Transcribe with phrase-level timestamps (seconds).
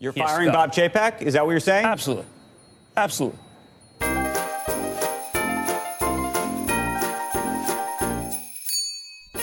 [0.00, 0.52] You're Yes, firing go.
[0.52, 1.20] Bob Chapek?
[1.22, 1.84] Is that what you're saying?
[1.84, 2.24] Absolutely.
[2.94, 3.38] Absolutely.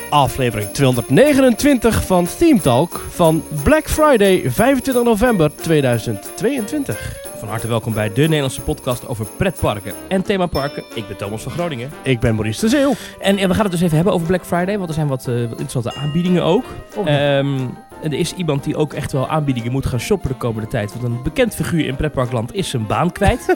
[0.09, 7.23] Aflevering 229 van Team Talk van Black Friday 25 november 2022.
[7.37, 10.83] Van harte welkom bij de Nederlandse podcast over pretparken en themaparken.
[10.93, 11.91] Ik ben Thomas van Groningen.
[12.03, 12.93] Ik ben Maurice de Zeeuw.
[13.19, 15.27] En, en we gaan het dus even hebben over Black Friday, want er zijn wat,
[15.27, 16.65] eh, wat interessante aanbiedingen ook.
[16.95, 17.07] Oh.
[17.07, 17.57] Ehm,
[18.05, 20.91] en er is iemand die ook echt wel aanbiedingen moet gaan shoppen de komende tijd.
[20.93, 23.55] Want een bekend figuur in pretparkland is zijn baan kwijt.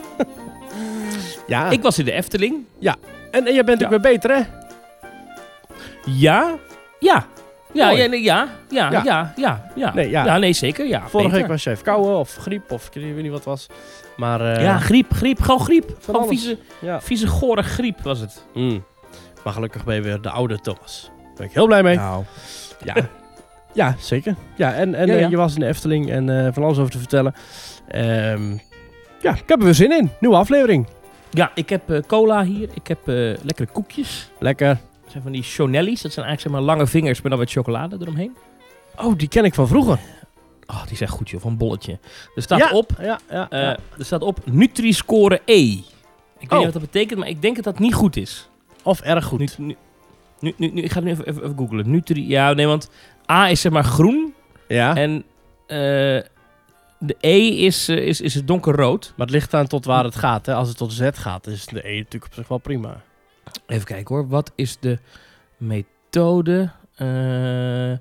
[1.46, 2.64] Ja, Ik was in de Efteling.
[3.30, 3.84] en, en jij bent Ja.
[3.84, 4.42] ook weer beter, hè?
[6.06, 6.54] Ja.
[6.98, 7.26] Ja.
[7.72, 9.02] Ja, ja, nee, ja, ja, Ja.
[9.04, 9.94] ja, ja, ja.
[9.94, 10.24] Nee, ja.
[10.24, 10.86] Ja, nee, zeker.
[10.86, 13.66] Ja, Vorige week was je even kouwen of griep of ik weet niet wat was.
[14.16, 15.96] Maar eh, Ja, griep, griep, gewoon griep.
[16.04, 16.28] Gewoon alles.
[16.40, 17.00] vieze, ja.
[17.00, 18.44] vieze, gore griep was het.
[18.54, 18.84] Mm.
[19.44, 21.10] Maar gelukkig ben je weer de oude Thomas.
[21.24, 21.96] Daar ben ik heel blij mee.
[21.96, 22.24] Nou,
[22.84, 22.94] Ja,
[23.72, 24.34] ja zeker.
[24.56, 25.28] Ja, en, en Ja, eh, ja.
[25.28, 27.34] je was in de Efteling en eh, van alles over te vertellen.
[27.88, 28.52] Ehm,
[29.20, 30.10] ja, ik heb er weer zin in.
[30.20, 30.86] Nieuwe aflevering.
[31.30, 32.68] Ja, ik heb eh, cola hier.
[32.74, 32.98] Ik heb
[33.42, 34.30] lekkere koekjes.
[34.38, 34.68] Lekker.
[35.02, 36.02] Dat zijn van die Chonelli's.
[36.02, 38.36] Dat zijn eigenlijk zeg maar lange vingers, maar dan met chocolade eromheen.
[38.96, 39.98] Oh, die ken ik van vroeger.
[40.66, 41.98] Oh, die zijn goed joh, van een bolletje.
[42.34, 43.78] Er staat ja, op, Ja, ja, ja.
[43.98, 45.60] er staat op Nutri-score E.
[45.62, 45.82] Ik
[46.38, 46.56] weet Oh.
[46.56, 48.48] niet wat dat betekent, maar ik denk dat dat niet goed is.
[48.82, 49.38] Of erg goed.
[49.58, 49.76] Nu, nu,
[50.40, 51.90] nu, nu, nu- ik ga het nu even, even, even googlen.
[51.90, 52.90] Nutri, ja, nee, want
[53.30, 54.34] A is zeg maar groen
[54.68, 54.96] ja.
[54.96, 55.24] en
[55.66, 55.76] eh,
[56.98, 59.12] de E is, eh, is, is het donkerrood.
[59.16, 60.46] Maar het ligt aan tot waar het gaat.
[60.46, 60.54] Hè.
[60.54, 63.02] Als het tot Z gaat, is de E natuurlijk op zich wel prima.
[63.66, 64.98] Even kijken hoor, wat is de
[65.56, 66.70] methode?
[66.94, 67.92] Eh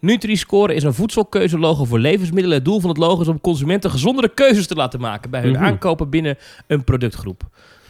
[0.00, 2.56] Nutri-score is een voedselkeuzelogo voor levensmiddelen.
[2.56, 5.52] Het doel van het logo is om consumenten gezondere keuzes te laten maken bij hun
[5.52, 5.64] Mhm.
[5.64, 7.42] aankopen binnen een productgroep.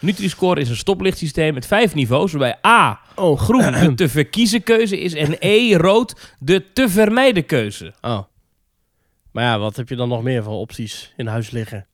[0.04, 5.00] Nutri-score is een stoplichtsysteem met vijf niveaus, waarbij A Oh, groen de te verkiezen keuze
[5.00, 7.94] is en E rood de te vermijden keuze.
[8.00, 8.22] Oh.
[9.30, 11.86] Maar ja, wat heb je dan nog meer voor opties in huis liggen?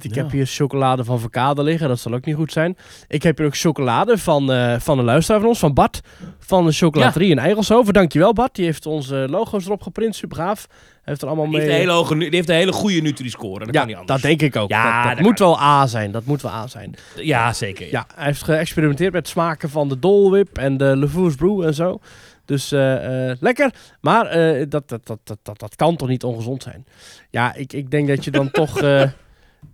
[0.00, 0.22] Ik Ja.
[0.22, 2.76] heb hier chocolade van Verkade liggen, dat zal ook niet goed zijn.
[3.08, 6.00] Ik heb hier ook chocolade van, eh, van een luisteraar van ons, van Bart,
[6.38, 7.92] van de chocolaterie in Eigelshoven.
[7.92, 10.66] Dankjewel Bart, die heeft onze logo's erop geprint, super gaaf.
[11.02, 11.62] Heeft er allemaal Die mee...
[11.62, 14.20] heeft, een hele hoge, die heeft een hele goede Nutri-score, dat ja, kan niet anders.
[14.20, 14.70] dat denk ik ook.
[14.70, 16.94] Ja, dat dat dat moet wel A zijn, dat moet wel A zijn.
[17.16, 17.90] Ja, zeker.
[17.90, 21.62] Ja, hij heeft geëxperimenteerd met smaken van de Dole Whip en de Le Fou's Brew
[21.62, 22.00] en zo.
[22.44, 23.70] Dus eh, eh, lekker.
[24.00, 26.86] Maar eh, dat, dat, dat, dat, dat, dat kan toch niet ongezond zijn?
[27.30, 28.80] Ja, ik, ik denk dat je dan toch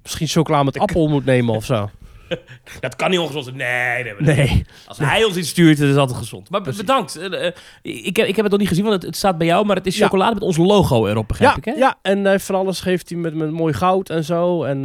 [0.03, 1.91] misschien chocola met appel moet nemen of zo.
[2.81, 3.57] Dat kan niet ongezond zijn.
[3.57, 4.37] Nee, nee, nee.
[4.37, 4.67] Nee.
[4.87, 6.51] Als hij ons iets stuurt, is het altijd gezond.
[6.51, 6.81] Maar Precies.
[6.81, 7.17] bedankt.
[7.17, 9.47] Eh, eh, ik, heb, ik heb het nog niet gezien, want het, het staat bij
[9.47, 9.67] jou.
[9.67, 10.05] Maar het is Ja.
[10.07, 11.73] chocolade met ons logo erop, begrijp Ja, ik, hè?
[11.81, 14.65] ja, en eh, van alles geeft hij met, met mooi goud en zo.
[14.65, 14.83] En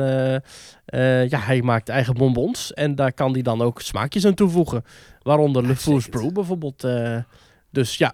[1.29, 2.73] ja, hij maakt eigen bonbons.
[2.73, 4.83] En daar kan hij dan ook smaakjes aan toevoegen.
[5.21, 6.19] Waaronder Le Fou's zeker.
[6.19, 6.87] Brew bijvoorbeeld.
[7.73, 8.13] Dus ja,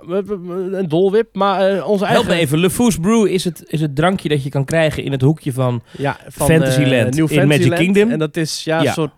[0.72, 1.36] een dolwip.
[1.36, 2.36] Maar eh, onze Help eigen...
[2.36, 2.59] me even.
[2.59, 5.53] Le Fou's Brew is het, is het drankje dat je kan krijgen in het hoekje
[5.53, 5.81] van...
[5.97, 7.75] Ja, van Fantasyland eh, in Magic.
[7.75, 8.09] Kingdom.
[8.12, 8.88] En dat is ja, Ja.
[8.88, 9.12] een soort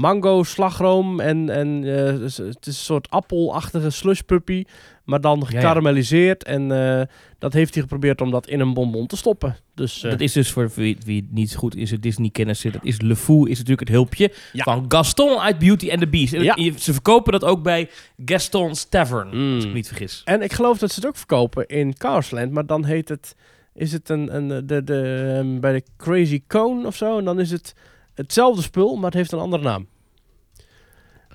[0.00, 4.64] mango slagroom en, en eh, het is een soort appelachtige slush puppy,
[5.04, 5.46] maar dan ja.
[5.46, 6.44] gekarameliseerd.
[6.44, 7.06] En eh,
[7.38, 9.56] dat heeft hij geprobeerd om dat in een bonbon te stoppen.
[9.74, 12.72] Dus eh, Dat is dus voor wie, wie het niet goed is, het Disney-kennis zit.
[12.72, 14.64] Dat is Le Fou, is natuurlijk het hulpje Ja.
[14.64, 16.32] van Gaston uit Beauty and the Beast.
[16.32, 17.88] En ze verkopen dat ook bij
[18.24, 19.54] Gaston's Tavern, Mm.
[19.54, 20.22] als ik me niet vergis.
[20.24, 23.36] En ik geloof dat ze het ook verkopen in Carsland, maar dan heet het,
[23.74, 27.18] is het een, een de, de, ehm, bij de Crazy Cone of zo.
[27.18, 27.74] En dan is het
[28.14, 29.86] hetzelfde spul, maar het heeft een andere naam.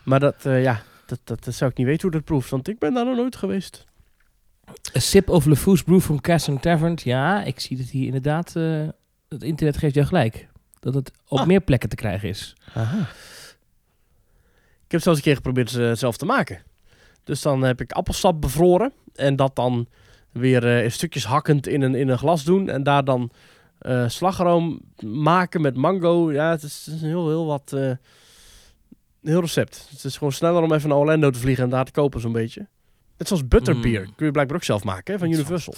[0.03, 2.67] Maar dat, eh, ja, dat, dat, dat zou ik niet weten hoe dat proeft, want
[2.67, 3.85] ik ben daar nog nooit geweest.
[4.95, 6.97] A sip of Le Fou's Brew from Gaston Tavern.
[7.03, 8.55] Ja, ik zie dat hier inderdaad...
[8.55, 8.87] eh,
[9.29, 10.47] het internet geeft jou gelijk.
[10.79, 11.45] Dat het op Ah.
[11.45, 12.55] meer plekken te krijgen is.
[12.73, 12.99] Aha.
[14.85, 16.61] Ik heb zelfs een keer geprobeerd ze zelf te maken.
[17.23, 18.93] Dus dan heb ik appelsap bevroren.
[19.15, 19.87] En dat dan
[20.31, 22.69] weer eh, in stukjes hakkend in een, in een glas doen.
[22.69, 23.31] En daar dan
[23.85, 26.31] eh, slagroom maken met mango.
[26.31, 27.71] Ja, het is, het is heel, heel wat...
[27.75, 27.91] eh,
[29.23, 29.87] heel recept.
[29.91, 32.31] Het is gewoon sneller om even naar Orlando te vliegen en daar te kopen zo'n
[32.31, 32.67] beetje.
[33.17, 34.01] Net zoals butterbeer.
[34.01, 34.15] Mm.
[34.15, 35.73] Kun je blijkbaar ook zelf maken hè, van Universal.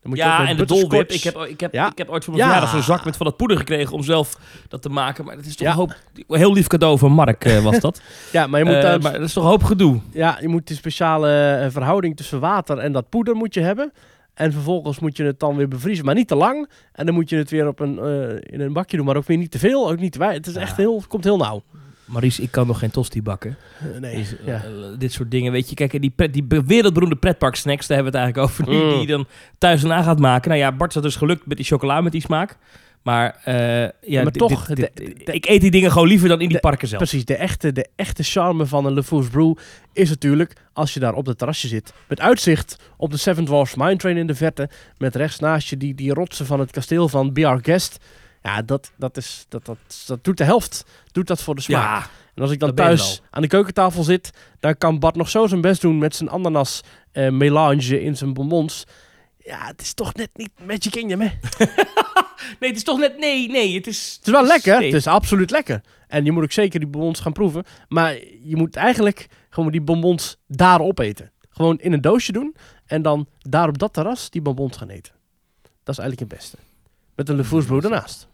[0.00, 1.10] Dan moet je Ja, en de dolwip.
[1.10, 1.90] Ik heb, ik, heb, Ja.
[1.90, 2.52] ik heb ooit voor mijn Ja.
[2.52, 4.36] verjaardag zo'n zak met van dat poeder gekregen om zelf
[4.68, 5.24] dat te maken.
[5.24, 5.72] Maar dat is toch Ja.
[5.72, 5.96] een hoop...
[6.28, 8.00] Heel lief cadeau van Mark eh, was dat.
[8.32, 10.00] Ja, maar je moet daar maar dat is toch een hoop gedoe.
[10.12, 13.92] Ja, je moet die speciale verhouding tussen water en dat poeder moet je hebben.
[14.40, 16.68] En vervolgens moet je het dan weer bevriezen, maar niet te lang.
[16.92, 19.26] En dan moet je het weer op een, eh, in een bakje doen, maar ook
[19.26, 20.38] weer niet te veel, ook niet te weinig.
[20.46, 21.62] Het is echt heel, het komt heel nauw.
[22.04, 23.56] Maurice, ik kan nog geen tosti bakken.
[23.94, 24.62] Eh, nee, Dus, eh, ja.
[24.98, 25.74] dit soort dingen, weet je.
[25.74, 28.74] Kijk, die, pret, die be- wereldberoemde pretparksnacks, daar hebben we het eigenlijk over.
[28.74, 28.90] nu, Mm.
[28.90, 29.26] Die je dan
[29.58, 30.48] thuis na gaat maken.
[30.50, 32.56] Nou ja, Bart is dat dus gelukt met die chocola met die smaak.
[33.02, 36.46] Maar, eh, ja, Maar toch, dit- dit- ik eet die dingen gewoon liever dan in
[36.46, 37.02] die de- parken zelf.
[37.02, 39.56] Precies, de echte, de echte charme van een Le Fous Brew
[39.92, 41.92] is natuurlijk als je daar op het terrasje zit.
[42.08, 44.68] Met uitzicht op de Seven Dwarfs Mine Train in de verte.
[44.98, 47.96] Met rechts naast je die, die rotsen van het kasteel van BR Guest.
[48.42, 49.76] Ja, dat, dat, is, dat, dat,
[50.06, 50.84] dat doet de helft.
[51.12, 51.82] Doet dat voor de smaak.
[52.02, 54.30] Ja, En als ik dan thuis aan de keukentafel zit,
[54.60, 56.80] dan kan Bart nog zo zijn best doen met zijn ananas
[57.12, 58.86] eh, melange in zijn bonbons.
[59.38, 61.28] Ja, het is toch net niet Magic Kingdom, hè?
[62.60, 63.18] nee, het is toch net...
[63.18, 64.14] Nee, nee, het is...
[64.16, 64.86] Het is wel lekker, Nee.
[64.86, 65.80] het is absoluut lekker.
[66.08, 67.64] En je moet ook zeker die bonbons gaan proeven.
[67.88, 71.30] Maar je moet eigenlijk gewoon die bonbons daar opeten.
[71.50, 72.54] Gewoon in een doosje doen
[72.86, 75.12] en dan daar op dat terras die bonbons gaan eten.
[75.62, 76.56] Dat is eigenlijk het beste.
[77.14, 78.28] Met een Le Fous Brew ernaast.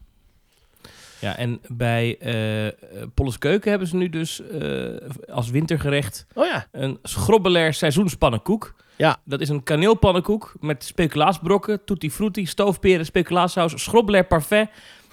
[1.19, 2.73] Ja, en bij eh eh,
[3.15, 4.87] Polles Keuken hebben ze nu dus eh,
[5.33, 8.75] als wintergerecht Oh ja, een schrobbelair seizoenspannenkoek.
[8.97, 9.17] Ja.
[9.25, 14.69] Dat is een kaneelpannenkoek met speculaasbrokken, tutti frutti, stoofperen, speculaassaus, schrobbelair parfait.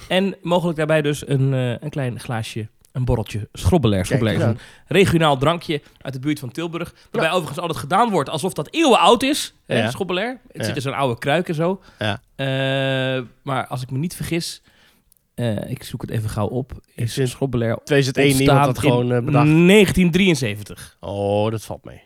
[0.08, 4.06] En mogelijk daarbij dus een, een klein glaasje, een borreltje schrobbelair.
[4.06, 4.58] Schrobbelair is een
[4.88, 6.94] regionaal drankje uit de buurt van Tilburg.
[7.12, 9.90] Waarbij overigens altijd gedaan wordt alsof dat eeuwen oud is, hè, Ja.
[9.92, 10.40] schrobbelair.
[10.48, 10.64] Het Ja.
[10.64, 11.82] zit in zo'n oude kruik en zo.
[12.00, 12.22] Ja.
[12.36, 14.62] Eh, maar als ik me niet vergis,
[15.36, 19.06] eh, ik zoek het even gauw op, is vind schrobbelair 2001 iemand dat ontstaan gewoon
[19.06, 19.46] in eh, bedacht.
[19.46, 20.98] 1973.
[21.00, 22.02] Oh, dat valt mee.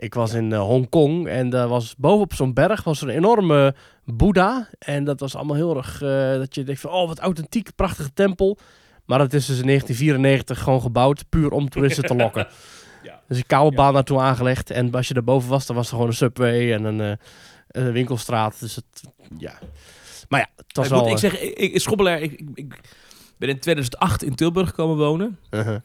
[0.00, 3.74] Ik was in eh, Hongkong en daar was bovenop zo'n berg was er een enorme
[4.04, 4.68] Boeddha.
[4.78, 8.12] En dat was allemaal heel erg, eh, dat je denkt van, oh wat authentiek, prachtige
[8.12, 8.58] tempel.
[9.04, 12.46] Maar dat is dus in 1994 gewoon gebouwd, puur om toeristen te lokken.
[13.02, 13.20] Ja.
[13.28, 14.70] Dus een koude baan naartoe aangelegd.
[14.70, 17.16] En als je daar boven was, dan was er gewoon een subway en een, eh,
[17.68, 18.60] een winkelstraat.
[18.60, 18.84] Dus het,
[19.38, 19.58] ja.
[20.30, 21.00] Maar ja, het was ik, wel...
[21.00, 21.74] moet, ik eh, zeg, ik, ik,
[22.22, 22.74] ik, ik, ik
[23.36, 25.38] ben in 2008 in Tilburg komen wonen.
[25.50, 25.76] uh-huh.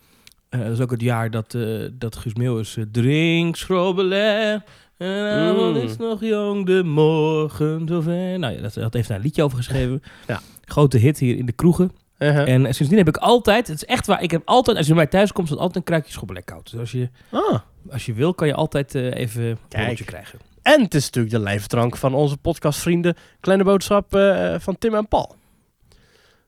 [0.50, 4.64] Eh, dat is ook het jaar dat, eh dat Guus Meeuwis drink schrobbelair.
[4.98, 5.76] En Mm.
[5.76, 8.40] is nog jong, de morgen zover.
[8.40, 10.04] Nou ja, dat, dat heeft hij een liedje over geschreven.
[10.28, 10.42] Ja.
[10.66, 11.92] Grote hit hier in de kroegen.
[12.20, 12.48] Uh-huh.
[12.54, 15.02] En sindsdien heb ik altijd, het is echt waar, ik heb altijd, als je bij
[15.02, 16.72] mij thuis komt, staat altijd een kruikje schrobbelair koud.
[16.72, 17.60] Dus als je, Ah.
[17.92, 20.40] als je wil, kan je altijd even een krijgen.
[20.66, 25.08] En het is natuurlijk de lijfdrank van onze podcastvrienden Kleine Boodschap eh, van Tim en
[25.08, 25.36] Paul.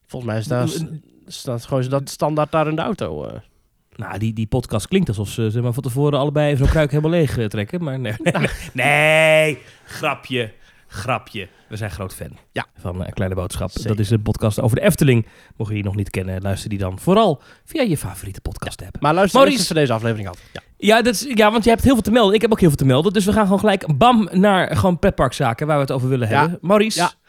[0.08, 0.68] Volgens mij is daar,
[1.26, 3.26] staat gewoon dat standaard daar in de auto.
[3.26, 3.40] eh.
[3.96, 7.12] Nou, die, die podcast klinkt alsof ze zeg maar, van tevoren allebei zo'n kruik helemaal
[7.12, 7.84] leeg eh, trekken.
[7.84, 8.48] Maar nee, nee,
[8.84, 10.54] nee, grapje,
[10.88, 11.48] grapje.
[11.70, 12.66] We zijn groot fan Ja.
[12.80, 13.72] van eh, Kleine Boodschap.
[13.72, 13.88] Zeker.
[13.90, 15.26] Dat is een podcast over de Efteling.
[15.58, 19.02] Mocht je die nog niet kennen, luister die dan vooral via je favoriete podcast app.
[19.02, 19.58] Maar luister Maurice.
[19.60, 20.40] eens voor deze aflevering af.
[20.54, 20.62] Ja.
[20.80, 22.36] Ja, dat is, ja, want je hebt heel veel te melden.
[22.36, 23.14] Ik heb ook heel veel te melden.
[23.14, 26.40] Dus we gaan gewoon gelijk bam naar gewoon pretparkzaken waar we het over willen Ja.
[26.40, 26.58] hebben.
[26.62, 27.27] Maurice, Ja, ja.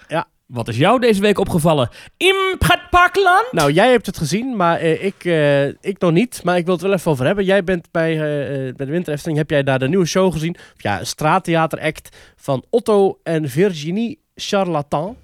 [0.48, 3.46] Wat is jou deze week opgevallen in pretparkland?
[3.52, 6.40] Nou, jij hebt het gezien, maar eh, ik, eh, ik nog niet.
[6.44, 7.44] Maar ik wil het wel even over hebben.
[7.44, 10.54] Jij bent bij, eh, bij de Winter Efteling, heb jij daar de nieuwe show gezien?
[10.54, 15.16] Of ja, een straattheateract van Otto en Virginie Charlatan.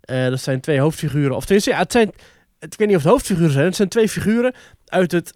[0.00, 1.36] Dat zijn twee hoofdfiguren.
[1.36, 2.12] Of tenminste, ja, het zijn,
[2.58, 3.64] het, ik weet niet of het hoofdfiguren zijn.
[3.64, 4.54] Het zijn twee figuren
[4.86, 5.32] uit het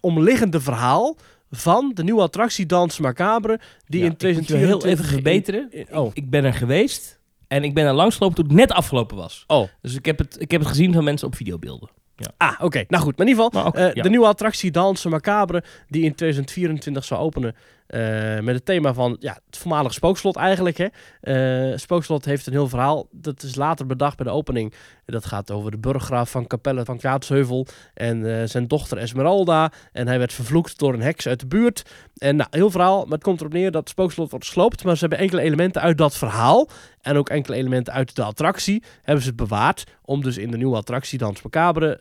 [0.00, 1.16] omliggende verhaal
[1.50, 3.60] van de nieuwe attractie Dans Macabre.
[3.86, 5.54] Die Ja, in ik moet je 2024...
[5.54, 6.10] heel even in- in- oh.
[6.14, 7.20] Ik ben er geweest
[7.52, 9.44] en ik ben er langsgelopen toen het net afgelopen was.
[9.46, 9.68] Oh.
[9.80, 11.90] Dus ik heb het, ik heb het gezien van mensen op videobeelden.
[12.36, 12.84] Ah, oké.
[12.88, 14.02] Nou goed, maar in ieder geval, ook, eh, ja.
[14.02, 17.56] de nieuwe attractie Dansen Macabre, die in 2024 zou openen
[17.86, 20.76] eh, met het thema van ja, het voormalige spookslot eigenlijk.
[20.76, 20.86] Hè.
[21.20, 24.74] Eh, spookslot heeft een heel verhaal, dat is later bedacht bij de opening.
[25.04, 29.72] Dat gaat over de burggraaf van Capelle van Kaatsheuvel en eh, zijn dochter Esmeralda.
[29.92, 31.84] En hij werd vervloekt door een heks uit de buurt.
[32.16, 34.84] En nou, heel verhaal, maar het komt erop neer dat het spookslot wordt gesloopt.
[34.84, 36.68] Maar ze hebben enkele elementen uit dat verhaal
[37.00, 39.84] en ook enkele elementen uit de attractie hebben ze bewaard.
[40.02, 42.00] Om dus in de nieuwe attractie Dans Macabre,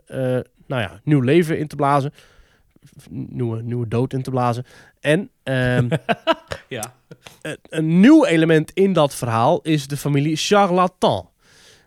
[0.68, 2.14] nou ja, nieuw leven in te blazen.
[3.10, 4.66] Nieuwe, nieuwe dood in te blazen.
[5.00, 5.90] En ehm,
[6.70, 6.94] Ja.
[7.42, 11.30] een, een nieuw element in dat verhaal is de familie charlatan.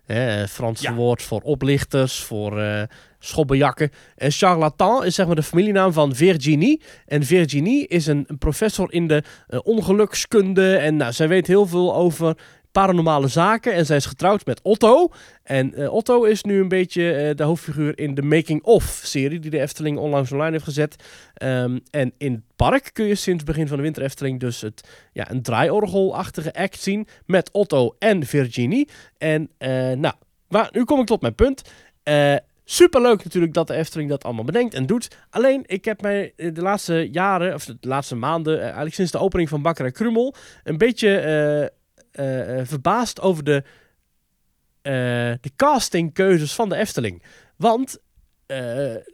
[0.05, 0.47] Hè,
[0.79, 0.95] Ja.
[0.95, 2.83] woord voor oplichters, voor eh
[3.19, 3.91] schobbejakken.
[4.17, 6.81] En charlatan is zeg maar de familienaam van Virginie.
[7.07, 10.77] En Virginie is een, een professor in de eh, ongelukskunde.
[10.77, 12.37] En nou, zij weet heel veel over
[12.75, 13.73] paranormale zaken.
[13.73, 15.11] En zij is getrouwd met Otto.
[15.43, 19.39] En eh, Otto is nu een beetje eh, de hoofdfiguur in de Making of-serie...
[19.41, 20.97] die de Efteling onlangs online heeft gezet.
[21.35, 24.41] Ehm, en in het park kun je sinds begin van de Winter Efteling...
[24.41, 28.89] dus het, ja, een draaiorgelachtige act zien met Otto en Virginie.
[29.19, 30.15] En eh, nou,
[30.49, 31.63] maar nu kom ik tot mijn punt.
[32.65, 35.17] Superleuk natuurlijk dat de Efteling dat allemaal bedenkt en doet.
[35.31, 38.61] Alleen, ik heb mij de laatste jaren, of de laatste maanden...
[38.61, 40.35] eigenlijk sinds de opening van Bakker en Krummel...
[40.65, 41.09] een beetje
[42.15, 43.63] eh, eh, verbaasd over de,
[44.83, 44.93] eh,
[45.41, 47.23] de castingkeuzes van de Efteling.
[47.57, 48.03] Want...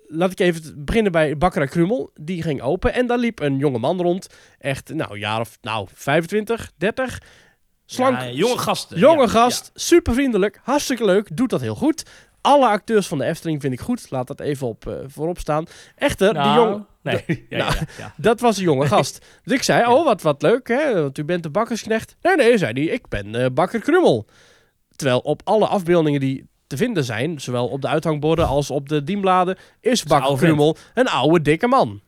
[0.06, 2.10] laat ik even beginnen bij Bakker Krummel.
[2.20, 4.26] Die ging open en daar liep een jonge man rond.
[4.58, 7.22] Echt, nou, jaar of nou, 25, 30.
[7.84, 8.98] Slank, Ja, jonge gasten.
[8.98, 12.02] Jonge Ja, gast, super vriendelijk, hartstikke leuk, doet dat heel goed.
[12.40, 14.10] Alle acteurs van de Efteling vind ik goed.
[14.10, 15.66] Laat dat even op, eh, voorop staan.
[15.96, 16.86] Echter, die jongen...
[17.02, 18.14] Nee, ja, Nou, ja, ja.
[18.16, 19.26] Dat was een jonge gast.
[19.44, 21.02] Dus ik zei, oh, wat, wat leuk, hè?
[21.02, 22.16] Want u bent de bakkersknecht.
[22.22, 24.26] Nee, nee, zei hij, ik ben eh, bakker Krummel.
[24.96, 29.04] Terwijl op alle afbeeldingen die te vinden zijn, zowel op de uithangborden als op de
[29.04, 32.00] dienbladen, is bakker Krummel een oude, dikke man.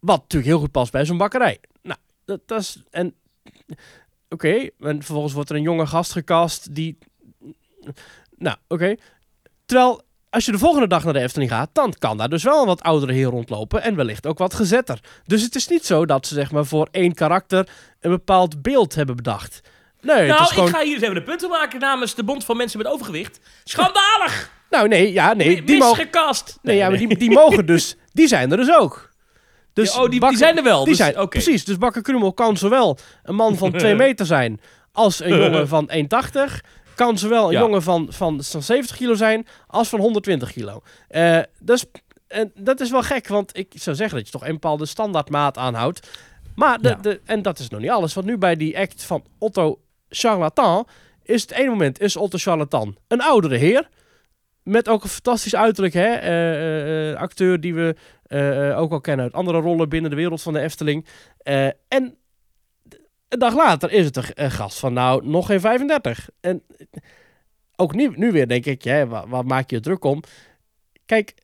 [0.00, 1.58] Wat natuurlijk heel goed past bij zo'n bakkerij.
[1.82, 2.82] Nou, dat, dat is...
[2.90, 3.14] En,
[4.28, 6.98] oké, en vervolgens wordt er een jonge gast gecast die...
[8.42, 8.94] Nou, oké.
[9.66, 12.60] Terwijl, als je de volgende dag naar de Efteling gaat, dan kan daar dus wel
[12.60, 15.00] een wat oudere heer rondlopen en wellicht ook wat gezetter.
[15.26, 17.68] Dus het is niet zo dat ze zeg maar voor één karakter
[18.00, 19.60] een bepaald beeld hebben bedacht.
[20.00, 20.68] Nee, het Nou, is gewoon...
[20.68, 23.40] ik ga hier eens even de punten maken namens de Bond van Mensen met Overgewicht.
[23.64, 24.50] Schandalig!
[24.70, 25.96] Nou, nee, ja, nee, die mogen...
[25.96, 26.58] Misgekast!
[26.62, 27.96] Nee, ja, maar die, die mogen dus...
[28.12, 29.10] Die zijn er dus ook.
[29.72, 31.26] Dus Ja, oh, die- zijn er wel, Die dus- zijn, oké.
[31.28, 34.60] Precies, dus Bakker Krummel kan zowel een man van 2 meter zijn
[34.92, 36.00] als een jongen van 1,80.
[36.94, 37.60] Kan zowel een Ja.
[37.60, 40.82] jongen van, van, van 70 kilo zijn als van 120 kilo.
[41.08, 41.84] Eh, dus,
[42.28, 45.58] en dat is wel gek, want ik zou zeggen dat je toch een bepaalde standaardmaat
[45.58, 46.08] aanhoudt.
[46.54, 46.94] Maar de, Ja.
[46.94, 50.86] de, en dat is nog niet alles, want nu bij die act van Otto Charlatan
[51.22, 53.88] is het ene moment is Otto Charlatan een oudere heer.
[54.62, 56.06] Met ook een fantastisch uiterlijk, hè?
[56.14, 57.94] eh, eh, acteur die we
[58.76, 61.06] ook al kennen uit andere rollen binnen de wereld van de Efteling.
[61.88, 62.16] En
[63.32, 66.28] een dag later is het een, gast van nou nog geen 35.
[66.40, 66.86] En eh,
[67.76, 70.22] ook nu, nu weer denk ik, ja, waar, waar maak je druk om?
[71.06, 71.34] Kijk,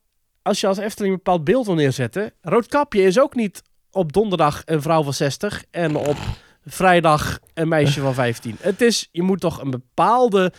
[0.42, 4.62] als je als Efteling een bepaald beeld wil neerzetten, Roodkapje is ook niet op donderdag
[4.64, 6.16] een vrouw van 60 en op
[6.64, 8.56] vrijdag een meisje van 15.
[8.60, 10.52] Het is, je moet toch een bepaalde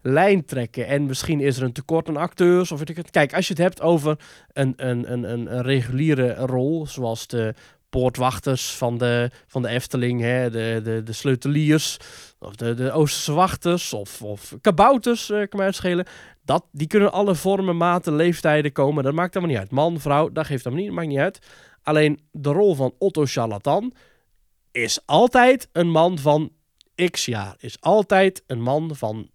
[0.00, 0.86] lijn trekken.
[0.86, 2.72] En misschien is er een tekort aan acteurs.
[2.72, 3.10] Of weet ik het.
[3.10, 4.18] Kijk, als je het hebt over
[4.52, 7.54] een, een, een, een reguliere rol, zoals de
[7.92, 11.96] poortwachters van de, van de Efteling, hè, de, de, de sleuteliers,
[12.38, 16.06] of de, de Oosterse wachters, of, of kabouters, eh, kan mij uitschelen.
[16.44, 19.04] Dat, die kunnen alle vormen, maten, leeftijden komen.
[19.04, 19.70] Dat maakt allemaal niet uit.
[19.70, 21.38] Man, vrouw, dat geeft allemaal niet, maakt niet uit.
[21.82, 23.94] Alleen de rol van Otto Charlatan
[24.70, 26.52] is altijd een man van
[27.10, 27.54] x jaar.
[27.58, 29.30] Is altijd een man van,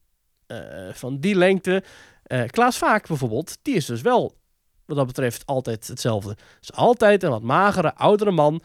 [0.47, 0.57] eh,
[0.91, 1.83] van die lengte.
[2.23, 4.35] Eh, Klaas Vaak bijvoorbeeld, die is dus wel
[4.87, 6.35] wat dat betreft altijd hetzelfde.
[6.61, 8.61] Is altijd een wat magere, oudere man.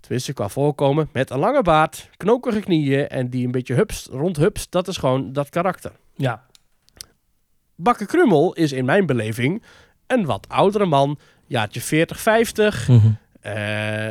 [0.00, 1.08] Tenminste, qua voorkomen.
[1.12, 4.70] Met een lange baard, knokige knieën en die een beetje hupst, rondhupst.
[4.70, 5.92] Dat is gewoon dat karakter.
[6.14, 6.44] Ja.
[7.74, 9.62] Bakker Krummel is in mijn beleving
[10.06, 11.18] een wat oudere man.
[11.46, 12.88] Jaartje 40, 50.
[12.88, 13.10] Mhm.
[13.40, 14.10] eh,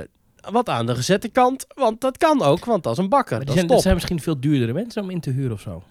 [0.52, 1.66] wat aan de gezette kant.
[1.76, 3.38] Want dat kan ook, want dat is een bakker.
[3.38, 5.52] Maar Dat die is zijn, dat zijn misschien veel duurdere mensen om in te huren
[5.52, 5.84] of zo.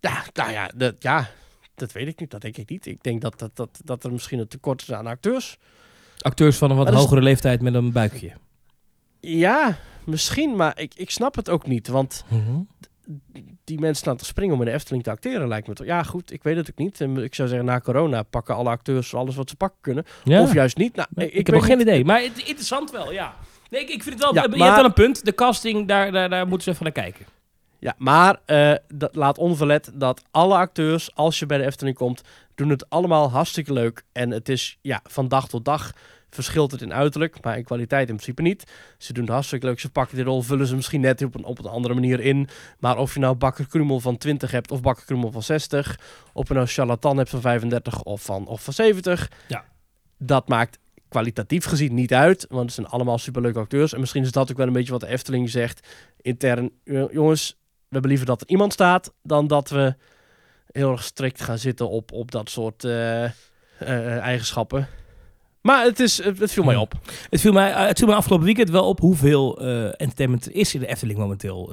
[0.00, 1.28] Ja, nou ja, dat, ja,
[1.78, 2.30] dat weet ik niet.
[2.30, 2.86] Dat denk ik niet.
[2.86, 5.58] Ik denk dat, dat, dat, dat er misschien een tekort is aan acteurs.
[6.18, 8.32] Acteurs van een wat is- hogere leeftijd met een buikje.
[9.20, 11.88] Ja, misschien, maar ik, ik snap het ook niet.
[11.88, 12.24] Want
[13.64, 15.86] die mensen staan te springen om in de Efteling te acteren, lijkt me toch.
[15.86, 17.00] Ja, goed, ik weet het ook niet.
[17.00, 20.04] En Ik zou zeggen, na corona pakken alle acteurs alles wat ze pakken kunnen.
[20.24, 20.42] Ja.
[20.42, 20.94] Of juist niet.
[20.96, 22.04] Nou, ik, ik, heb nog geen idee.
[22.04, 23.34] Maar het, interessant wel, ja.
[23.70, 24.34] Nee, ik, ik vind het wel...
[24.34, 25.24] Ja, je maar- hebt wel een punt.
[25.24, 27.26] De casting, daar, daar, daar moeten ze even naar kijken.
[27.80, 32.20] Ja, maar eh, dat laat onverlet dat alle acteurs, als je bij de Efteling komt,
[32.54, 34.04] doen het allemaal hartstikke leuk.
[34.12, 35.92] En het is, ja, van dag tot dag
[36.30, 38.72] verschilt het in uiterlijk, maar in kwaliteit in principe niet.
[38.98, 39.80] Ze doen het hartstikke leuk.
[39.80, 42.48] Ze pakken die rol, vullen ze misschien net op een, op een andere manier in.
[42.78, 46.00] Maar of je nou Bakker Krummel van 20 hebt of Bakker Krummel van 60,
[46.32, 49.64] of je nou Charlatan hebt van 35 of van, of van 70, Ja.
[50.18, 53.92] dat maakt kwalitatief gezien niet uit, want het zijn allemaal superleuke acteurs.
[53.92, 55.88] En misschien is dat ook wel een beetje wat de Efteling zegt
[56.20, 56.70] intern.
[56.84, 57.56] "Jo- Jongens,
[57.90, 59.94] hebben liever dat er iemand staat dan dat we
[60.70, 63.24] heel erg strikt gaan zitten op, op dat soort eh,
[63.78, 64.88] eh, eigenschappen.
[65.60, 66.92] Maar het, is, het, viel mij op.
[67.30, 70.54] Het viel mij, eh, het viel mij afgelopen weekend wel op hoeveel eh, entertainment er
[70.54, 71.72] is in de Efteling momenteel.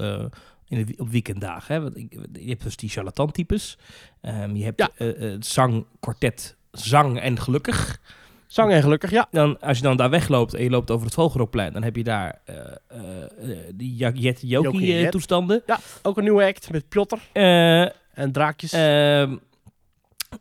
[0.67, 1.75] in de, op weekenddagen.
[1.75, 1.81] Hè?
[1.81, 1.95] Want
[2.33, 3.77] je hebt dus die charlatan-types.
[4.21, 5.05] Ehm, je hebt Ja.
[5.05, 7.99] het zang, kwartet, zang en gelukkig.
[8.47, 9.27] Zang en gelukkig, ja.
[9.31, 12.03] Dan, als je dan daar wegloopt en je loopt over het Vogelrokplein, dan heb je
[12.03, 12.55] daar eh,
[12.87, 12.97] eh,
[13.51, 15.11] eh, die Ja- Jet Jet.
[15.11, 15.63] toestanden.
[16.01, 18.71] Ook een nieuwe act met Piotr en draakjes.
[18.73, 19.35] Ehm,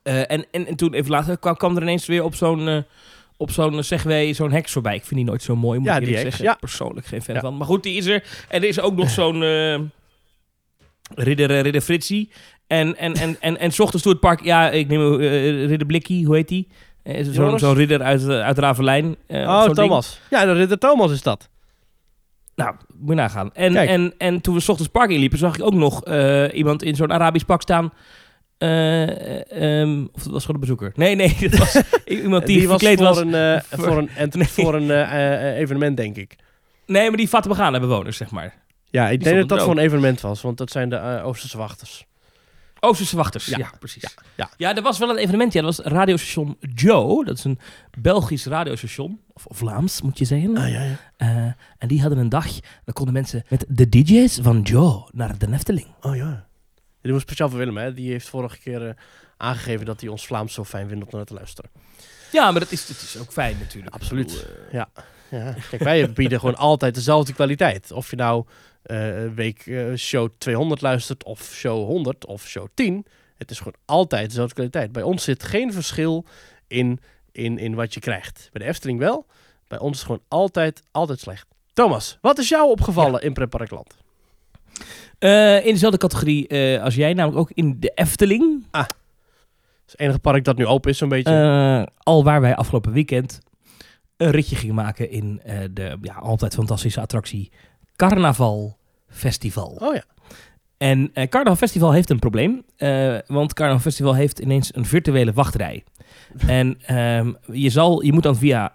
[0.02, 2.84] eh, en, en, en toen even later kwam, kwam er ineens weer op zo'n
[3.36, 4.94] op zo'n segway zo'n heks voorbij.
[4.94, 6.44] Ik vind die nooit zo mooi, moet Ja, ik zeggen.
[6.44, 6.54] ja.
[6.54, 7.40] Persoonlijk geen fan Ja.
[7.40, 7.56] van.
[7.56, 8.24] Maar goed, die is er.
[8.48, 9.80] En er is ook nog zo'n eh,
[11.14, 12.30] ridder, ridder Fritsie.
[12.66, 15.86] En, en, en, en, en 's ochtends door het park, ja, ik neem eh, ridder
[15.86, 16.68] Blikkie, hoe heet die?
[17.04, 19.16] Eh, Zo'n zo'n ridder uit, eh, uit Ravelijn.
[19.26, 19.74] eh, oh, ding.
[19.74, 20.20] Thomas.
[20.30, 21.48] Ja, de ridder Thomas is dat.
[22.54, 23.50] Nou, moet je nagaan.
[23.54, 23.88] En, Kijk.
[23.88, 26.04] en, en toen we 's ochtends park inliepen, zag ik ook nog
[26.52, 27.92] iemand in zo'n Arabisch pak staan.
[28.58, 30.92] Eh, ehm, of dat was gewoon een bezoeker.
[30.94, 33.18] Nee, nee, dat was iemand die, die was verkleed voor, was.
[33.18, 34.46] Een, voor- voor een, Nee.
[34.48, 34.90] voor een
[35.54, 36.36] evenement, denk ik.
[36.86, 38.54] Nee, maar die vatten begane bewoners, zeg maar.
[38.90, 41.58] Ja, ik Die denk dat dat voor een evenement was, want dat zijn de Oosterse
[41.58, 42.04] wachters.
[42.84, 44.02] Oosterse Wachters, ja, Ja, precies.
[44.02, 44.76] ja, Ja, ja.
[44.76, 45.52] er was wel een evenement.
[45.52, 47.24] Ja, dat was radiostation Joe.
[47.24, 47.58] Dat is een
[47.98, 49.20] Belgisch radiostation.
[49.32, 50.56] Of, Vlaams, moet je zeggen.
[50.56, 50.96] Ah, ja, ja.
[51.16, 51.28] Eh,
[51.78, 52.46] en die hadden een dag.
[52.84, 55.86] Dan konden mensen met de DJ's van Joe naar de Efteling.
[56.00, 56.46] Oh ja.
[57.02, 57.94] Die was speciaal voor Willem, hè.
[57.94, 58.94] Die heeft vorige keer eh,
[59.36, 61.70] aangegeven dat hij ons Vlaams zo fijn vindt om naar te luisteren.
[62.32, 63.94] Ja, maar dat is, dat is ook fijn natuurlijk.
[63.94, 64.26] Absoluut.
[64.26, 64.88] Bedoel, eh, Ja.
[65.38, 65.54] Ja.
[65.70, 67.92] Kijk, wij bieden gewoon altijd dezelfde kwaliteit.
[67.92, 68.44] Of je nou
[68.82, 73.06] eh, week eh, show 200 luistert, of show 100, of show 10.
[73.36, 74.92] Het is gewoon altijd dezelfde kwaliteit.
[74.92, 76.24] Bij ons zit geen verschil
[76.66, 77.00] in,
[77.32, 78.48] in, in wat je krijgt.
[78.52, 79.26] Bij de Efteling wel.
[79.68, 81.46] Bij ons is het gewoon altijd, altijd slecht.
[81.72, 83.96] Thomas, wat is jou opgevallen in Preparkland?
[85.18, 88.64] eh, in dezelfde categorie als jij, namelijk ook in de Efteling.
[89.86, 91.88] Is het enige park dat nu open is, zo'n beetje.
[91.98, 93.40] Al waar wij afgelopen weekend
[94.16, 97.50] een ritje gingen maken in eh, de ja, altijd fantastische attractie
[97.96, 98.76] Carnaval
[99.08, 99.76] Festival.
[99.80, 100.04] oh ja.
[100.78, 105.32] En eh Carnaval Festival heeft een probleem, eh, want Carnaval Festival heeft ineens een virtuele
[105.32, 105.84] wachtrij.
[106.46, 108.72] en ehm, je, zal, je moet dan via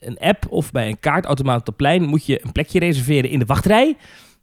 [0.00, 3.38] een app of bij een kaartautomaat op het plein moet je een plekje reserveren in
[3.38, 3.96] de wachtrij.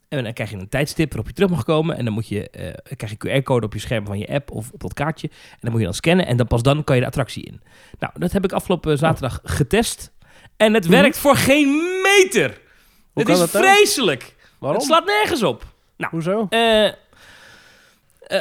[0.09, 1.97] En dan krijg je een tijdstip waarop je terug mag komen.
[1.97, 4.71] En dan moet je, eh, krijg je QR-code op je scherm van je app of
[4.71, 5.27] op dat kaartje.
[5.51, 7.61] En dan moet je dan scannen en dan pas dan kan je de attractie in.
[7.99, 10.11] Nou, dat heb ik afgelopen zaterdag getest.
[10.57, 10.93] En het Mhm.
[10.93, 12.57] werkt voor geen meter.
[13.13, 13.65] Hoe Het is dat nou?
[13.65, 14.35] vreselijk.
[14.59, 14.79] Waarom?
[14.79, 15.65] Het slaat nergens op.
[16.09, 16.47] Hoezo?
[16.49, 16.93] Eh, eh,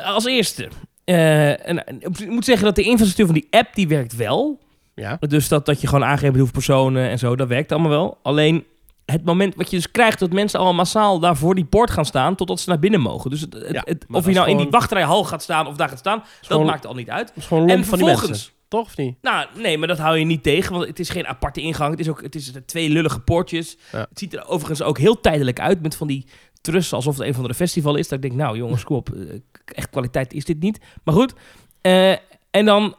[0.04, 0.68] als eerste.
[1.04, 4.60] eh, en ik moet zeggen dat de infrastructuur van die app die werkt wel.
[4.94, 5.16] Ja.
[5.20, 8.18] Dus dat, dat je gewoon aangeeft hoeveel personen en zo, dat werkt allemaal wel.
[8.22, 8.64] Alleen
[9.12, 12.04] het moment wat je dus krijgt dat mensen allemaal massaal daar voor die poort gaan
[12.04, 13.30] staan totdat ze naar binnen mogen.
[13.30, 15.76] Dus het, het- Ja, het- maar of je nou in die wachttrijhal gaat staan of
[15.76, 17.26] daar gaat staan, dat maakt al niet uit.
[17.28, 18.52] Dat is gewoon lomp En van die vervolgens, mensen.
[18.68, 19.16] Toch of niet?
[19.22, 21.90] nou, nee, maar dat hou je niet tegen, want het is geen aparte ingang.
[21.90, 23.76] Het is ook het is twee lullige poortjes.
[23.92, 23.98] Ja.
[23.98, 26.26] Het ziet er overigens ook heel tijdelijk uit met van die
[26.60, 28.08] trussen, alsof het een van de festival is.
[28.08, 29.20] Dat ik denk, nou jongens, kom op, eh,
[29.64, 30.78] echt kwaliteit is dit niet.
[31.04, 31.32] Maar goed,
[31.80, 32.10] eh,
[32.50, 32.94] en dan,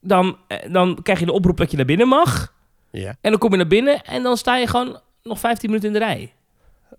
[0.00, 2.52] dan, eh, dan krijg je de oproep dat je naar binnen mag.
[2.90, 3.16] Ja.
[3.20, 5.98] En dan kom je naar binnen en dan sta je gewoon nog 15 minuten in
[5.98, 6.32] de rij.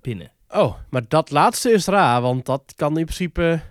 [0.02, 0.32] Binnen.
[0.50, 3.62] Oh, maar dat laatste is raar, want dat kan in principe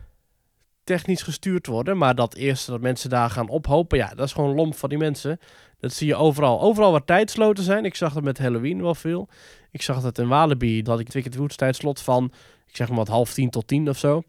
[0.85, 1.99] technisch gestuurd worden.
[1.99, 4.99] Maar dat eerste dat mensen daar gaan ophopen, ja, dat is gewoon lomp van die
[4.99, 5.39] mensen.
[5.79, 6.61] Dat zie je overal.
[6.61, 7.85] Overal waar tijdsloten zijn.
[7.85, 9.29] Ik zag het met Halloween wel veel.
[9.71, 12.33] Ik zag het in Walibi, dat ik twee keer het tijdslot van,
[12.67, 14.23] ik zeg maar wat, half tien tot tien of zo.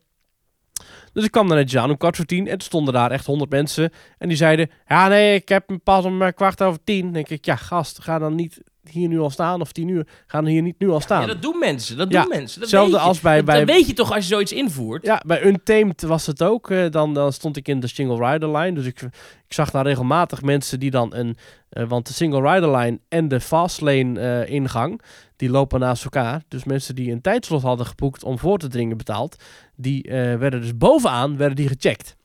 [1.14, 3.26] Dus ik kwam daar netjes aan om kwart voor tien en toen stonden daar echt
[3.26, 3.92] honderd mensen.
[4.18, 7.04] En die zeiden, ja nee, ik heb hem pas om eh, kwart over tien.
[7.04, 10.08] Dan denk ik, ja gast, ga dan niet hier nu al staan of tien uur.
[10.28, 11.22] Ga dan hier niet nu al staan.
[11.22, 11.98] Ja, dat doen mensen.
[11.98, 12.48] Dat Ja, doen mensen.
[12.60, 13.08] Dat hetzelfde weet je.
[13.08, 15.06] als bij- Dat- bij- Dat weet je toch als je zoiets invoert.
[15.06, 16.70] Ja, bij Untamed was het ook.
[16.70, 18.74] eh, dan, dan stond ik in de single rider line.
[18.74, 19.02] Dus ik,
[19.48, 21.38] ik zag daar regelmatig mensen die dan een...
[21.70, 25.02] eh, want de single rider line en de fastlane eh ingang,
[25.36, 26.42] die lopen naast elkaar.
[26.48, 29.44] Dus mensen die een tijdslot hadden geboekt om voor te dringen betaald,
[29.76, 30.02] die
[30.40, 32.16] werden dus bovenaan werden die gecheckt.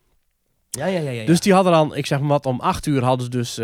[0.70, 1.10] Ja, ja, ja.
[1.10, 1.24] ja.
[1.26, 3.58] Dus die hadden dan, ik zeg maar wat, om 8 uur hadden ze dus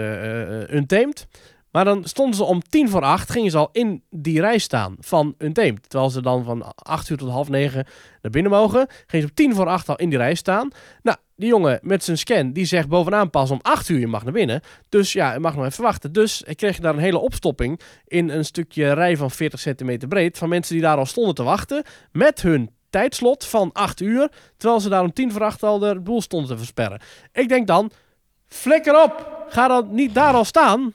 [0.75, 1.27] Untamed.
[1.75, 4.97] Maar dan stonden ze om tien voor acht, gingen ze al in die rij staan
[5.01, 5.91] van Untamed.
[5.91, 7.87] Terwijl ze dan van 8 uur tot half negen
[8.23, 10.71] naar binnen mogen, gingen ze om tien voor acht al in die rij staan.
[11.03, 14.25] Nou, die jongen met zijn scan, die zegt bovenaan pas om 8 uur je mag
[14.25, 14.61] naar binnen.
[14.89, 16.13] Dus ja, je mag nog even wachten.
[16.13, 20.39] Dus ik kreeg daar een hele opstopping in een stukje rij van 40 centimeter breed.
[20.39, 24.31] Van mensen die daar al stonden te wachten met hun tijdslot van 8 uur.
[24.57, 27.01] Terwijl ze daar om tien voor acht al de boel stonden te versperren.
[27.33, 27.91] Ik denk dan,
[28.47, 29.33] flikker op.
[29.49, 30.93] Ga dan niet daar al staan.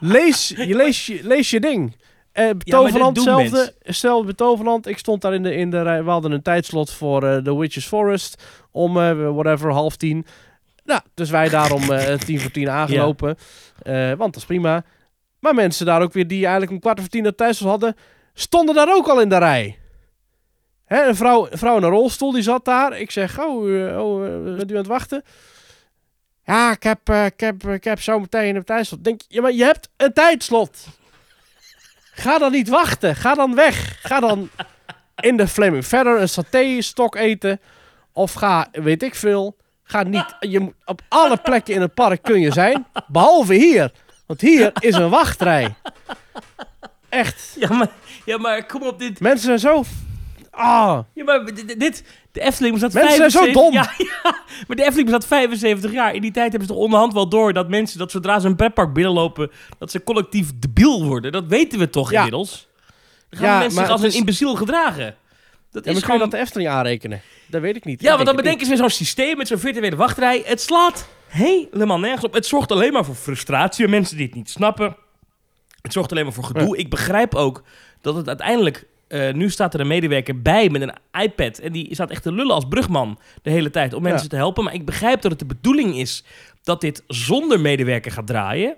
[0.00, 1.96] Lees je, lees je, lees je ding.
[2.58, 3.74] Toverland, doen hetzelfde.
[3.82, 6.04] Stel bij Toverland, ik stond daar in de, in de rij.
[6.04, 8.42] We hadden een tijdslot voor eh, The Witches Forest.
[8.70, 10.26] Om, eh, whatever, half tien.
[10.84, 13.36] Nou, dus wij daarom eh tien voor tien aangelopen.
[13.84, 14.84] Want dat is prima.
[15.40, 17.96] Maar mensen daar ook weer die eigenlijk een kwart over tien dat tijdslot hadden...
[18.34, 19.78] stonden daar ook al in de rij.
[20.84, 22.98] Hè, een, vrouw, een vrouw in een rolstoel, die zat daar.
[22.98, 24.20] Ik zeg, oh, oh
[24.56, 25.22] bent u aan het wachten?
[26.46, 29.04] Ja, ik heb, eh, ik heb, ik heb zo meteen een tijdslot.
[29.04, 30.86] Denk, ja, maar je hebt een tijdslot.
[32.12, 33.16] Ga dan niet wachten.
[33.16, 33.98] Ga dan weg.
[34.02, 34.50] Ga dan
[35.20, 37.60] in de Flaming verder een saté-stok eten.
[38.12, 39.56] Of ga, weet ik veel.
[39.82, 42.86] Ga niet, je, moet- op alle plekken in het park kun je zijn.
[43.06, 43.92] Behalve hier.
[44.26, 45.74] Want hier is een wachtrij.
[47.08, 47.56] Echt.
[47.58, 47.88] Ja, maar,
[48.24, 49.20] ja, maar kom op dit.
[49.20, 49.84] Mensen zijn zo...
[50.50, 50.98] Ah.
[51.12, 52.04] Ja, maar dit, dit-
[52.36, 53.72] de Efteling bestaat Mensen zijn zo 75 dom.
[53.72, 53.90] Ja,
[54.24, 56.14] ja, maar de Efteling bestaat 75 jaar.
[56.14, 58.56] In die tijd hebben ze toch onderhand wel door dat mensen, dat zodra ze een
[58.56, 61.32] pretpark binnenlopen, dat ze collectief debiel worden.
[61.32, 62.16] Dat weten we toch Ja.
[62.16, 62.68] inmiddels?
[63.30, 65.16] Dan gaan Ja, mensen zich als een is- imbeciel gedragen.
[65.70, 66.18] Dat Ja, is gewoon...
[66.20, 67.20] dat de Efteling aanrekenen?
[67.46, 68.00] Dat weet ik niet.
[68.00, 70.42] Ja, want dan denk bedenken ze weer zo'n systeem met zo'n virtuele wachtrij.
[70.44, 72.32] Het slaat helemaal nergens op.
[72.34, 74.96] Het zorgt alleen maar voor frustratie mensen die het niet snappen.
[75.82, 76.76] Het zorgt alleen maar voor gedoe.
[76.76, 77.62] Ik begrijp ook
[78.00, 81.58] dat het uiteindelijk eh, nu staat er een medewerker bij met een iPad.
[81.58, 84.28] En die staat echt te lullen als brugman de hele tijd om mensen Ja.
[84.28, 84.64] te helpen.
[84.64, 86.24] Maar ik begrijp dat het de bedoeling is
[86.62, 88.76] dat dit zonder medewerker gaat draaien.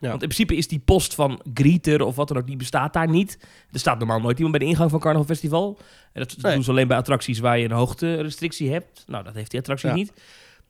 [0.00, 0.08] Ja.
[0.08, 3.08] Want in principe is die post van greeter of wat dan ook, die bestaat daar
[3.08, 3.38] niet.
[3.72, 5.78] Er staat normaal nooit iemand bij de ingang van Carnaval Festival.
[6.12, 6.54] En dat Nee.
[6.54, 9.04] doen ze alleen bij attracties waar je een hoogterestrictie hebt.
[9.06, 9.94] Nou, dat heeft die attractie Ja.
[9.94, 10.12] niet.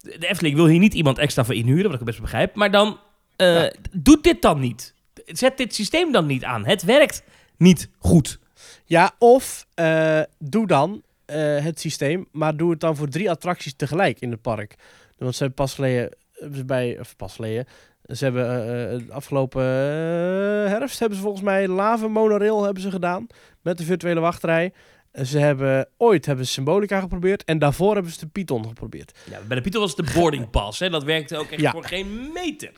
[0.01, 2.55] De Efteling wil hier niet iemand extra voor inhuren, wat ik best begrijp.
[2.55, 2.99] Maar dan,
[3.37, 3.73] Ja.
[3.93, 4.95] doet dit dan niet.
[5.27, 6.67] Zet dit systeem dan niet aan.
[6.67, 7.23] Het werkt
[7.57, 8.39] niet goed.
[8.89, 13.75] Ja, of eh, doe dan eh, het systeem, maar doe het dan voor drie attracties
[13.75, 14.75] tegelijk in het park.
[15.19, 16.11] Want ze hebben pas geleden,
[16.55, 17.67] ze bij, of pas geleden,
[18.07, 22.91] ze hebben eh, eh, afgelopen eh, herfst hebben ze volgens mij Lava Monorail hebben ze
[22.91, 23.27] gedaan
[23.63, 24.73] met de virtuele wachtrij.
[25.11, 29.19] Eh, Ze hebben ooit hebben ze Symbolica geprobeerd en daarvoor hebben ze de Python geprobeerd.
[29.31, 30.79] Ja, bij de Python was het de boarding pass.
[30.81, 30.91] Hè?
[30.91, 31.71] Dat werkte ook echt Ja.
[31.71, 32.71] voor geen meter.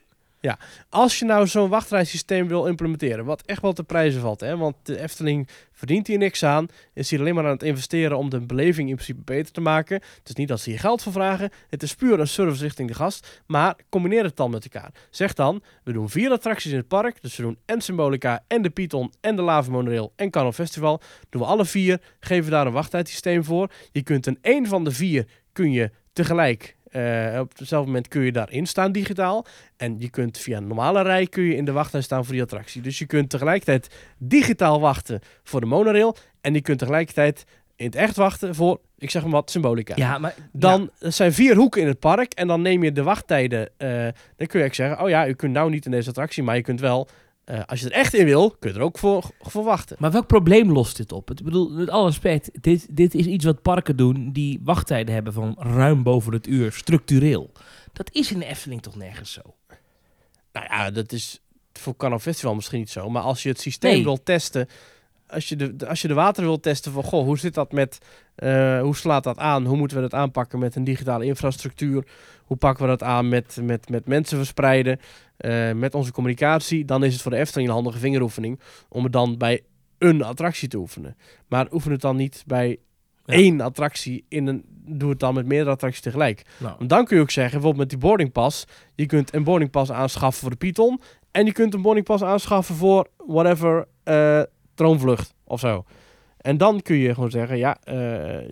[0.89, 4.77] Als je nou zo'n wachtrijsysteem wil implementeren, wat echt wel te prijzen valt, hè, want
[4.83, 8.41] de Efteling verdient hier niks aan, is hier alleen maar aan het investeren om de
[8.41, 9.95] beleving in principe beter te maken.
[9.95, 12.89] Het is niet dat ze hier geld voor vragen, het is puur een service richting
[12.89, 14.91] de gast, maar combineer het dan met elkaar.
[15.11, 18.63] Zeg dan, we doen vier attracties in het park, dus we doen en Symbolica, en
[18.63, 21.01] de Python, en de Lava Monorail, en Carnival Festival.
[21.29, 23.71] Doen we alle vier, geven daar een wachttijdsysteem voor.
[23.93, 26.77] Je kunt in één van de vier, kun je tegelijk...
[26.91, 29.47] eh, op hetzelfde moment kun je daarin staan digitaal.
[29.77, 32.43] En je kunt via een normale rij kun je in de wachtrij staan voor die
[32.43, 32.83] attractie.
[32.83, 36.17] Dus je kunt tegelijkertijd digitaal wachten voor de monorail.
[36.41, 37.45] En je kunt tegelijkertijd
[37.77, 39.93] in het echt wachten voor, ik zeg maar wat, symbolica.
[39.97, 42.33] Ja, maar Dan zijn vier hoeken in het park.
[42.33, 43.69] En dan neem je de wachttijden.
[43.77, 46.43] eh, dan kun je zeggen, oh ja, u kunt nou niet in deze attractie.
[46.43, 47.09] Maar je kunt wel,
[47.49, 49.97] eh, als je er echt in wil, kun je er ook voor, voor wachten.
[50.01, 51.31] Maar welk probleem lost dit op?
[51.31, 55.33] Ik bedoel, met alle respect, dit, dit is iets wat parken doen die wachttijden hebben
[55.33, 57.53] van ruim boven het uur, structureel.
[57.93, 59.41] Dat is in de Efteling toch nergens zo?
[60.53, 61.41] Nou ja, dat is
[61.73, 63.11] voor Carnaval Festival misschien niet zo.
[63.11, 64.05] Maar als je het systeem Nee.
[64.05, 64.69] wil testen.
[65.27, 67.73] Als je, de, de- als je de water wil testen van, goh, hoe zit dat
[67.73, 67.99] met,
[68.35, 69.65] eh, hoe slaat dat aan?
[69.67, 72.05] Hoe moeten we dat aanpakken met een digitale infrastructuur?
[72.45, 75.01] Hoe pakken we dat aan met, met, met mensen verspreiden,
[75.39, 76.85] eh, met onze communicatie?
[76.85, 79.61] Dan is het voor de Efteling een handige vingeroefening om het dan bij
[79.99, 81.17] een attractie te oefenen.
[81.49, 82.69] Maar oefen het dan niet bij
[83.25, 83.35] Ja.
[83.35, 86.43] één attractie in een, doe het dan met meerdere attracties tegelijk.
[86.59, 89.91] Nou, Want dan kun je ook zeggen, bijvoorbeeld met die boardingpas, je kunt een boardingpas
[89.93, 94.43] aanschaffen voor de Python en je kunt een boardingpas aanschaffen voor whatever eh,
[94.75, 95.85] troonvlucht of zo.
[96.49, 97.77] En dan kun je gewoon zeggen, ja,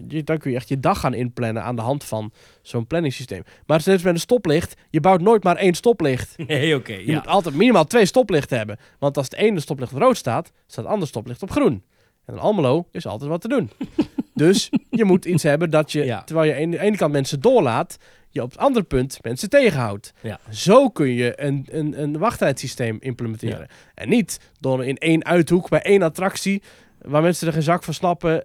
[0.09, 2.33] je, dan kun je echt je dag gaan inplannen aan de hand van
[2.63, 3.43] zo'n planningssysteem.
[3.67, 6.35] Maar als met een stoplicht, je bouwt nooit maar één stoplicht.
[6.47, 7.15] nee, oké, Je ja.
[7.15, 8.79] moet altijd minimaal twee stoplichten hebben.
[8.99, 11.83] Want als het ene stoplicht op rood staat, staat het andere stoplicht op groen.
[12.25, 13.71] En in Almelo is altijd wat te doen.
[14.35, 16.23] dus je moet iets hebben dat je, Ja.
[16.23, 17.97] terwijl je aan de ene kant mensen doorlaat,
[18.31, 20.13] je op het andere punt mensen tegenhoudt.
[20.23, 20.39] Ja.
[20.51, 23.69] Zo kun je een, een, een wachttijdsysteem implementeren.
[23.95, 26.63] En niet door in één uithoek bij één attractie,
[27.07, 28.45] waar mensen er geen zak van snappen.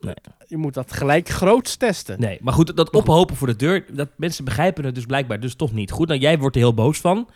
[0.00, 0.14] Nee.
[0.46, 2.20] Je moet dat gelijk groots testen.
[2.20, 5.54] Nee, maar goed, dat ophopen voor de deur, dat mensen begrijpen het dus blijkbaar dus
[5.54, 6.08] toch niet goed.
[6.08, 7.28] Nou, jij wordt er heel boos van,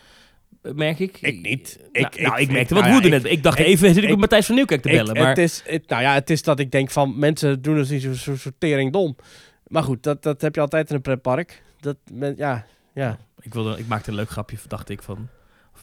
[0.63, 1.19] merk ik.
[1.21, 1.79] Ik niet.
[1.93, 3.25] Nou, Ik- nou, ik- merkte wat nou woede net.
[3.25, 5.15] Ik dacht even, zit ik met Matthijs van Nieuwkerk te bellen.
[5.17, 7.91] Maar het, is, het, nou ja, het is dat ik denk van mensen doen het
[7.91, 9.17] niet zo, zo, zo tering dom.
[9.67, 11.63] Maar goed, dat, dat heb je altijd in een pretpark.
[11.81, 13.19] Dat, men, ja, ja.
[13.41, 15.29] ik, wilde, ik maakte een leuk grapje, dacht ik, van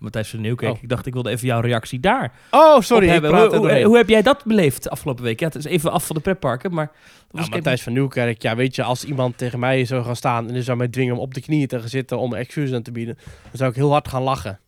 [0.04, 0.74] Matthijs van Nieuwkerk.
[0.74, 0.82] Oh.
[0.82, 4.10] Ik dacht, ik wilde even jouw reactie daar Oh, sorry, ik praat Hoe, hoe, heb
[4.10, 5.40] jij dat beleefd de afgelopen week?
[5.40, 6.92] Ja, het is even af van de pretparken, maar...
[7.32, 10.54] Nou, Matthijs van Nieuwkerk, ja, weet je, als iemand tegen mij zou gaan staan en
[10.54, 12.92] die zou mij dwingen om op de knieën te gaan zitten om excuses aan te
[12.92, 14.60] bieden, dan zou ik heel hard gaan lachen.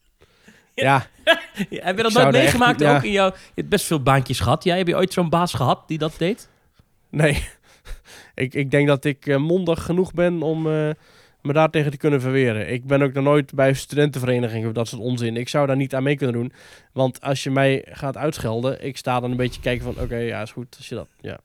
[0.74, 1.08] Ja,
[1.70, 2.96] heb je dat nooit echt- meegemaakt ja.
[2.96, 3.28] ook in jouw...
[3.28, 4.64] Je hebt best veel baantjes gehad.
[4.64, 6.50] Ja, heb je ooit zo'n baas gehad die dat deed?
[7.10, 7.48] nee.
[8.36, 10.90] ik, ik denk dat ik eh, mondig genoeg ben om eh,
[11.46, 12.72] me daartegen te kunnen verweren.
[12.72, 15.38] Ik ben ook nog nooit bij studentenverenigingen of dat soort onzin.
[15.38, 16.52] Ik zou daar niet aan mee kunnen doen.
[16.94, 20.42] Want als je mij gaat uitschelden, ik sta dan een beetje kijken van, oké, ja,
[20.42, 20.76] is goed.
[20.78, 21.40] Als je dat, ja.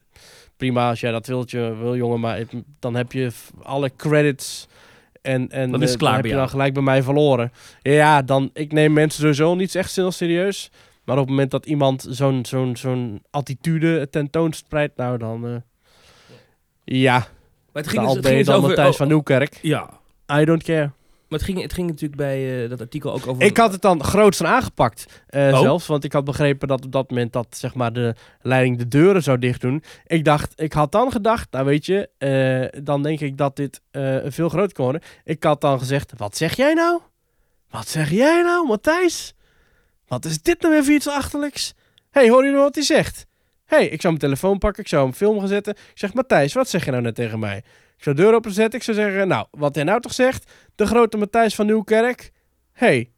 [0.57, 3.31] Prima, als jij dat wilt, je, wil jongen, maar het- dan heb je
[3.63, 4.69] alle credits
[5.23, 7.53] en, en Dan is het eh, klaar heb je dan gelijk bij mij verloren.
[7.83, 10.71] Ja, dan, ik neem mensen sowieso niet echt heel serieus.
[11.05, 15.47] Maar op het moment dat iemand zo'n zo'n zo'n attitude tentoonspreidt, nou dan...
[15.47, 15.55] eh,
[16.85, 17.27] ja,
[17.81, 18.69] het ging, al dus, het ging dus over...
[18.69, 19.59] Matthijs oh, van Nieuwkerk.
[19.63, 19.91] ja,
[20.33, 20.81] I don't care.
[21.29, 23.43] maar het ging, het ging natuurlijk bij eh, dat artikel ook over...
[23.43, 25.61] Ik had het dan groots van aangepakt Oh.
[25.61, 25.87] zelfs.
[25.87, 29.23] Want ik had begrepen dat op dat moment dat zeg maar, de leiding de deuren
[29.23, 29.83] zou dicht doen.
[30.07, 33.81] Ik, dacht, ik had dan gedacht, nou weet je, eh, dan denk ik dat dit
[34.25, 35.03] veel groter kon worden.
[35.25, 37.01] Ik had dan gezegd, wat zeg jij nou?
[37.71, 39.35] Wat zeg jij nou, Matthijs?
[40.07, 41.75] Wat is dit nou weer voor iets achterlijks?
[42.11, 43.27] Hé, hey, hoor je nou wat hij zegt?
[43.71, 45.73] Hé, hey, ik zou mijn telefoon pakken, ik zou hem film gaan zetten.
[45.73, 47.57] Ik zeg, Matthijs, wat zeg je nou net tegen mij?
[47.97, 50.87] Ik zou de deur openzetten, ik zou zeggen, nou, wat hij nou toch zegt, de
[50.87, 52.33] grote Matthijs van Nieuwkerk.
[52.73, 53.11] Hé, hey,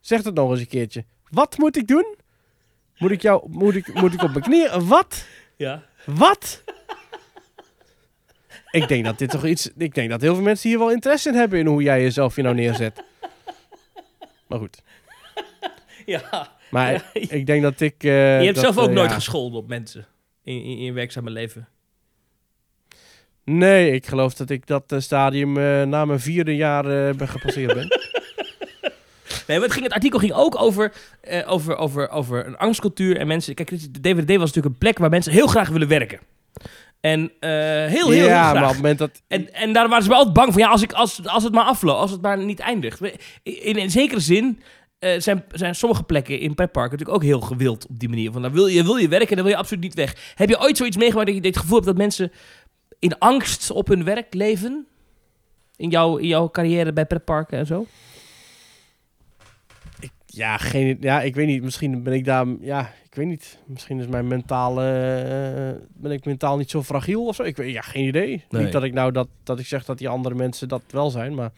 [0.00, 1.04] zeg het nog eens een keertje.
[1.30, 2.16] Wat moet ik doen?
[2.98, 4.86] Moet ik jou, moet ik, moet ik op mijn knieën?
[4.86, 5.26] Wat?
[5.56, 5.82] Ja.
[6.04, 6.64] Wat?
[8.70, 9.70] ik denk dat dit toch iets.
[9.76, 12.34] Ik denk dat heel veel mensen hier wel interesse in hebben in hoe jij jezelf
[12.34, 13.04] hier nou neerzet.
[14.46, 14.82] Maar goed.
[16.06, 16.55] Ja.
[16.70, 17.02] Maar Ja.
[17.12, 17.94] ik denk dat ik.
[18.04, 19.14] eh, je hebt dat, zelf ook eh, nooit ja.
[19.14, 20.06] gescholden op mensen.
[20.44, 21.68] In, in, in je werkzame leven.
[23.44, 25.52] Nee, ik geloof dat ik dat eh, stadium
[25.88, 27.88] na mijn vierde jaar ben gepasseerd ben.
[29.46, 33.16] Nee, maar het, ging, het artikel ging ook over, eh, over, over, over een angstcultuur
[33.16, 33.54] en mensen...
[33.54, 36.18] Kijk, de DWD was natuurlijk een plek waar mensen heel graag willen werken.
[37.00, 38.52] En eh, heel, heel, heel ja, graag.
[38.54, 39.22] maar op het moment dat.
[39.28, 41.52] En, en daar waren ze wel altijd bang van, ja, als, ik, als, als het
[41.52, 43.00] maar afloopt, als het maar niet eindigt.
[43.42, 44.60] In, in zekere zin
[44.98, 48.32] eh, zijn, zijn sommige plekken in pretparken natuurlijk ook heel gewild op die manier.
[48.32, 50.32] Van, dan wil je, wil je werken en dan wil je absoluut niet weg.
[50.34, 52.32] Heb je ooit zoiets meegemaakt dat je het gevoel hebt dat mensen
[52.98, 54.86] in angst op hun werk leven?
[55.76, 57.86] In jouw, in jouw carrière bij pretparken en zo?
[60.26, 61.62] Ja, geen, ja, ik weet niet.
[61.62, 62.46] Misschien ben ik daar.
[62.60, 63.58] Ja, ik weet niet.
[63.66, 64.82] Misschien is mijn mentale.
[64.82, 67.42] eh, ben ik mentaal niet zo fragiel of zo.
[67.42, 68.44] Ik weet, ja, geen idee.
[68.50, 68.62] Nee.
[68.62, 71.34] Niet dat ik nou dat, dat ik zeg dat die andere mensen dat wel zijn,
[71.34, 71.52] maar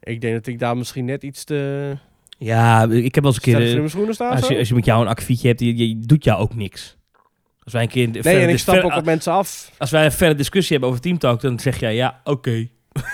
[0.00, 1.96] ik denk dat ik daar misschien net iets te.
[2.44, 3.60] Ja, ik heb wel eens een keer...
[3.60, 4.28] in eh, mijn schoenen sta.
[4.30, 6.54] of Als je, als je met jou een akkefietje hebt, je, je doet jou ook
[6.54, 6.96] niks.
[7.64, 8.08] Als wij een keer...
[8.08, 9.70] nee, en ik stap ver- ook op mensen af.
[9.78, 12.68] Als wij een verre discussie hebben over Teamtalk, dan zeg jij ja, oké.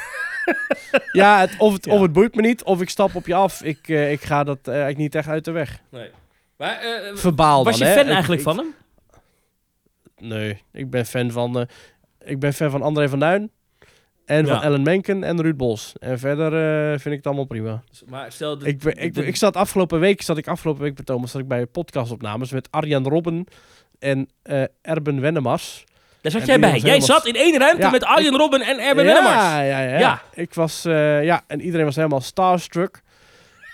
[1.12, 1.92] Ja, het, of, het, Ja.
[1.92, 3.62] of het boeit me niet, of ik stap op je af.
[3.62, 5.80] Ik, eh, ik ga dat eigenlijk niet echt uit de weg.
[5.90, 6.10] Nee.
[6.56, 6.78] Maar,
[7.14, 7.98] Verbaal was je dan, hè.
[7.98, 8.74] fan eigenlijk ik- van hem?
[10.18, 11.66] Nee, ik ben fan van,
[12.24, 13.50] ik ben fan van André van Duin.
[14.28, 14.54] En Ja.
[14.54, 15.92] van Ellen Menken en Ruud Bos.
[15.98, 16.46] En verder
[16.82, 17.82] eh, vind ik het allemaal prima.
[18.08, 18.58] Maar stel...
[18.58, 21.40] de- Ik, ik, de- ik zat afgelopen week, zat ik afgelopen week bij Thomas, zat
[21.40, 23.44] ik bij podcastopnames met Arjan Robben
[23.98, 25.84] en eh Erben Wennemars.
[26.20, 26.70] Daar zat en jij bij.
[26.70, 29.42] Jij helemaal- zat in één ruimte Ja, met Arjen Robben en Erben ja, Wennemars.
[29.42, 29.98] Ja, ja, ja.
[29.98, 30.22] Ja.
[30.34, 33.02] Ik was, eh, ja, en iedereen was helemaal starstruck.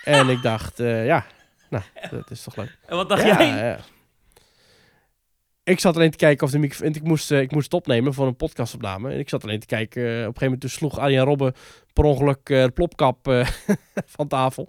[0.03, 1.25] en ik dacht, ja,
[1.69, 2.77] nou, dat is toch leuk.
[2.85, 3.77] En wat dacht ja, jij?
[5.65, 6.87] Ik zat alleen te kijken of de microfoon...
[6.93, 9.11] Ik moest, eh, ik moest het opnemen voor een podcastopname.
[9.11, 10.01] En ik zat alleen te kijken.
[10.01, 11.53] eh, op een gegeven moment dus sloeg Arjan Robben
[11.93, 13.45] per ongeluk eh, de plopkap
[14.17, 14.67] van tafel.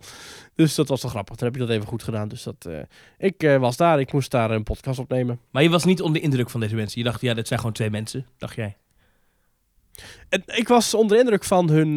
[0.55, 1.37] Dus dat was wel grappig.
[1.37, 2.29] Toen heb je dat even goed gedaan.
[2.29, 2.69] Dus dat,
[3.19, 4.01] ik was daar.
[4.01, 5.41] Ik moest daar een podcast opnemen.
[5.51, 6.99] Maar je was niet onder de indruk van deze mensen.
[6.99, 8.27] Je dacht, ja, dit zijn gewoon twee mensen.
[8.39, 8.77] Dacht jij?
[10.47, 11.97] Ik was onder de indruk van hun,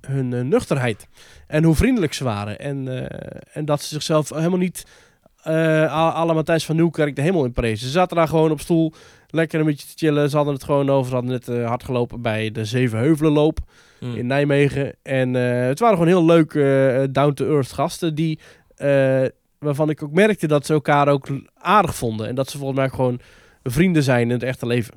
[0.00, 1.08] hun nuchterheid.
[1.46, 2.58] En hoe vriendelijk ze waren.
[2.58, 3.08] En,
[3.52, 4.84] en dat ze zichzelf helemaal niet...
[5.44, 7.86] eh à la Matthijs van Nieuwkerk de hemel in prezen.
[7.86, 8.92] Ze zaten daar gewoon op stoel.
[9.28, 10.30] Lekker een beetje te chillen.
[10.30, 11.08] Ze hadden het gewoon over.
[11.08, 13.58] Ze hadden net eh, hard gelopen bij de Zevenheuvelenloop
[13.98, 14.14] Hm.
[14.16, 14.94] in Nijmegen.
[15.02, 18.14] En eh, het waren gewoon heel leuke eh, down-to-earth gasten.
[18.14, 18.38] Die,
[18.76, 19.22] eh,
[19.58, 21.26] waarvan ik ook merkte dat ze elkaar ook
[21.58, 22.28] aardig vonden.
[22.28, 23.20] En dat ze volgens mij gewoon
[23.62, 24.94] vrienden zijn in het echte leven.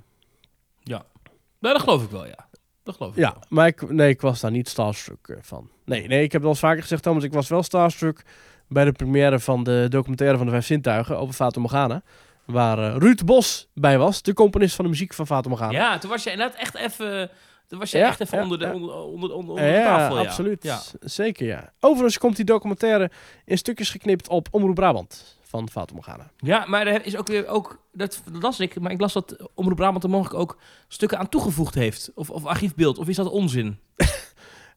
[1.59, 2.47] Nou, dat geloof ik wel, ja.
[2.83, 3.43] Dat geloof ik Ja, wel.
[3.49, 5.69] maar ik, nee, ik was daar niet starstruck eh, van.
[5.85, 7.23] Nee, nee, ik heb al eens vaker gezegd, Thomas.
[7.23, 8.23] Ik was wel starstruck
[8.67, 12.01] bij de première van de documentaire van de Vijf Zintuigen over Fata Morgana.
[12.45, 15.71] Waar eh, Ruud Bos bij was, de componist van de muziek van Fata Morgana.
[15.71, 17.29] Ja, toen was je inderdaad echt even...
[17.67, 18.73] Toen was je Ja, echt even ja, onder, de, ja.
[18.73, 20.21] onder, onder, onder, de tafel, ja.
[20.23, 20.63] absoluut.
[20.63, 20.77] Ja.
[20.77, 21.73] Z- Zeker, ja.
[21.79, 23.11] Overigens komt die documentaire
[23.45, 26.31] in stukjes geknipt op Omroep Brabant van Fata Morgana.
[26.37, 29.77] Ja, maar er is ook weer ook dat las ik, maar ik las dat Omroep
[29.77, 33.79] Brabant er mogelijk ook stukken aan toegevoegd heeft, of, of archiefbeeld, of is dat onzin?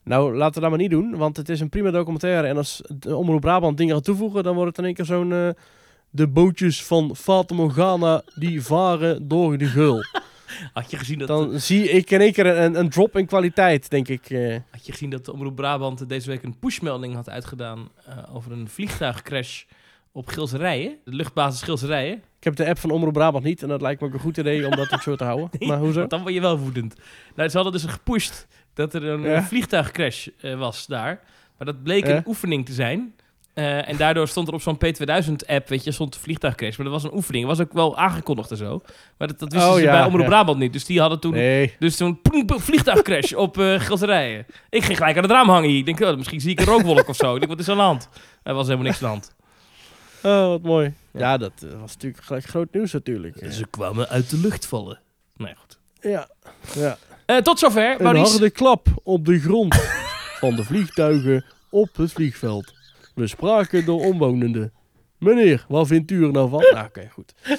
[0.04, 2.46] Nou, laten we dat maar niet doen, want het is een prima documentaire.
[2.48, 5.32] En als de Omroep Brabant dingen gaat toevoegen, dan wordt het in één keer zo'n...
[5.32, 5.48] eh,
[6.10, 10.02] de bootjes van Fata Morgana die varen door de geul.
[10.72, 13.90] Had je gezien dat, Dan zie ik in één keer een, een drop in kwaliteit,
[13.90, 14.30] denk ik.
[14.30, 14.56] eh.
[14.70, 18.68] had je gezien dat Omroep Brabant deze week een pushmelding had uitgedaan eh, over een
[18.68, 19.62] vliegtuigcrash
[20.12, 22.14] op Gilserijen, de luchtbasis Gilserijen?
[22.38, 24.36] Ik heb de app van Omroep Brabant niet en dat lijkt me ook een goed
[24.36, 25.48] idee om dat ook zo te houden.
[25.58, 25.98] Maar hoezo?
[25.98, 26.94] Want dan word je wel woedend.
[27.34, 28.46] Nou, ze hadden dus gepusht
[28.80, 29.36] dat er een, Ja.
[29.36, 31.20] een vliegtuigcrash eh, was daar.
[31.56, 32.16] Maar dat bleek Ja.
[32.16, 33.14] een oefening te zijn.
[33.54, 36.76] Eh, en daardoor stond er op zo'n P2000-app, weet je, stond vliegtuigcrash.
[36.76, 37.46] Maar dat was een oefening.
[37.46, 38.82] Was ook wel aangekondigd en zo.
[39.18, 40.26] Maar dat, dat wisten Oh, ze ja, bij Omroep ja.
[40.28, 40.72] Brabant niet.
[40.72, 41.32] Dus die hadden toen...
[41.32, 41.74] Nee.
[41.78, 44.46] Dus toen poeng, vliegtuigcrash op Gilserijen.
[44.70, 45.78] Ik ging gelijk aan het raam hangen hier.
[45.78, 47.32] Ik denk, oh, misschien zie ik een rookwolk of zo.
[47.34, 48.08] Ik denk, wat is er aan de hand?
[48.42, 49.34] Er was helemaal niks aan de hand.
[50.22, 50.94] Oh, wat mooi.
[51.12, 51.20] Ja.
[51.20, 53.46] Ja, dat was natuurlijk gelijk groot nieuws natuurlijk.
[53.50, 54.98] Ze kwamen uit de lucht vallen.
[55.36, 55.78] Nee, goed.
[56.00, 56.28] Ja.
[56.74, 56.98] ja.
[57.30, 58.30] Eh, tot zover, Een Maurice.
[58.30, 59.74] harde klap op de grond
[60.38, 62.74] van de vliegtuigen op het vliegveld.
[63.14, 64.72] We spraken door omwonenden.
[65.18, 66.64] Meneer, wat vindt u er nou van?
[66.72, 67.34] Nou, oké, goed.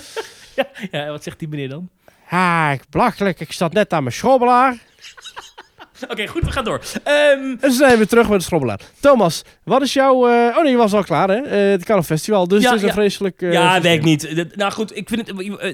[0.92, 1.90] Ja, wat zegt die meneer dan?
[2.24, 3.40] Ha, ik belachelijk.
[3.40, 4.78] Ik zat net aan mijn schrobbelaar.
[6.12, 6.82] Oké, goed, we gaan door.
[7.04, 8.80] Ehm, En ze zijn weer terug met de schrobbelaar.
[9.00, 10.28] Thomas, wat is jouw...
[10.28, 11.36] eh, Oh nee, je was al klaar, hè?
[11.36, 12.48] Eh, het Carnaval Festival.
[12.48, 13.42] Dus Ja, het is een vreselijk...
[13.42, 14.36] eh, ja, weet ik niet.
[14.36, 15.40] Dat- Nou goed, ik vind het...
[15.60, 15.74] eh,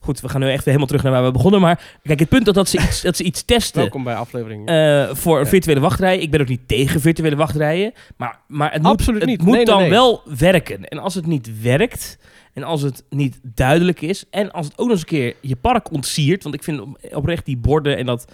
[0.00, 1.60] Goed, we gaan nu echt weer helemaal terug naar waar we begonnen.
[1.60, 4.70] Maar kijk, het punt dat, dat, ze, iets, dat ze iets testen Welkom bij aflevering.
[5.18, 6.18] voor een virtuele wachtrij.
[6.18, 7.92] Ik ben ook niet tegen virtuele wachtrijen.
[8.16, 9.38] Maar, maar het moet, Absoluut het niet.
[9.42, 9.90] moet Nee, nee, dan nee.
[9.90, 10.84] wel werken.
[10.88, 12.18] En als het niet werkt...
[12.54, 14.24] En als het niet duidelijk is.
[14.30, 16.42] En als het ook nog eens een keer je park ontsiert.
[16.42, 18.32] Want ik vind op- oprecht die borden en dat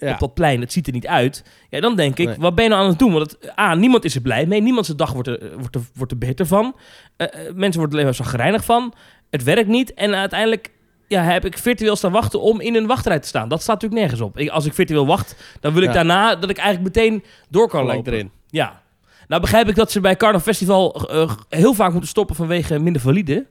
[0.00, 0.12] Ja.
[0.12, 1.44] op dat plein, het ziet er niet uit.
[1.68, 2.36] Ja, dan denk ik, Nee.
[2.38, 3.12] wat ben je nou aan het doen?
[3.12, 4.60] Want het, A, niemand is er blij mee.
[4.62, 6.76] Niemand zijn dag wordt er, wordt er, wordt er beter van.
[7.16, 8.92] Eh, eh, mensen worden er alleen maar zagrijnig van.
[9.30, 9.94] Het werkt niet.
[9.94, 10.70] En uiteindelijk
[11.08, 13.48] ja, heb ik virtueel staan wachten om in een wachtrij te staan.
[13.48, 14.38] Dat staat natuurlijk nergens op.
[14.38, 15.94] Ik, als ik virtueel wacht, dan wil ik Ja.
[15.94, 18.12] daarna dat ik eigenlijk meteen door kan Gelijk lopen.
[18.12, 18.30] erin.
[18.48, 18.82] Ja.
[19.28, 23.02] Nou begrijp ik dat ze bij Carnaval Festival eh, heel vaak moeten stoppen vanwege minder
[23.02, 23.46] valide.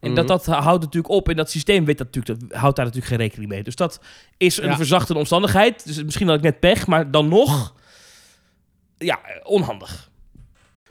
[0.00, 0.34] En dat, Mhm.
[0.34, 1.28] dat houdt natuurlijk op.
[1.28, 3.62] En dat systeem weet dat natuurlijk, dat houdt daar natuurlijk geen rekening mee.
[3.62, 4.00] Dus dat
[4.36, 4.76] is een Ja.
[4.76, 5.86] verzachtende omstandigheid.
[5.86, 7.74] Dus misschien had ik net pech, maar dan nog...
[8.98, 10.10] Ja, onhandig.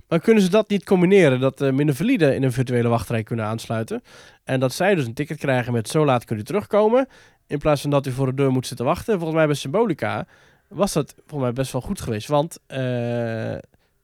[0.08, 1.40] Maar kunnen ze dat niet combineren?
[1.40, 4.02] Dat uh, minder valide in een virtuele wachtrij kunnen aansluiten.
[4.44, 7.08] En dat zij dus een ticket krijgen met zo laat kunt u terugkomen.
[7.48, 9.14] In plaats van dat u voor de deur moet zitten wachten.
[9.16, 10.28] Volgens mij bij Symbolica
[10.68, 12.28] was dat volgens mij best wel goed geweest.
[12.28, 12.78] Want eh,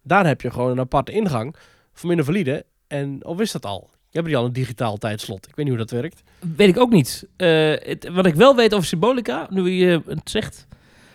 [0.04, 1.56] daar heb je gewoon een aparte ingang
[1.94, 2.65] voor minder valide.
[2.88, 3.89] En of is dat al?
[4.15, 5.47] Hebt die al een digitaal tijdslot.
[5.47, 6.23] Ik weet niet hoe dat werkt.
[6.56, 7.28] Weet ik ook niet.
[7.38, 10.67] Eh, het, wat ik wel weet over Symbolica, nu je het zegt...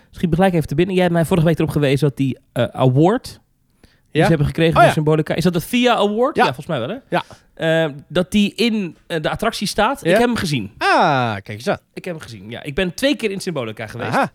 [0.09, 0.95] Misschien gelijk even te binnen.
[0.95, 3.41] Jij hebt mij vorige week erop gewezen dat die eh, award...
[3.83, 4.23] Die Ja?
[4.23, 4.93] ze hebben gekregen Oh.
[4.93, 5.35] Symbolica.
[5.35, 6.37] Is dat de Thea Award?
[6.37, 6.45] Ja.
[6.45, 6.97] volgens mij wel, hè?
[7.09, 7.25] Ja.
[7.55, 10.01] Eh, dat die in de attractie staat.
[10.05, 10.11] Ja?
[10.11, 10.73] Ik heb hem gezien.
[10.79, 11.79] Ah, kijk eens aan.
[11.95, 12.63] Ik heb hem gezien, ja.
[12.63, 14.11] Ik ben twee keer in Symbolica geweest.
[14.15, 14.33] Aha.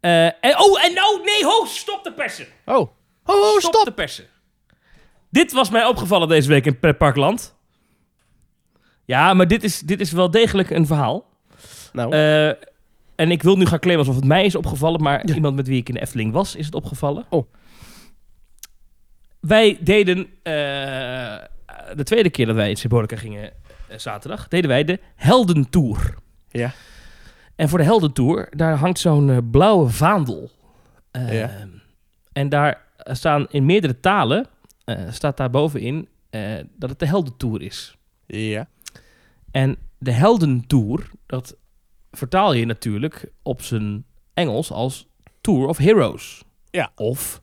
[0.00, 2.46] En, oh, en oh, nee, ho, stop de persen.
[2.64, 2.76] Oh.
[2.76, 2.88] Oh,
[3.24, 3.84] oh, stop, stop.
[3.84, 4.24] de persen.
[5.30, 7.55] Dit was mij opgevallen deze week in Pretparkland.
[9.06, 11.24] Ja, maar dit is, dit is wel degelijk een verhaal.
[11.92, 12.48] Nou, Eh,
[13.14, 15.80] en ik wil nu gaan claimen alsof het mij is opgevallen, maar iemand met wie
[15.80, 17.24] ik in de Efteling was, is het opgevallen.
[17.28, 17.46] Oh.
[19.40, 20.52] Wij deden, eh,
[21.94, 23.52] de tweede keer dat wij in Symbolica gingen
[23.88, 26.14] eh, zaterdag, deden wij de Heldentour.
[26.50, 26.72] ja.
[27.56, 30.50] En voor de Heldentour, daar hangt zo'n blauwe vaandel.
[31.12, 31.50] Ja.
[32.32, 34.46] En daar staan in meerdere talen,
[35.10, 36.08] staat daar bovenin,
[36.76, 37.96] dat het de Heldentour is.
[38.26, 38.68] Ja.
[39.56, 41.56] En de Heldentour, dat
[42.10, 45.06] vertaal je natuurlijk op zijn Engels als
[45.40, 46.42] Tour of Heroes.
[46.70, 46.92] Ja.
[46.96, 47.42] Of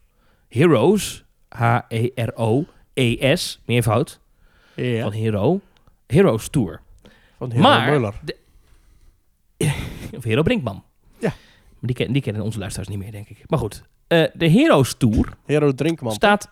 [0.49, 4.19] Heroes, H-E-R-O-E-S, meervoud,
[4.76, 5.02] Ja.
[5.04, 5.60] van Hero,
[6.08, 6.82] Heroes Tour.
[7.38, 8.38] Van Hero maar, de-
[10.17, 10.84] of Hero Brinkman.
[11.19, 11.34] Ja.
[11.80, 13.43] Maar die, die kennen onze luisteraars niet meer, denk ik.
[13.49, 16.13] Maar goed, eh, de Heroes Tour Hero Drinkman.
[16.13, 16.49] staat...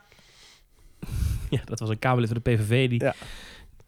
[1.49, 2.89] Ja, dat was een Kamerlid van de PVV.
[2.89, 3.13] Die, Ja.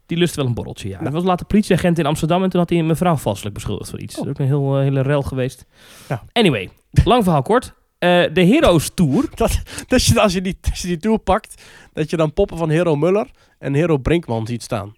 [0.06, 1.00] Die lust wel een borreltje, ja.
[1.00, 1.12] Nou.
[1.12, 2.42] Was later politieagent in Amsterdam...
[2.42, 4.18] en toen had hij een mevrouw valselijk beschuldigd van iets.
[4.18, 4.24] Oh.
[4.24, 5.64] Dat is ook een heel, eh, hele rel geweest.
[6.08, 6.22] Ja.
[6.32, 6.70] Anyway,
[7.04, 7.74] lang verhaal kort.
[7.98, 9.28] Eh, de Heroes Tour...
[9.34, 11.62] Dat, dat je, als, je die, als je die tour pakt,
[11.92, 13.26] dat je dan poppen van Hero Muller
[13.58, 14.94] en Hero Brinkman ziet staan.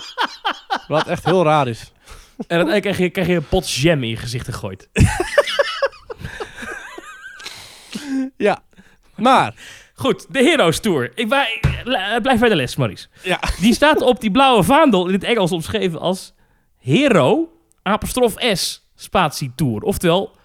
[0.88, 1.92] Wat echt heel raar is.
[2.46, 4.88] en dan krijg je, krijg je een pot jam in je gezicht gegooid.
[8.38, 8.62] Ja.
[9.14, 9.54] Maar,
[9.98, 11.10] Goed, de Heroes Tour.
[11.14, 11.28] Ik
[11.84, 13.06] la- blijf bij de les, Maurice.
[13.22, 13.40] ja.
[13.60, 16.32] Die staat op die blauwe vaandel in het Engels omschreven als
[16.78, 19.82] Hero, apostrof S, spatie Tour.
[19.82, 20.36] Oftewel,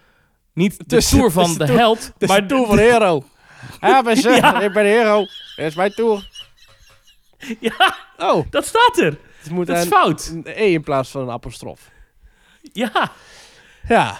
[0.53, 3.23] niet de Dus- Tour van dus de de held, is maar de tour van Hero.
[3.81, 4.29] Ja, ben ze.
[4.29, 4.61] Ja.
[4.61, 5.19] Ik ben Hero.
[5.55, 6.29] Dit is mijn tour.
[7.59, 9.17] Ja, Oh, dat staat er.
[9.41, 10.31] het moet Dat is fout.
[10.33, 11.89] een E in plaats van een apostrof.
[12.61, 13.11] Ja.
[13.87, 14.19] Ja.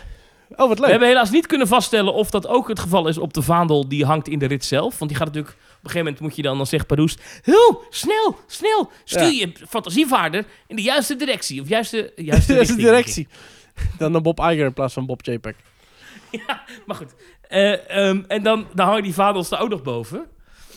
[0.55, 0.89] Oh, wat We leuk.
[0.89, 4.05] hebben helaas niet kunnen vaststellen of dat ook het geval is op de vaandel die
[4.05, 4.97] hangt in de rit zelf.
[4.97, 7.83] Want die gaat natuurlijk, op een gegeven moment moet je dan, dan zegt Paroes, heel
[7.89, 9.27] snel, snel, stuur Ja.
[9.29, 11.61] je fantasievaarder in de juiste directie.
[11.61, 13.27] Of juiste, juiste directie.
[13.97, 15.55] Dan Bob Iger in plaats van Bob JPEG.
[16.85, 17.13] Maar goed.
[17.47, 20.25] Eh, ehm, en dan, dan hangen die vaandels er ook nog boven.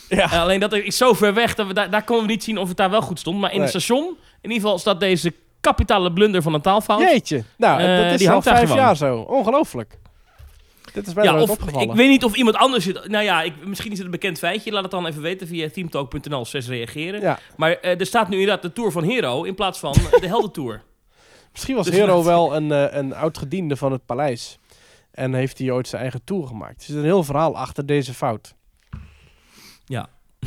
[0.08, 0.32] Ja.
[0.32, 2.58] Eh, alleen dat is zo ver weg, dat we daar, daar konden we niet zien
[2.58, 3.38] of het daar wel goed stond.
[3.40, 3.66] Maar in Nee.
[3.72, 4.04] het station,
[4.40, 5.32] in ieder geval staat deze
[5.66, 7.00] kapitale blunder van een taalfout.
[7.00, 7.44] Jeetje.
[7.57, 8.76] Nou, Eh, dat is die al vijf gewoon.
[8.76, 9.18] jaar zo.
[9.18, 9.98] Ongelooflijk.
[10.92, 11.88] Dit is mij Ja, of opgevallen.
[11.88, 13.09] ik weet niet of iemand anders het.
[13.09, 14.72] Nou ja, ik, misschien is het een bekend feitje.
[14.72, 17.20] Laat het dan even weten via teamtalk.nl slash reageren.
[17.20, 17.38] Ja.
[17.57, 20.83] Maar eh, er staat nu inderdaad de Tour van Hero in plaats van de Heldentour.
[21.52, 24.59] Misschien was Dus Hero wel een, eh, een oud-gediende van het paleis.
[25.11, 26.79] En heeft hij ooit zijn eigen tour gemaakt.
[26.81, 28.55] Er zit een heel verhaal achter deze fout.
[29.85, 30.09] Ja.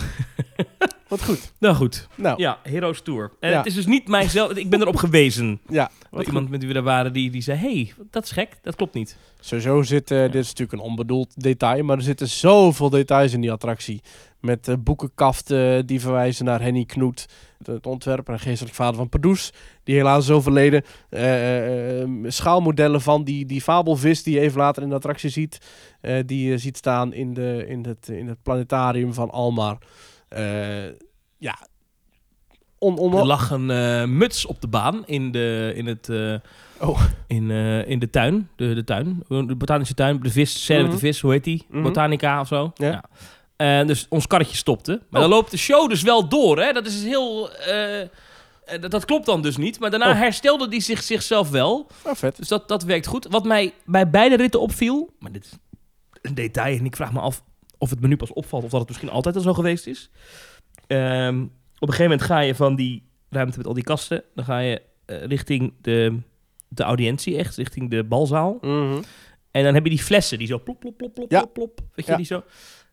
[1.10, 1.54] Wat goed.
[1.60, 2.08] Nou goed.
[2.16, 3.32] Nou, Ja, Heroes Tour.
[3.40, 3.58] En Ja.
[3.58, 4.52] het is dus niet mijzelf.
[4.52, 5.60] Ik ben erop gewezen.
[5.70, 5.90] ja.
[6.12, 6.28] Goed.
[6.28, 8.58] iemand met wie we daar waren die, die zei: hey, dat is gek.
[8.62, 9.18] Dat klopt niet.
[9.40, 13.42] Sowieso zit, eh, dit is natuurlijk een onbedoeld detail, maar er zitten zoveel details in
[13.42, 14.02] die attractie.
[14.40, 17.26] Met eh, boekenkaften die verwijzen naar Henny Knoet,
[17.66, 19.54] het ontwerper en geestelijk vader van Pardoes,
[19.84, 20.84] die helaas is overleden.
[21.10, 25.58] Eh, eh, schaalmodellen van die, die fabelvis die je even later in de attractie ziet,
[26.02, 29.78] eh, die je ziet staan in, de, in, het, in het planetarium van Almar.
[30.30, 30.86] Eh,
[31.38, 31.58] ja,
[32.78, 36.36] on, on, Er lag een eh, muts op de baan in, de, in, het, eh,
[36.82, 37.02] Oh.
[37.28, 38.50] in, eh, in de tuin.
[38.56, 39.24] De, de tuin.
[39.28, 40.20] De botanische tuin.
[40.22, 40.68] De vis.
[40.68, 40.90] Met Mhm.
[40.92, 41.20] de vis.
[41.22, 41.66] Hoe heet die?
[41.70, 41.82] Mhm.
[41.84, 42.72] Botanica of zo.
[42.76, 43.04] Ja.
[43.56, 44.92] En dus ons karretje stopte.
[44.92, 45.28] Maar Oh.
[45.28, 46.60] dan loopt de show dus wel door.
[46.62, 46.72] Hè?
[46.72, 47.52] Dat is heel...
[47.52, 48.08] eh, eh,
[48.82, 49.80] dat, dat klopt dan dus niet.
[49.80, 50.18] Maar daarna Oh.
[50.18, 51.88] herstelde hij zich, zichzelf wel.
[52.06, 52.36] Oh, vet.
[52.38, 53.28] Dus dat, dat werkt goed.
[53.30, 55.52] Wat mij bij beide ritten opviel, maar dit is
[56.22, 57.44] een detail en ik vraag me af
[57.80, 60.10] of het me nu pas opvalt of dat het misschien altijd al zo geweest is.
[60.88, 64.46] Ehm, op een gegeven moment ga je van die ruimte met al die kasten, dan
[64.46, 66.20] ga je eh, richting de,
[66.68, 68.58] de audiëntie, echt richting de balzaal.
[68.62, 69.02] Mhm.
[69.52, 71.40] En dan heb je die flessen die zo plop, plop, plop, plop, Ja.
[71.40, 71.80] plop, plop.
[71.96, 72.18] Weet je, Ja.
[72.18, 72.44] die zo...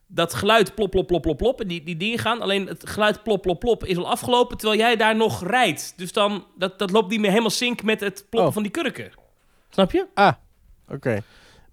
[0.09, 1.61] Dat geluid plop, plop, plop, plop, plop.
[1.61, 2.41] En die, die dingen gaan.
[2.41, 5.93] Alleen het geluid plop, plop, plop is al afgelopen terwijl jij daar nog rijdt.
[5.97, 8.53] Dus dan, dat, dat loopt niet meer helemaal sync met het ploppen Oh.
[8.53, 9.11] van die kurken.
[9.69, 10.05] Snap je?
[10.13, 10.33] Ah,
[10.89, 11.21] oké.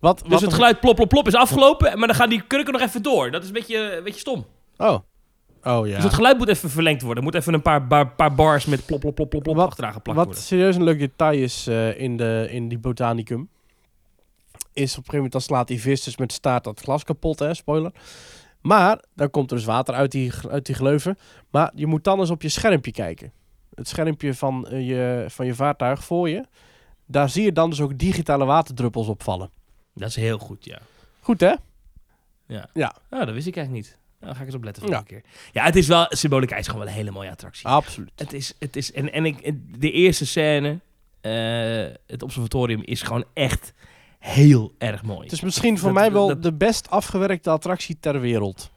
[0.05, 2.73] Wat, Dus wat het geluid plop, plop, plop is afgelopen, maar dan gaan die kurken
[2.73, 3.31] nog even door.
[3.31, 4.47] Dat is een beetje, een beetje stom.
[4.77, 4.99] Oh.
[5.63, 5.95] Oh ja.
[5.95, 7.19] Dus het geluid moet even verlengd worden.
[7.19, 9.67] Er moet even een paar, paar, paar bars met plop, plop, plop, plop, plop Wat-
[9.67, 10.45] achteraan geplakt Wat worden.
[10.45, 13.49] serieus een leuk detail is eh, in, de, in die botanicum.
[14.73, 17.39] Is op een gegeven moment dan slaat die vis dus met staart dat glas kapot,
[17.39, 17.93] hè, spoiler.
[18.61, 21.19] Maar dan komt er dus water uit die, uit die gleuven.
[21.51, 23.33] Maar je moet dan eens op je schermpje kijken.
[23.75, 26.45] Het schermpje van, eh, je, van je vaartuig voor je.
[27.07, 29.51] Daar zie je dan dus ook digitale waterdruppels opvallen.
[29.95, 30.79] Dat is heel goed, ja.
[31.21, 31.55] Goed hè?
[33.11, 33.97] Ah, dat wist ik eigenlijk niet.
[34.21, 34.89] Nou, dan ga ik eens op letten Ja.
[34.89, 35.31] volgende keer.
[35.53, 36.07] Ja, het is wel...
[36.09, 37.67] Symbolica is gewoon wel een hele mooie attractie.
[37.67, 38.11] Absoluut.
[38.15, 40.79] Het is, het is, en, en ik, de eerste scène,
[41.21, 43.73] eh, het observatorium, is gewoon echt
[44.19, 45.23] heel erg mooi.
[45.23, 48.71] Het is misschien voor Dat- mij wel dat- de best afgewerkte attractie ter wereld.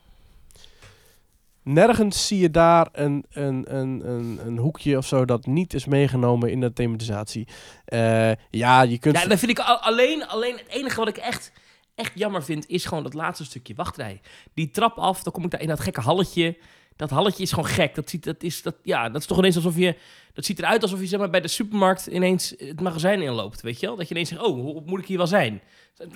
[1.67, 5.85] Nergens zie je daar een, een, een, een, een hoekje of zo dat niet is
[5.85, 7.47] meegenomen in de thematisatie.
[7.85, 9.17] Eh, ja, je kunt...
[9.17, 11.51] Ja, dan vind ik al- alleen, alleen het enige wat ik echt,
[11.95, 14.21] echt jammer vind, is gewoon dat laatste stukje wachtrij.
[14.53, 16.57] Die trap af, dan kom ik daar in dat gekke halletje.
[16.97, 17.95] Dat halletje is gewoon gek.
[17.95, 19.95] Dat, ziet, dat, is, dat, ja, dat is toch ineens alsof je...
[20.33, 23.79] Dat ziet eruit alsof je zeg maar, bij de supermarkt ineens het magazijn inloopt, weet
[23.79, 23.95] je wel?
[23.95, 25.61] Dat je ineens zegt, oh, hoe moet ik hier wel zijn?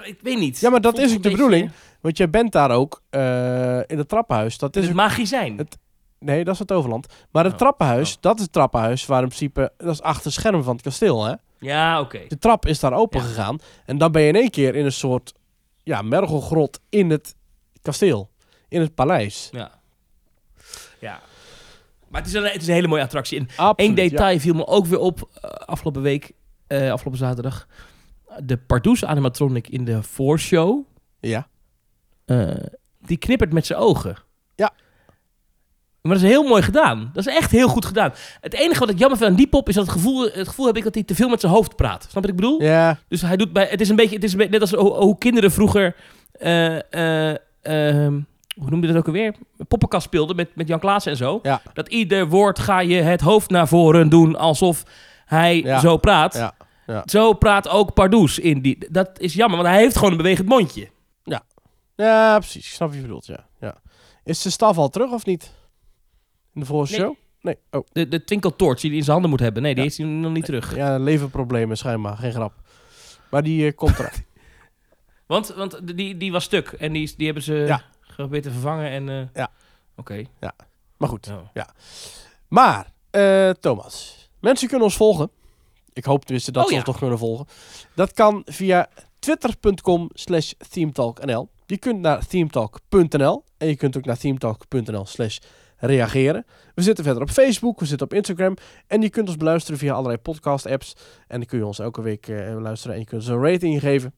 [0.04, 0.60] Ik weet niet.
[0.60, 1.72] Ja, maar dat is ook de beetje bedoeling.
[2.02, 4.58] Want jij bent daar ook eh, in het trappenhuis.
[4.58, 5.58] Dat is Het ook- magazijn.
[5.58, 5.78] Het-
[6.20, 7.08] Nee, dat is het overland.
[7.32, 8.22] Maar het Oh, trappenhuis, oh.
[8.22, 9.72] dat is het trappenhuis waar in principe...
[9.78, 11.34] Dat is achter het scherm van het kasteel, hè?
[11.60, 12.20] Ja, oké.
[12.28, 13.26] De trap is daar open Ja.
[13.28, 13.58] gegaan.
[13.86, 15.34] En dan ben je in één keer in een soort
[15.84, 17.36] ja, mergelgrot in het
[17.82, 18.30] kasteel.
[18.70, 19.50] In het paleis.
[19.52, 19.72] Ja.
[21.02, 21.20] Ja.
[22.08, 23.40] Maar het is, een, het is een hele mooie attractie.
[23.40, 26.32] En Absoluut, één detail viel me ook weer op eh, afgelopen week,
[26.68, 27.68] eh, afgelopen zaterdag.
[28.44, 30.84] De Pardoes animatronic in de voorshow,
[31.20, 31.48] Ja.
[32.26, 32.50] eh,
[33.00, 34.16] die knippert met zijn ogen.
[34.56, 34.72] Ja.
[36.02, 37.10] Maar dat is heel mooi gedaan.
[37.14, 38.14] Dat is echt heel goed gedaan.
[38.42, 40.66] Het enige wat ik jammer vind aan die pop is dat het gevoel, het gevoel
[40.66, 42.02] heb ik dat hij te veel met zijn hoofd praat.
[42.02, 42.62] Snap je wat ik bedoel?
[42.64, 43.00] Ja.
[43.08, 43.68] Dus hij doet bij.
[43.70, 44.16] Het is een beetje.
[44.16, 45.96] Het is een beetje net als hoe, hoe kinderen vroeger.
[46.40, 48.20] ehm,
[48.60, 49.36] hoe noemde je dat ook alweer?
[49.68, 51.40] Poppenkast speelden met, met Jan Klaassen en zo.
[51.44, 51.62] Ja.
[51.74, 54.84] Dat ieder woord ga je het hoofd naar voren doen alsof
[55.26, 55.80] hij Ja.
[55.80, 56.34] zo praat.
[56.34, 56.54] Ja.
[56.88, 57.04] Ja.
[57.06, 58.86] Zo praat ook Pardoes in die.
[58.92, 60.90] Dat is jammer, want hij heeft gewoon een bewegend mondje.
[61.96, 62.66] Ja, precies.
[62.66, 63.48] Ik snap wat je bedoelt, ja.
[63.60, 63.76] ja.
[64.24, 65.52] Is de staf al terug of niet?
[66.54, 67.02] In de vorige Nee.
[67.02, 67.16] show?
[67.42, 67.58] Nee.
[67.72, 69.62] Oh, De, de twinkeltoorts die hij in zijn handen moet hebben.
[69.62, 69.90] Nee, die Ja.
[69.90, 70.76] heeft hij nog niet terug.
[70.76, 72.18] ja, leverproblemen schijnbaar.
[72.18, 72.54] Geen grap.
[73.30, 74.12] Maar die eh, komt eraan.
[75.26, 76.68] Want, want die, die was stuk.
[76.68, 77.82] En die, die hebben ze Ja.
[78.12, 78.90] Geprobeerd te vervangen.
[78.92, 79.50] En, eh, Ja.
[79.96, 80.24] Oké.
[80.98, 81.32] Maar goed.
[81.54, 81.68] Ja.
[82.48, 84.30] Maar, eh, Thomas.
[84.40, 85.30] Mensen kunnen ons volgen.
[85.94, 86.80] Ik hoop tenminste dat Oh, ze ja.
[86.80, 87.46] ons nog kunnen volgen.
[87.96, 88.90] Dat kan via
[89.20, 91.50] twitter.com slash themetalknl.
[91.66, 93.44] Je kunt naar themetalk.nl.
[93.58, 95.38] En je kunt ook naar themetalk.nl slash
[95.78, 96.46] reageren.
[96.76, 98.56] We zitten verder op Facebook, we zitten op Instagram.
[98.88, 100.96] En je kunt ons beluisteren via allerlei podcast apps.
[101.28, 103.80] En dan kun je ons elke week eh, luisteren en je kunt ons een rating
[103.80, 104.14] geven.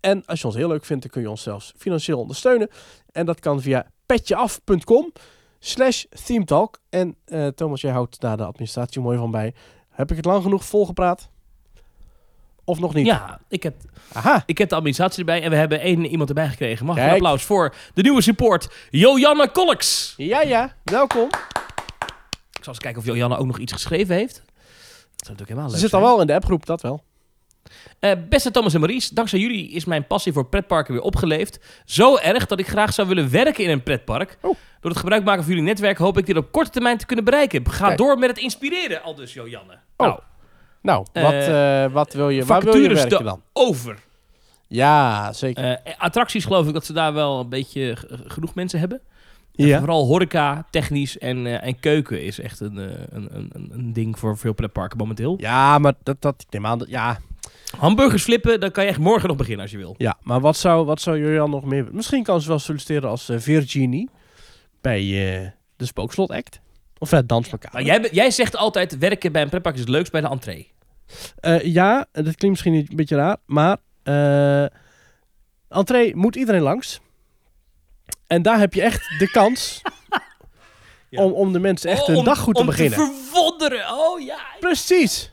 [0.00, 2.70] En als je ons heel leuk vindt, dan kun je ons zelfs financieel ondersteunen.
[3.12, 5.12] En dat kan via petjeaf.com
[5.58, 6.80] slash themetalk.
[6.88, 9.54] En eh, Thomas, jij houdt daar de administratie mooi van bij.
[9.88, 11.28] Heb ik het lang genoeg volgepraat?
[12.64, 13.06] Of nog niet?
[13.06, 13.74] Ja, ik heb,
[14.12, 14.42] Aha.
[14.46, 16.86] ik heb de administratie erbij en we hebben één iemand erbij gekregen.
[16.86, 20.14] Mag een applaus voor de nieuwe support, Jojanne Kolks.
[20.16, 20.76] Ja, ja.
[20.84, 21.28] Welkom.
[22.52, 24.34] Ik zal eens kijken of Jojanne ook nog iets geschreven heeft.
[24.34, 24.44] Dat
[25.26, 27.02] zou natuurlijk helemaal Ze leuk zit al wel in de appgroep, dat wel.
[27.98, 31.60] Eh, beste Thomas en Maurice, dankzij jullie is mijn passie voor pretparken weer opgeleefd.
[31.84, 34.38] Zo erg dat ik graag zou willen werken in een pretpark.
[34.42, 34.54] Oh.
[34.80, 37.24] Door het gebruik maken van jullie netwerk hoop ik dit op korte termijn te kunnen
[37.24, 37.68] bereiken.
[37.70, 37.98] Ga Kijk.
[37.98, 39.72] door met het inspireren, al dus Jojanne.
[39.96, 40.06] Oh.
[40.06, 40.18] Nou,
[40.82, 43.42] Nou, Eh, wat, eh, wat wil je, waar wil je werken dan?
[43.52, 43.98] over.
[44.66, 45.80] Ja, zeker.
[45.98, 47.96] Attracties geloof ik dat ze daar wel een beetje
[48.26, 49.00] genoeg mensen hebben.
[49.52, 49.78] ja.
[49.78, 54.38] Vooral horeca, technisch en, en keuken is echt een, een, een, een- een ding voor
[54.38, 55.34] veel pretparken momenteel.
[55.38, 57.18] ja, maar dat, dat, ik neem aan dat, ja.
[57.78, 59.94] Hamburgers flippen, dan kan je echt morgen nog beginnen als je wil.
[59.98, 61.86] ja, maar wat zou, wat zou Julian nog meer...
[61.92, 64.08] Misschien kan ze wel solliciteren als eh, Virginie
[64.80, 66.60] bij eh, de Spookslot Act.
[66.98, 67.70] Of het Danslokaal.
[67.72, 70.72] Maar jij, jij zegt altijd, werken bij een pretpark is het leukst bij de entree.
[71.40, 74.64] Eh, ja, dat klinkt misschien een beetje raar, maar eh
[75.68, 77.00] entree moet iedereen langs.
[78.26, 79.80] En daar heb je echt de kans
[81.10, 81.22] Ja.
[81.22, 82.98] Om, om de mensen echt Oh, hun om- dag goed te om beginnen.
[82.98, 83.90] te verwonderen.
[83.92, 84.38] Oh ja.
[84.60, 85.30] Precies.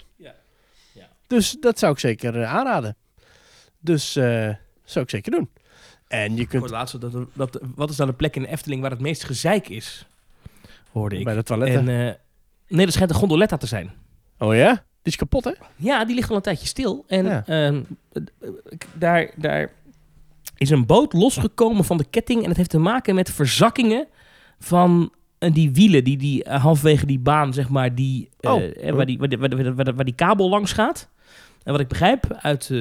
[1.28, 2.96] Dus dat zou ik zeker eh, aanraden.
[3.80, 4.50] Dus eh
[4.84, 5.50] zou ik zeker doen.
[6.08, 6.98] En je kunt dat,
[7.34, 10.06] dat, wat is nou de plek in de Efteling waar het meest gezeik is?
[10.92, 11.24] Hoorde ik.
[11.24, 11.88] bij de toiletten.
[11.90, 12.14] En, eh,
[12.68, 13.92] nee, dat schijnt een gondoletta te zijn.
[14.38, 14.72] Oh ja?
[14.74, 15.52] Die is kapot, hè?
[15.76, 17.04] Ja, die ligt al een tijdje stil.
[17.08, 17.44] En Ja.
[17.46, 18.22] ehm, eh,
[18.94, 19.72] daar, daar
[20.58, 22.42] is een boot losgekomen van de ketting.
[22.44, 24.08] En het heeft te maken met verzakkingen
[24.60, 26.04] van die wielen.
[26.04, 28.52] Die, die halverwege die baan, zeg maar, die, Oh.
[28.52, 31.10] waar, die, waar, die, waar, die- waar, die- waar die kabel langs gaat.
[31.68, 32.78] En wat ik begrijp uit, eh,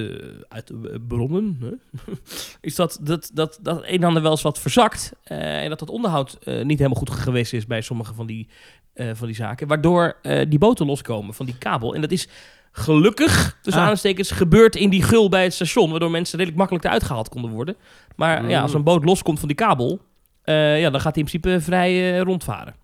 [0.48, 1.70] uit de bronnen, hè,
[2.60, 5.12] is dat, dat, dat, dat een en ander wel eens wat verzakt.
[5.22, 8.48] eh, en dat het onderhoud eh, niet helemaal goed geweest is bij sommige van die,
[8.92, 9.66] eh, van die zaken.
[9.68, 11.94] Waardoor eh, die boten loskomen van die kabel.
[11.94, 12.28] En dat is
[12.72, 13.88] gelukkig, tussen Ah.
[13.88, 15.90] aanstekens, gebeurd in die gul bij het station.
[15.90, 17.76] Waardoor mensen redelijk makkelijk eruit gehaald konden worden.
[18.16, 18.76] Maar ja, als Mm.
[18.76, 20.00] een boot loskomt van die kabel,
[20.42, 22.74] eh, ja, dan gaat hij in principe vrij eh, rondvaren.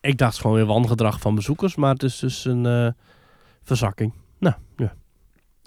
[0.00, 2.88] Ik dacht gewoon weer wangedrag van bezoekers, maar het is dus een eh,
[3.62, 4.12] verzakking.
[4.38, 4.94] Nou, ja.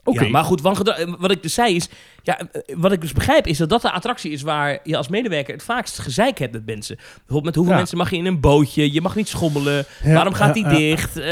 [0.08, 0.24] Oké.
[0.24, 1.90] Ja, maar goed, wat ik dus zei is...
[2.24, 5.08] Ja, eh, wat ik dus begrijp is dat dat de attractie is waar je als
[5.08, 6.96] medewerker het vaakst gezeik hebt met mensen.
[6.96, 7.78] Bijvoorbeeld met hoeveel Ja.
[7.80, 11.18] mensen mag je in een bootje, je mag niet schommelen, Ja, waarom gaat die dicht,
[11.18, 11.26] eh,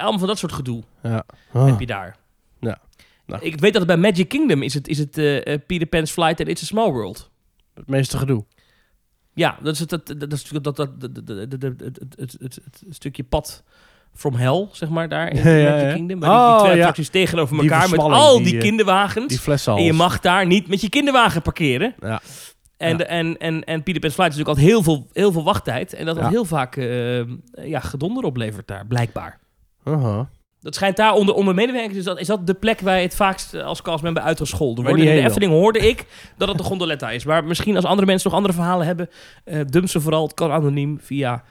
[0.00, 1.24] allemaal van dat soort gedoe Ja.
[1.52, 1.66] Oh.
[1.66, 2.16] heb je daar.
[2.60, 2.78] Ja.
[3.26, 3.42] Nou.
[3.44, 6.40] Ik weet dat het bij Magic Kingdom is het, is het eh, Peter Pan's Flight
[6.40, 7.30] and It's a Small World.
[7.74, 8.44] Het meeste gedoe.
[9.34, 12.36] Ja, dat is het, dat, dat, dat, dat, dat, dat, dat- dat- het, het, het,
[12.40, 13.62] het, het stukje pad
[14.14, 15.92] from hell, zeg maar, daar in Ja.
[15.92, 16.20] Kingdom.
[16.20, 16.76] Waar die, die Oh, twee ja.
[16.78, 19.26] attracties tegenover elkaar met al die, die eh, kinderwagens.
[19.26, 21.94] Die flessen En je mag daar niet met je kinderwagen parkeren.
[22.00, 22.20] Ja.
[22.76, 23.04] En, Ja.
[23.04, 25.92] en, en, en Peter Pan's Flight is natuurlijk altijd heel veel, heel veel wachttijd.
[25.94, 26.30] En dat dat Ja.
[26.30, 27.18] heel vaak eh,
[27.68, 29.38] ja, gedonder oplevert daar, blijkbaar.
[29.84, 30.28] Aha.
[30.60, 33.14] Dat schijnt daar onder, onder medewerkers, is dat, is dat de plek waar je het
[33.14, 34.98] vaakst eh, als castmember uitgescholden wordt.
[35.00, 36.06] In de Efteling hoorde ik
[36.38, 37.24] dat het de gondoletta is.
[37.24, 39.08] Maar misschien als andere mensen nog andere verhalen hebben,
[39.44, 40.22] eh dump ze vooral.
[40.22, 41.42] Het kan anoniem via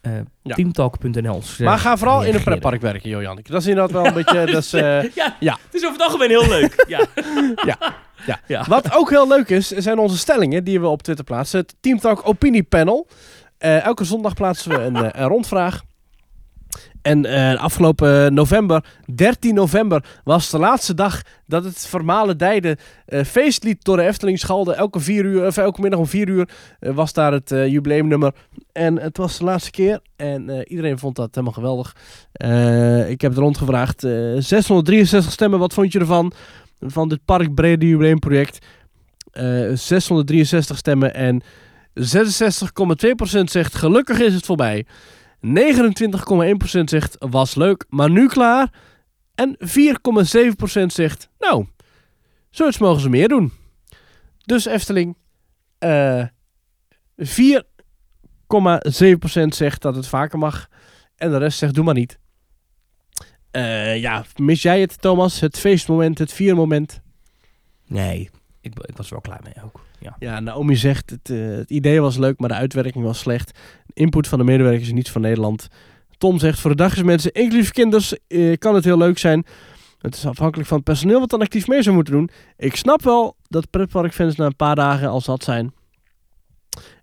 [0.00, 0.54] eh Ja.
[0.54, 1.42] teamtalk.nl.
[1.58, 3.48] Maar ga vooral in een pretpark werken, Jojannik.
[3.48, 4.46] Dat is inderdaad wel een beetje...
[4.52, 5.58] Dat is, eh, Ja, Ja.
[5.64, 6.84] het is over het algemeen heel leuk.
[6.88, 7.06] Ja.
[7.66, 7.76] Ja.
[8.26, 8.40] Ja.
[8.54, 8.64] ja.
[8.68, 11.60] Wat ook heel leuk is, zijn onze stellingen die we op Twitter plaatsen.
[11.60, 13.06] Het Team Talk Opinie Panel.
[13.58, 15.82] Eh, elke zondag plaatsen we een, eh, een rondvraag.
[17.02, 23.84] En eh, afgelopen november, 13 november, was de laatste dag dat het vermalendijde eh feestlied
[23.84, 24.72] door de Efteling schalde.
[24.74, 26.48] Elke, vier uur, of elke middag om 4 uur
[26.80, 28.32] eh, was daar het jubileumnummer.
[28.72, 30.00] En het was de laatste keer.
[30.16, 31.96] En iedereen vond dat helemaal geweldig.
[33.08, 34.04] Ik heb het rondgevraagd.
[34.04, 36.32] eh 663 stemmen, wat vond je ervan?
[36.80, 38.58] Van dit Parkbrede Jubileumproject.
[39.30, 41.42] Eh 663 stemmen en
[41.98, 42.04] 66,2%
[43.44, 44.86] zegt gelukkig is het voorbij.
[45.46, 48.72] 29,1% zegt was leuk, maar nu klaar.
[49.34, 49.66] En 4,7%
[50.86, 51.66] zegt nou,
[52.50, 53.52] zoiets mogen ze meer doen.
[54.44, 55.16] Dus Efteling,
[55.78, 56.26] eh
[57.24, 57.24] 4,7%
[59.48, 60.68] zegt dat het vaker mag.
[61.16, 62.18] En de rest zegt doe maar niet.
[63.50, 65.40] Eh, ja, mis jij het Thomas?
[65.40, 67.00] Het feestmoment, het viermoment?
[67.86, 68.30] Nee,
[68.60, 69.80] ik, ik was wel klaar mee ook.
[70.00, 70.16] Ja.
[70.18, 73.58] Ja, Naomi zegt het, eh, het idee was leuk, maar de uitwerking was slecht.
[73.92, 75.68] Input van de medewerkers is niet van Nederland.
[76.18, 79.46] Tom zegt voor de dagjesmensen, inclusief kinders, eh, kan het heel leuk zijn.
[79.98, 82.30] Het is afhankelijk van het personeel wat dan actief mee zou moeten doen.
[82.56, 85.72] Ik snap wel dat pretparkfans na een paar dagen al zat zijn.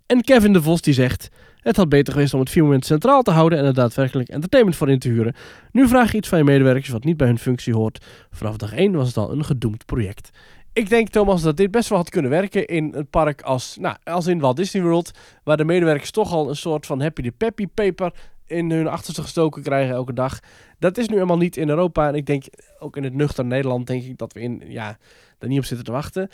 [0.06, 1.28] En Kevin de Vos die zegt...
[1.66, 4.90] Het had beter geweest om het viermoment centraal te houden en er daadwerkelijk entertainment voor
[4.90, 5.34] in te huren.
[5.72, 8.04] Nu vraag je iets van je medewerkers wat niet bij hun functie hoort.
[8.30, 10.30] Vanaf dag 1 was het al een gedoemd project.
[10.76, 13.96] Ik denk, Thomas, dat dit best wel had kunnen werken in een park als, nou,
[14.04, 15.10] als in Walt Disney World.
[15.44, 18.12] Waar de medewerkers toch al een soort van happy de peppy paper
[18.46, 20.40] in hun achterste gestoken krijgen elke dag.
[20.78, 22.08] Dat is nu helemaal niet in Europa.
[22.08, 22.44] En ik denk,
[22.78, 24.98] ook in het nuchter Nederland, denk ik dat we in, ja,
[25.38, 26.30] daar niet op zitten te wachten.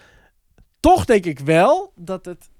[0.80, 2.50] Toch denk ik wel dat het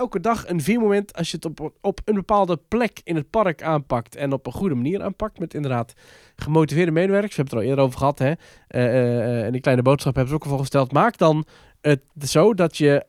[0.00, 3.62] elke dag een viermoment, als je het op, op een bepaalde plek in het park
[3.62, 5.92] aanpakt en op een goede manier aanpakt, met inderdaad
[6.36, 8.32] gemotiveerde medewerkers, we hebben het er al eerder over gehad, hè,
[8.66, 11.44] eh, en die kleine boodschap hebben ze ook al voorgesteld, maak dan
[11.80, 13.06] het zo dat je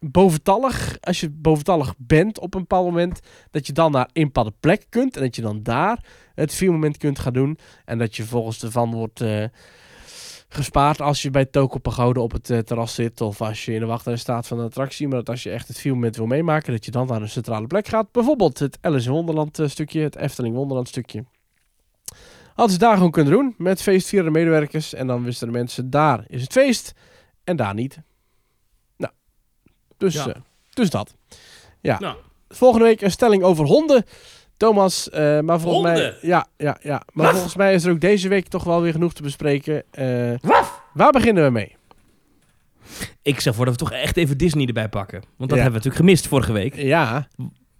[0.00, 4.54] boventallig, als je boventallig bent op een bepaald moment, dat je dan naar een bepaalde
[4.60, 6.04] plek kunt en dat je dan daar
[6.34, 9.24] het viermoment kunt gaan doen en dat je volgens ervan wordt
[10.56, 13.80] gespaard als je bij Toko Pagode op het eh, terras zit of als je in
[13.80, 16.72] de wachtrij staat van de attractie, maar dat als je echt het viermoment wil meemaken,
[16.72, 18.12] dat je dan naar een centrale plek gaat.
[18.12, 21.24] Bijvoorbeeld het Alice in Wonderland eh, stukje, het Efteling Wonderland stukje.
[22.54, 26.24] Hadden ze daar gewoon kunnen doen met feestvierende medewerkers en dan wisten de mensen daar
[26.28, 26.92] is het feest
[27.44, 27.98] en daar niet.
[28.96, 29.12] Nou,
[29.96, 30.26] dus, Ja.
[30.28, 30.34] eh,
[30.72, 31.14] dus dat.
[31.80, 31.98] Ja.
[31.98, 32.16] Nou.
[32.48, 34.04] Volgende week een stelling over honden.
[34.56, 36.14] Thomas, eh, maar volgens mij...
[36.22, 37.02] Ja, ja, ja.
[37.12, 39.82] Maar volgens mij is er ook deze week toch wel weer genoeg te bespreken.
[39.90, 40.50] Eh,
[40.92, 41.76] waar beginnen we mee?
[43.22, 45.20] Ik stel voor dat we toch echt even Disney erbij pakken.
[45.36, 45.64] Want dat Ja.
[45.64, 46.74] hebben we natuurlijk gemist vorige week.
[46.76, 47.28] Ja,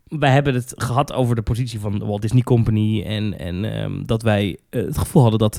[0.05, 3.03] wij hebben het gehad over de positie van de Walt Disney Company.
[3.03, 5.59] En, en ehm, dat wij eh, het gevoel hadden dat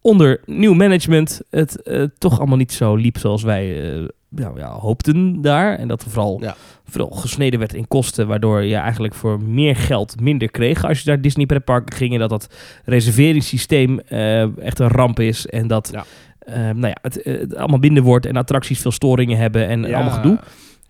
[0.00, 1.82] onder nieuw management het
[2.18, 3.92] toch allemaal niet zo liep zoals wij
[4.34, 5.78] nou, ja, hoopten daar.
[5.78, 6.54] En dat er vooral, Ja.
[6.88, 11.08] vooral gesneden werd in kosten, waardoor je eigenlijk voor meer geld minder kreeg als je
[11.08, 12.12] naar Disney pretparken ging.
[12.12, 12.54] En dat dat
[12.84, 15.46] reserveringssysteem eh, echt een ramp is.
[15.46, 16.04] En dat Ja.
[16.38, 19.82] eh, nou ja, het, eh, het allemaal minder wordt en attracties veel storingen hebben en
[19.82, 19.94] Ja.
[19.94, 20.38] allemaal gedoe.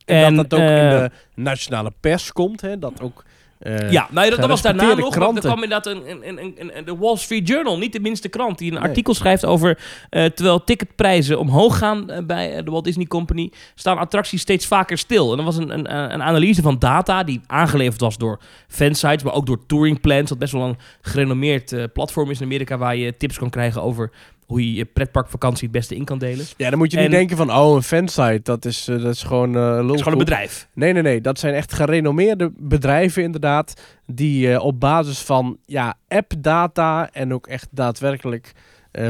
[0.05, 2.78] En, dat dat ook in de nationale pers komt, hè?
[2.78, 3.24] Dat ook...
[3.65, 5.15] eh, ja, nou, dat, dat was daarna nog.
[5.15, 8.59] Er kwam inderdaad een, een, een, een, de Wall Street Journal, niet de minste krant,
[8.59, 8.89] die een Nee.
[8.89, 9.79] artikel schrijft over...
[10.11, 13.53] eh, terwijl ticketprijzen omhoog gaan eh, bij de Walt Disney Company...
[13.75, 15.31] staan attracties steeds vaker stil.
[15.31, 19.23] En dat was een, een, een analyse van data die aangeleverd was door fansites...
[19.23, 22.79] maar ook door Touring Plans, wat best wel een gerenommeerd platform is in Amerika...
[22.79, 24.11] waar je tips kan krijgen over
[24.47, 26.47] hoe je je pretparkvakantie het beste in kan delen.
[26.57, 29.14] Ja, dan moet je niet En- denken van, oh, een fansite, dat is, eh, dat
[29.14, 30.68] is gewoon eh is gewoon een bedrijf.
[30.74, 31.20] Nee, nee, nee.
[31.20, 33.82] Dat zijn echt gerenommeerde bedrijven inderdaad.
[34.07, 38.53] Die eh, op basis van ja, appdata en ook echt daadwerkelijk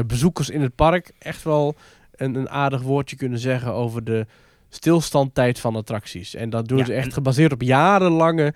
[0.07, 1.11] bezoekers in het park...
[1.19, 1.75] echt wel
[2.15, 4.25] een, een aardig woordje kunnen zeggen over de
[4.69, 6.35] stilstandtijd van attracties.
[6.35, 8.53] En dat doen Ja, ze echt en- gebaseerd op jarenlange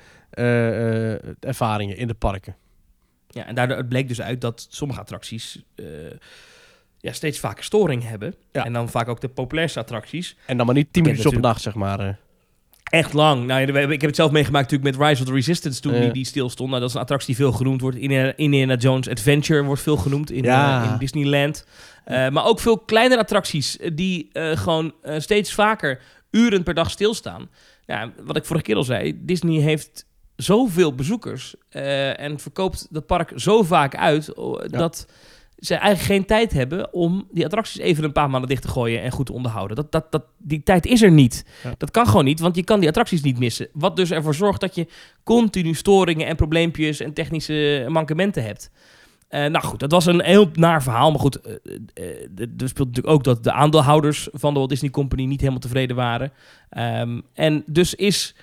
[1.39, 2.55] ervaringen in de parken.
[3.27, 5.63] Ja, en daardoor bleek dus uit dat sommige attracties
[7.00, 8.34] ja, steeds vaker storing hebben.
[8.52, 8.66] Ja.
[8.66, 10.36] En dan vaak ook de populairste attracties.
[10.45, 12.00] En dan maar niet tien Ken minuutjes op een dag, zeg maar.
[12.00, 12.10] eh.
[12.84, 13.45] Echt lang.
[13.45, 16.00] Nou, ik heb het zelf meegemaakt natuurlijk met Rise of the Resistance toen Ja.
[16.00, 16.70] die, die stil stond.
[16.70, 17.97] Nou, dat is een attractie die veel genoemd wordt.
[18.36, 20.84] Indiana, Jones Adventure wordt veel genoemd in, Ja.
[20.84, 21.66] eh, in Disneyland.
[22.06, 27.50] Eh, maar ook veel kleinere attracties die gewoon steeds vaker uren per dag stilstaan.
[27.86, 33.32] Ja, wat ik vorige keer al zei, Disney heeft zoveel bezoekers en verkoopt dat park
[33.36, 34.34] zo vaak uit
[34.68, 35.08] dat
[35.60, 39.01] ze eigenlijk geen tijd hebben om die attracties even een paar maanden dicht te gooien
[39.01, 39.76] en goed te onderhouden.
[39.76, 41.45] Dat, dat, dat, die tijd is er niet.
[41.64, 41.74] Ja.
[41.78, 43.68] Dat kan gewoon niet, want je kan die attracties niet missen.
[43.74, 44.88] Wat dus ervoor zorgt dat je
[45.24, 48.72] continu storingen en probleempjes en technische mankementen hebt.
[49.30, 51.12] Eh, nou goed, dat was een heel naar verhaal.
[51.12, 51.53] Maar goed, eh,
[51.93, 55.60] eh, er speelt natuurlijk ook dat de aandeelhouders van de Walt Disney Company niet helemaal
[55.60, 56.32] tevreden waren.
[56.70, 58.36] Ehm, en dus is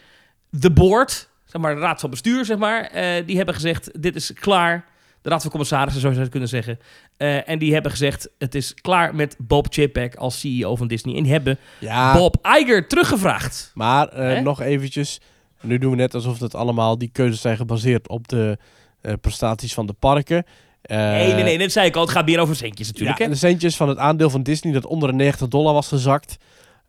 [0.50, 2.90] de board, zeg maar de raad van bestuur, zeg maar,
[3.26, 4.84] die hebben gezegd: dit is klaar.
[5.26, 6.78] De raad van commissarissen, zo zou je het kunnen zeggen.
[7.16, 11.16] Eh, en die hebben gezegd: het is klaar met Bob Chapek als CEO van Disney.
[11.16, 13.70] En die hebben Ja, Bob Iger teruggevraagd.
[13.74, 15.20] maar eh, nog eventjes.
[15.60, 18.58] Nu doen we net alsof het allemaal die keuzes zijn gebaseerd op de
[19.00, 20.44] eh, prestaties van de parken.
[20.82, 22.02] Eh, nee, nee, nee, dat zei ik al.
[22.02, 23.18] Het gaat meer over centjes natuurlijk.
[23.18, 23.30] ja, hè?
[23.30, 26.36] de centjes van het aandeel van Disney dat onder de 90 dollar was gezakt.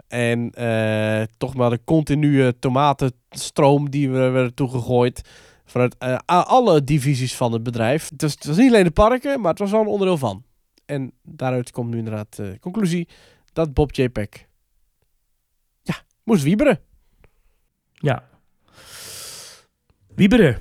[0.07, 0.51] En
[1.38, 5.21] toch maar de continue tomatenstroom die we werden toegegooid.
[5.68, 8.09] Vanuit eh, alle divisies van het bedrijf.
[8.09, 10.43] Het was, het was niet alleen de parken, maar het was wel een onderdeel van.
[10.86, 13.07] En daaruit komt nu inderdaad de conclusie
[13.53, 14.45] dat Bob J-Pack
[15.82, 16.80] ja, moest wieberen.
[17.91, 18.24] Ja.
[20.15, 20.57] Wieberen.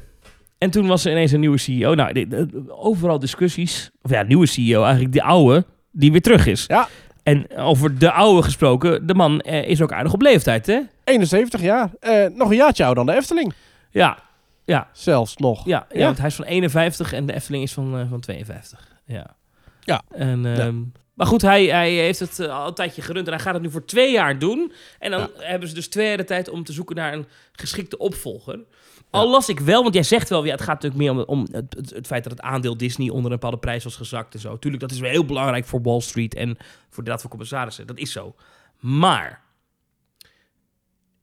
[0.58, 1.94] En toen was er ineens een nieuwe CEO.
[1.94, 2.26] Nou,
[2.68, 3.90] overal discussies.
[4.02, 6.64] Of ja, nieuwe CEO, eigenlijk die oude, die weer terug is.
[6.66, 6.88] Ja.
[7.22, 10.80] En over de oude gesproken, de man eh, is ook aardig op leeftijd, hè?
[11.04, 11.90] 71 jaar.
[12.00, 13.54] Eh, nog een jaartje ouder dan de Efteling.
[13.90, 14.18] Ja,
[14.66, 15.64] ja, Zelfs nog.
[15.64, 15.86] ja.
[15.90, 15.98] ja.
[15.98, 16.04] Ja.
[16.04, 18.88] want hij is van 51 en de Efteling is van, eh, van 52.
[19.04, 19.36] Ja.
[19.80, 20.02] Ja.
[20.10, 20.82] En, ehm,
[21.14, 23.62] Maar goed, hij, hij heeft het eh, al een tijdje gerund en hij gaat het
[23.62, 24.72] nu voor twee jaar doen.
[24.98, 27.98] En dan hebben ze dus twee jaar de tijd om te zoeken naar een geschikte
[27.98, 28.64] opvolger.
[29.10, 31.46] Al las ik wel, want jij zegt wel, ja, het gaat natuurlijk meer om, om
[31.52, 34.40] het, het, het feit dat het aandeel Disney onder een bepaalde prijs was gezakt en
[34.40, 34.58] zo.
[34.58, 36.56] Tuurlijk, dat is wel heel belangrijk voor Wall Street en
[36.90, 37.86] voor de Raad van Commissarissen.
[37.86, 38.34] Dat is zo.
[38.78, 39.42] Maar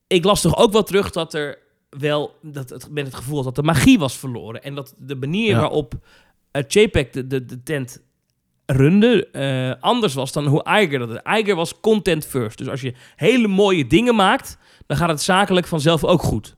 [0.08, 1.58] ik las toch ook wel terug dat er
[2.00, 4.64] wel, dat het, met het gevoel dat de magie was verloren.
[4.64, 5.60] En dat de manier Ja.
[5.60, 5.94] waarop
[6.52, 8.02] uh, JPEG de, de, de tent
[8.66, 11.22] runde eh, anders was dan hoe Iger dat deed.
[11.24, 12.58] Iger was content first.
[12.58, 16.56] Dus als je hele mooie dingen maakt, dan gaat het zakelijk vanzelf ook goed.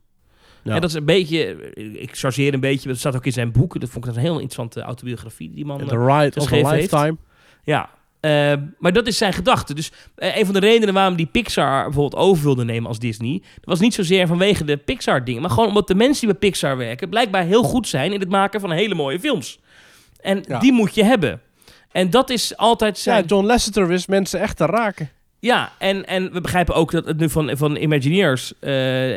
[0.63, 0.73] Ja.
[0.73, 3.79] En dat is een beetje, ik chargeer een beetje, dat staat ook in zijn boek.
[3.79, 5.77] Dat vond ik een heel interessante autobiografie die man...
[5.77, 6.71] The eh, Ride of a heeft.
[6.71, 7.17] Lifetime.
[7.63, 7.89] ja,
[8.25, 9.73] Eh, maar dat is zijn gedachte.
[9.73, 13.41] Dus eh, een van de redenen waarom die Pixar bijvoorbeeld over wilde nemen als Disney...
[13.63, 15.41] was niet zozeer vanwege de Pixar-dingen...
[15.41, 17.09] maar gewoon omdat de mensen die bij Pixar werken...
[17.09, 19.59] blijkbaar heel goed zijn in het maken van hele mooie films.
[20.19, 20.59] En Ja.
[20.59, 21.41] die moet je hebben.
[21.91, 23.25] En dat is altijd Ja, zijn...
[23.25, 25.09] John Lasseter wist mensen echt te raken.
[25.45, 28.73] Ja, en, en we begrijpen ook dat het nu van, van Imagineers, eh,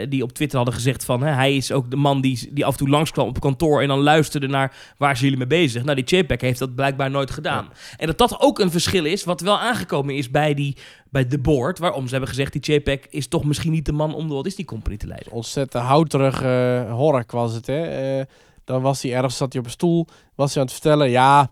[0.08, 1.22] die op Twitter hadden gezegd van...
[1.22, 3.88] Hè, hij is ook de man die, die af en toe langskwam op kantoor en
[3.88, 5.84] dan luisterde naar waar zijn jullie mee bezig.
[5.84, 7.68] Nou, die JPEG heeft dat blijkbaar nooit gedaan.
[7.96, 10.76] En dat dat ook een verschil is, wat wel aangekomen is bij, die,
[11.10, 11.78] bij de board.
[11.78, 14.44] Waarom ze hebben gezegd, die JPEG is toch misschien niet de man om de Walt
[14.44, 15.32] Disney Company te leiden.
[15.32, 17.82] Ontzettend houterig eh hork was het, hè.
[18.18, 18.24] Eh,
[18.64, 21.10] dan was hij ergens, zat hij op een stoel, was hij aan het vertellen...
[21.10, 21.50] Ja,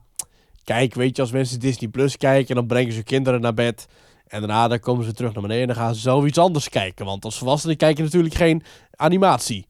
[0.65, 2.55] kijk, weet je, als mensen Disney Plus kijken...
[2.55, 3.87] dan brengen ze hun kinderen naar bed...
[4.27, 6.69] En daarna dan komen ze terug naar beneden en dan gaan ze zelf iets anders
[6.69, 7.05] kijken.
[7.05, 9.67] Want als volwassenen kijken natuurlijk geen animatie.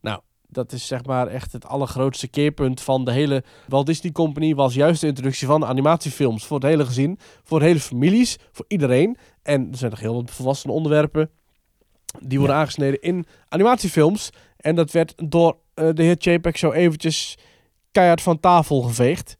[0.00, 4.54] Nou, dat is zeg maar echt het allergrootste keerpunt van de hele Walt Disney Company.
[4.54, 8.64] Was juist de introductie van animatiefilms voor het hele gezin, voor de hele families, voor
[8.68, 9.16] iedereen.
[9.42, 11.30] En er zijn nog heel wat volwassen onderwerpen
[12.20, 14.30] die worden aangesneden in animatiefilms.
[14.56, 17.38] En dat werd door eh, de heer Chapek zo eventjes
[17.92, 19.36] keihard van tafel geveegd.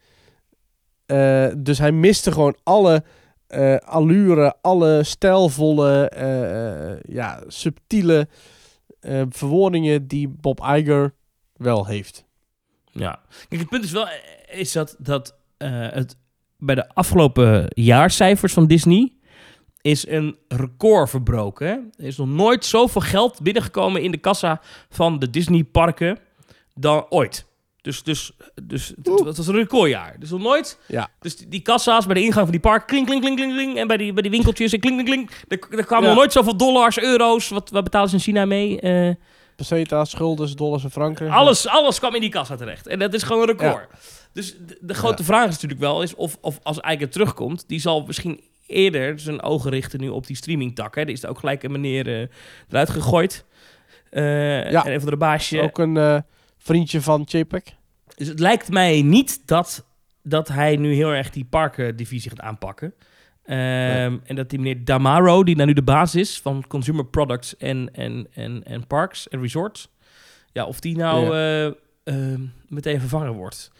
[1.06, 3.04] Eh, dus hij miste gewoon alle
[3.52, 8.28] eh, allure, alle stijlvolle, eh, eh, ja, subtiele
[9.00, 11.14] eh, verwoordingen die Bob Iger
[11.52, 12.24] wel heeft.
[12.92, 13.20] Ja.
[13.48, 14.08] Kijk, het punt is wel,
[14.50, 16.16] is dat, dat het
[16.58, 19.12] bij de afgelopen jaarcijfers van Disney
[19.80, 21.92] is een record verbroken.
[21.96, 26.18] Er is nog nooit zoveel geld binnengekomen in de kassa van de Disney-parken
[26.74, 27.46] dan ooit.
[27.82, 29.26] Dus, dus, dus het, Oeh.
[29.26, 30.16] het was een recordjaar.
[30.18, 30.78] Dus nog nooit.
[30.86, 31.08] Ja.
[31.20, 33.76] Dus die, die kassa's bij de ingang van die park, klink, klink, klink, klink, klink.
[33.76, 35.60] En bij die, bij die winkeltjes, en klink, klink, klink.
[35.70, 36.08] Er, er kwamen Ja.
[36.10, 37.48] nog nooit zoveel dollars, euro's.
[37.48, 38.80] Wat, wat betalen ze in China mee?
[38.80, 39.14] Eh,
[39.56, 41.30] Pesetas, schulden, dollars en franken.
[41.30, 42.86] alles, alles kwam in die kassa terecht.
[42.86, 43.88] En dat is gewoon een record.
[44.32, 47.80] Dus de, de grote vraag is natuurlijk wel is of, of als Eiger terugkomt, die
[47.80, 50.94] zal misschien eerder zijn ogen richten nu op die streamingtak.
[50.94, 51.00] Hè.
[51.00, 52.28] Er is er ook gelijk een meneer eh,
[52.68, 53.44] eruit gegooid.
[54.10, 54.84] Eh Ja.
[54.84, 55.60] En een van de baasje.
[55.62, 56.18] Ook een eh,
[56.62, 57.74] vriendje van Chapek.
[58.16, 59.86] Dus het lijkt mij niet dat,
[60.22, 62.94] dat hij nu heel erg die parkendivisie gaat aanpakken.
[63.44, 67.56] Ehm, En dat die meneer Damaro, die nou nu de baas is van Consumer Products
[67.56, 69.88] en, en, en, en Parks en Resorts.
[70.52, 71.66] Ja, of die nou eh,
[72.04, 73.70] ehm, meteen vervangen wordt.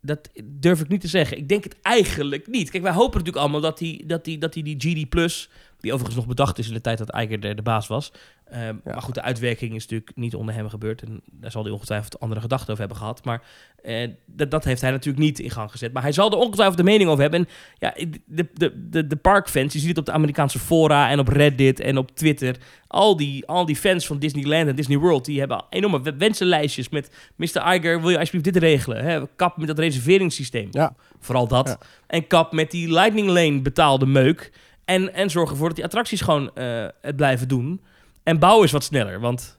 [0.00, 1.36] Dat durf ik niet te zeggen.
[1.38, 2.70] Ik denk het eigenlijk niet.
[2.70, 5.50] Kijk, wij hopen natuurlijk allemaal dat die, dat die, dat die, die GD Plus,
[5.84, 8.12] die overigens nog bedacht is in de tijd dat Eiger de, de baas was.
[8.44, 8.78] Ehm, Ja.
[8.84, 11.02] Maar goed, de uitwerking is natuurlijk niet onder hem gebeurd.
[11.02, 13.24] En daar zal hij ongetwijfeld andere gedachten over hebben gehad.
[13.24, 13.42] Maar
[13.82, 15.92] eh, dat, heeft hij natuurlijk niet in gang gezet.
[15.92, 17.40] Maar hij zal er ongetwijfeld de mening over hebben.
[17.40, 17.94] En ja,
[18.26, 21.80] de, de, de, de parkfans, je ziet het op de Amerikaanse fora en op Reddit
[21.80, 22.56] en op Twitter.
[22.86, 26.88] Al die, al die fans van Disneyland en Disney World, die hebben enorme we- wensenlijstjes
[26.88, 27.10] met...
[27.36, 27.74] Mr.
[27.74, 29.04] Iger, wil je alsjeblieft dit regelen?
[29.04, 29.20] Hè?
[29.36, 30.68] Kap met dat reserveringssysteem.
[30.70, 30.94] Ja.
[31.20, 31.68] Vooral dat.
[31.68, 31.78] Ja.
[32.06, 34.52] En kap met die Lightning Lane betaalde meuk.
[34.84, 37.80] En, en zorg ervoor dat die attracties gewoon eh, het blijven doen.
[38.22, 39.58] En bouw eens wat sneller, want...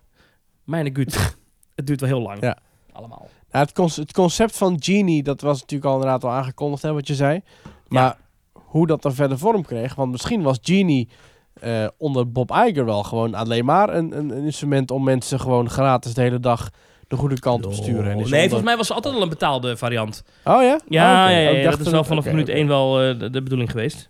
[0.64, 1.36] Mijn gut,
[1.76, 2.42] het duurt wel heel lang.
[2.42, 2.58] Ja.
[2.92, 3.28] Allemaal.
[3.52, 6.94] Nou, het, conce- het concept van Genie, dat was natuurlijk al inderdaad al aangekondigd, hè,
[6.94, 7.42] wat je zei.
[7.88, 8.18] Maar
[8.54, 11.10] hoe dat dan verder vorm kreeg, want misschien was Genie
[11.54, 15.70] eh, onder Bob Iger wel gewoon alleen maar een, een, een instrument om mensen gewoon
[15.70, 16.70] gratis de hele dag
[17.08, 18.12] de goede kant op te sturen.
[18.12, 20.24] En nee, is volgens mij was het altijd al een betaalde variant.
[20.44, 20.80] Oh ja?
[20.88, 22.58] Ja, Oh, ja, ja, Oh, ik dat dacht is wel vanaf minuut oké.
[22.58, 24.10] 1 wel eh, de, de bedoeling geweest.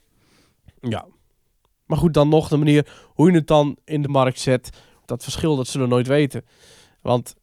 [0.89, 1.05] Ja.
[1.85, 4.69] Maar goed, dan nog de manier hoe je het dan in de markt zet.
[5.05, 6.45] Dat verschil, dat zullen we nooit weten.
[7.01, 7.35] Want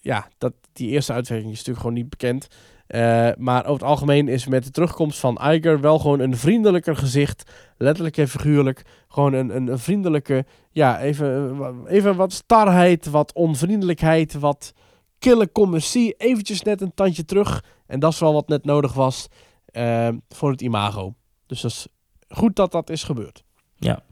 [0.00, 2.48] ja, dat, die eerste uitwerking is natuurlijk gewoon niet bekend.
[2.86, 6.96] Eh, maar over het algemeen is met de terugkomst van Iger wel gewoon een vriendelijker
[6.96, 7.50] gezicht.
[7.76, 8.82] Letterlijk en figuurlijk.
[9.08, 14.72] Gewoon een, een, vriendelijke, ja, even, even wat starheid, wat onvriendelijkheid, wat
[15.18, 16.12] kille commercie.
[16.12, 17.64] Eventjes net een tandje terug.
[17.86, 19.28] En dat is wel wat net nodig was
[19.66, 21.14] eh, voor het imago.
[21.46, 21.86] Dus dat is
[22.28, 23.44] goed dat dat is gebeurd.
[23.76, 24.02] Ja.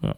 [0.00, 0.14] Ja.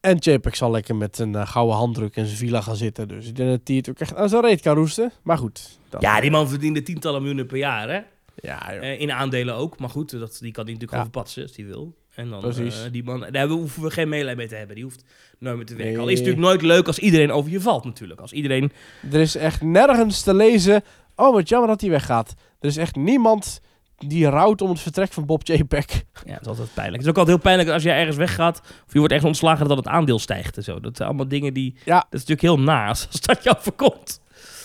[0.00, 3.08] En JPEG zal lekker met een eh, gouden handdruk in zijn villa gaan zitten.
[3.08, 5.12] Dus ik denk dat hij het ook echt aan zijn reet kan roesten.
[5.22, 5.78] Maar goed.
[5.88, 8.00] dat- Ja, die man verdiende tientallen miljoenen per jaar, hè?
[8.42, 8.82] Ja, joh.
[8.84, 9.78] Eh, in aandelen ook.
[9.78, 11.10] Maar goed, dat, die kan hij natuurlijk Ja.
[11.10, 11.94] verpatsen als hij wil.
[12.14, 12.84] En dan, Precies.
[12.84, 14.74] eh, die man, daar hoeven we geen meelij mee te hebben.
[14.74, 15.04] Die hoeft
[15.38, 15.92] nooit meer te werken.
[15.92, 16.02] Nee.
[16.02, 18.20] Al is het natuurlijk nooit leuk als iedereen over je valt natuurlijk.
[18.20, 18.72] Als iedereen...
[19.12, 20.82] Er is echt nergens te lezen.
[21.16, 22.34] Oh, wat jammer dat hij weggaat.
[22.60, 23.60] Er is echt niemand
[23.96, 26.02] die rouwt om het vertrek van Bob JPEG.
[26.24, 26.96] Ja, dat is altijd pijnlijk.
[26.96, 28.60] Het is ook altijd heel pijnlijk als jij ergens weggaat...
[28.86, 30.80] of je wordt echt ontslagen dat het aandeel stijgt en zo.
[30.80, 31.74] Dat zijn allemaal dingen die...
[31.84, 31.94] Ja.
[31.94, 34.20] Dat is natuurlijk heel naar als, dat jou voorkomt.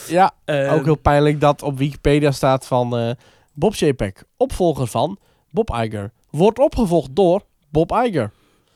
[0.07, 3.11] Ja, Eh, ook heel pijnlijk dat op Wikipedia staat van eh,
[3.53, 5.19] Bob JPEG, opvolger van
[5.51, 6.11] Bob Iger.
[6.29, 8.31] Wordt opgevolgd door Bob Iger.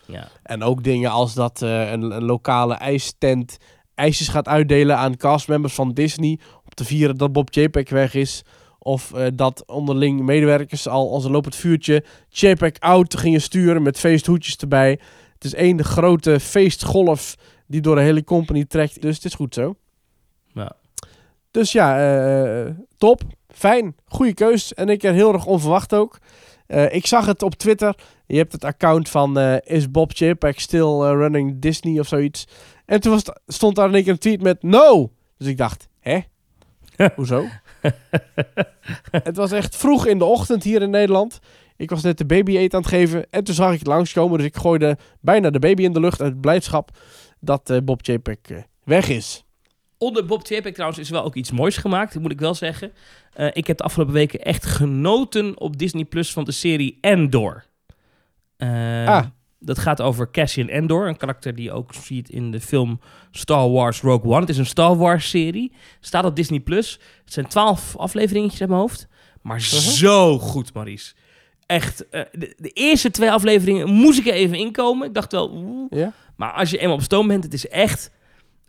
[0.05, 0.27] Ja.
[0.43, 3.57] En ook dingen als dat eh, een, een lokale ijstent
[3.95, 6.39] ijsjes gaat uitdelen aan castmembers van Disney.
[6.63, 8.43] Om te vieren dat Bob JPEG weg is.
[8.83, 13.99] Of eh, dat onderling medewerkers al als een lopend vuurtje JPEG out gingen sturen met
[13.99, 14.99] feesthoedjes erbij.
[15.33, 17.35] Het is één grote feestgolf
[17.67, 19.01] die door de hele company trekt.
[19.01, 19.75] Dus het is goed zo.
[20.53, 20.71] Ja.
[21.51, 21.97] Dus ja,
[22.65, 23.21] eh, top.
[23.47, 23.95] Fijn.
[24.05, 24.73] Goede keus.
[24.73, 26.19] En ik keer heel erg onverwacht ook.
[26.67, 27.95] Eh, ik zag het op Twitter.
[28.25, 32.47] Je hebt het account van eh, is Bob JPEG still eh, running Disney of zoiets.
[32.85, 35.11] En toen was stond daar in één keer een tweet met no.
[35.37, 36.19] Dus ik dacht, hè?
[37.15, 37.45] Hoezo?
[39.29, 41.39] het was echt vroeg in de ochtend hier in Nederland.
[41.77, 43.25] Ik was net de baby eten aan het geven.
[43.29, 44.37] En toen zag ik het langskomen.
[44.37, 46.91] Dus ik gooide bijna de baby in de lucht uit blijdschap
[47.39, 49.43] dat eh, Bob JPEG eh, weg is.
[49.97, 52.91] Onder Bob JPEG trouwens is wel ook iets moois gemaakt, moet ik wel zeggen.
[53.33, 57.65] Eh, ik heb de afgelopen weken echt genoten op Disney Plus van de serie Endor.
[58.57, 59.25] Ah.
[59.65, 62.99] Dat gaat over Cassian Endor, een karakter die je ook ziet in de film
[63.31, 64.39] Star Wars Rogue One.
[64.39, 66.59] Het is een Star Wars serie, staat op Disney+.
[66.59, 66.99] Plus.
[67.23, 69.07] Het zijn twaalf afleveringetjes in mijn hoofd,
[69.41, 71.13] maar zo goed, Maurice.
[71.65, 75.07] Echt, eh, de, de eerste twee afleveringen moest ik er even inkomen.
[75.07, 75.85] Ik dacht wel, oeh.
[75.89, 76.13] Ja?
[76.35, 78.11] Maar als je eenmaal op stoom bent, het is echt...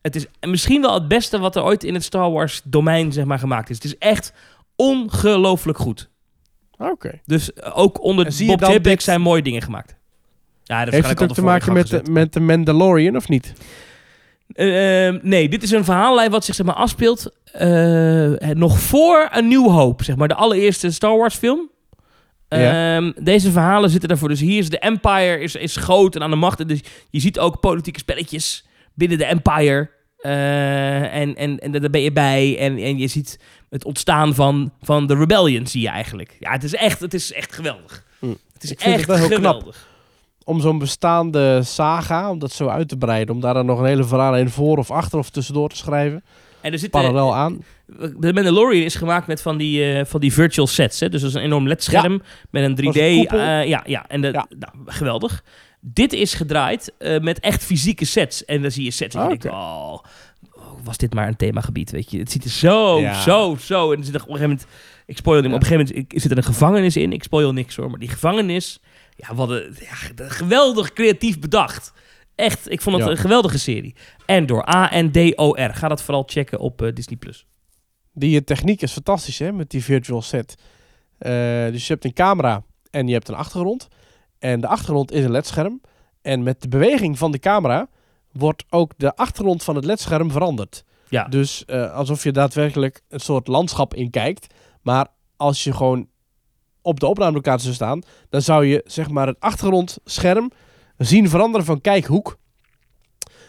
[0.03, 3.24] Het is misschien wel het beste wat er ooit in het Star Wars domein zeg
[3.24, 3.76] maar, gemaakt is.
[3.76, 4.32] Het is echt
[4.76, 6.11] ongelooflijk goed.
[6.78, 7.20] Oké.
[7.24, 9.97] Dus eh, ook onder Bob Chapek dit- zijn mooie dingen gemaakt.
[10.65, 13.53] Ja, dat Heeft het ook te maken met, de- met de Mandalorian of niet?
[14.53, 19.29] Eh, ehm, nee, dit is een verhaallijn wat zich zeg maar, afspeelt eh, nog voor
[19.33, 20.03] een nieuw hoop.
[20.03, 21.71] Zeg maar, de allereerste Star Wars film.
[22.49, 22.97] Ja.
[22.97, 24.29] Ehm, deze verhalen zitten daarvoor.
[24.29, 26.61] Dus hier is de Empire is, is groot en aan de macht.
[26.61, 29.91] En Dus je ziet ook politieke spelletjes binnen de Empire.
[30.19, 32.59] Eh, en, en, en daar ben je bij.
[32.59, 33.39] En, en je ziet
[33.71, 36.37] het ontstaan van, van de Rebellion, zie je eigenlijk.
[36.39, 38.05] Ja, het is echt, het is echt geweldig.
[38.19, 38.27] Hm.
[38.53, 39.75] Het is Ik vind het echt wel heel knap.
[40.45, 43.84] Om zo'n bestaande saga, om dat zo uit te breiden, om daar dan nog een
[43.86, 46.24] hele verhaal in voor of achter of tussendoor te schrijven,
[46.61, 47.64] En er zitten, parallel aan.
[48.18, 51.01] De Mandalorian is gemaakt met van die, eh, van die virtual sets.
[51.01, 51.09] Hè?
[51.09, 52.86] Dus dat is een enorm LED-scherm met een 3D.
[52.86, 53.38] Als een koepel.
[53.38, 54.47] eh, ja, ja, en de, Ja.
[54.59, 55.45] Nou, geweldig.
[55.80, 58.45] Dit is gedraaid eh, met echt fysieke sets.
[58.45, 59.99] En dan zie je sets en je Ah, denkt, oh,
[60.57, 62.18] oh, was dit maar een themagebied, weet je.
[62.18, 63.20] Het ziet er zo, Ja.
[63.22, 63.92] zo, zo.
[63.92, 64.66] En er zit er op een gegeven moment,
[65.07, 67.12] ik spoil maar op een gegeven moment ik- zit er een gevangenis in.
[67.12, 68.80] Ik spoil niks hoor, maar die gevangenis,
[69.17, 71.93] ja, wat een, ja, geweldig creatief bedacht.
[72.35, 73.11] Echt, ik vond het Ja.
[73.11, 73.95] een geweldige serie.
[74.27, 75.75] En door A-N-D-O-R.
[75.75, 77.17] Ga dat vooral checken op eh, Disney+.
[77.17, 77.47] Plus.
[78.12, 80.55] Die eh, techniek is fantastisch, hè, met die virtual set.
[81.19, 81.31] Eh,
[81.71, 83.89] dus je hebt een camera en je hebt een achtergrond.
[84.39, 85.81] En de achtergrond is een ledscherm.
[86.23, 87.89] En met de beweging van de camera
[88.33, 90.85] wordt ook de achtergrond van het ledscherm veranderd.
[91.09, 91.25] Ja.
[91.25, 94.47] Dus alsof je daadwerkelijk een soort landschap in kijkt.
[94.83, 95.07] Maar
[95.37, 96.09] als je gewoon
[96.85, 100.51] op de opnamelocatie zou staan, dan zou je zeg maar het achtergrondscherm
[100.97, 102.39] zien veranderen van kijkhoek.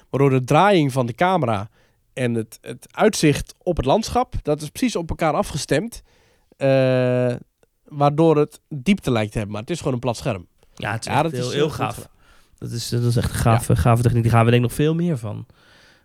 [0.09, 1.69] Waardoor de draaiing van de camera
[2.13, 6.01] en het, het uitzicht op het landschap, dat is precies op elkaar afgestemd.
[6.57, 7.33] eh,
[7.85, 9.53] waardoor het diepte lijkt te hebben.
[9.53, 10.47] Maar het is gewoon een plat scherm.
[10.75, 12.07] Ja, het is Ja, dat heel, is heel heel goed gaaf.
[12.57, 14.21] Dat is, dat is echt een gave, gave techniek.
[14.23, 15.45] Die gaan we denk ik nog veel meer van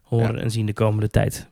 [0.03, 0.41] horen Ja.
[0.43, 1.49] en zien de komende tijd.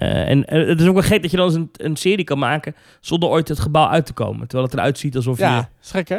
[0.00, 2.24] Eh, en eh, het is ook wel gek dat je dan eens een, een serie
[2.24, 4.48] kan maken zonder ooit het gebouw uit te komen.
[4.48, 6.18] Terwijl het eruit ziet alsof, je, Ja, is gek hè?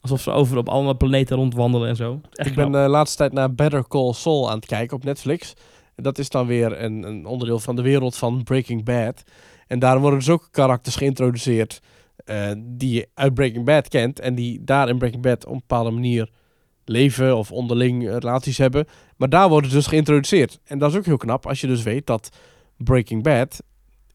[0.00, 2.20] alsof ze over op allemaal planeten rondwandelen en zo.
[2.32, 5.52] Ik ben de laatste tijd naar Better Call Saul aan het kijken op Netflix.
[5.96, 9.22] Dat is dan weer een, een onderdeel van de wereld van Breaking Bad.
[9.66, 11.80] En daar worden dus ook karakters geïntroduceerd
[12.24, 14.20] eh, die je uit Breaking Bad kent.
[14.20, 16.30] En die daar in Breaking Bad op een bepaalde manier
[16.84, 18.86] leven of onderling relaties hebben.
[19.16, 20.60] Maar daar worden ze dus geïntroduceerd.
[20.64, 22.30] En dat is ook heel knap als je dus weet dat
[22.84, 23.62] Breaking Bad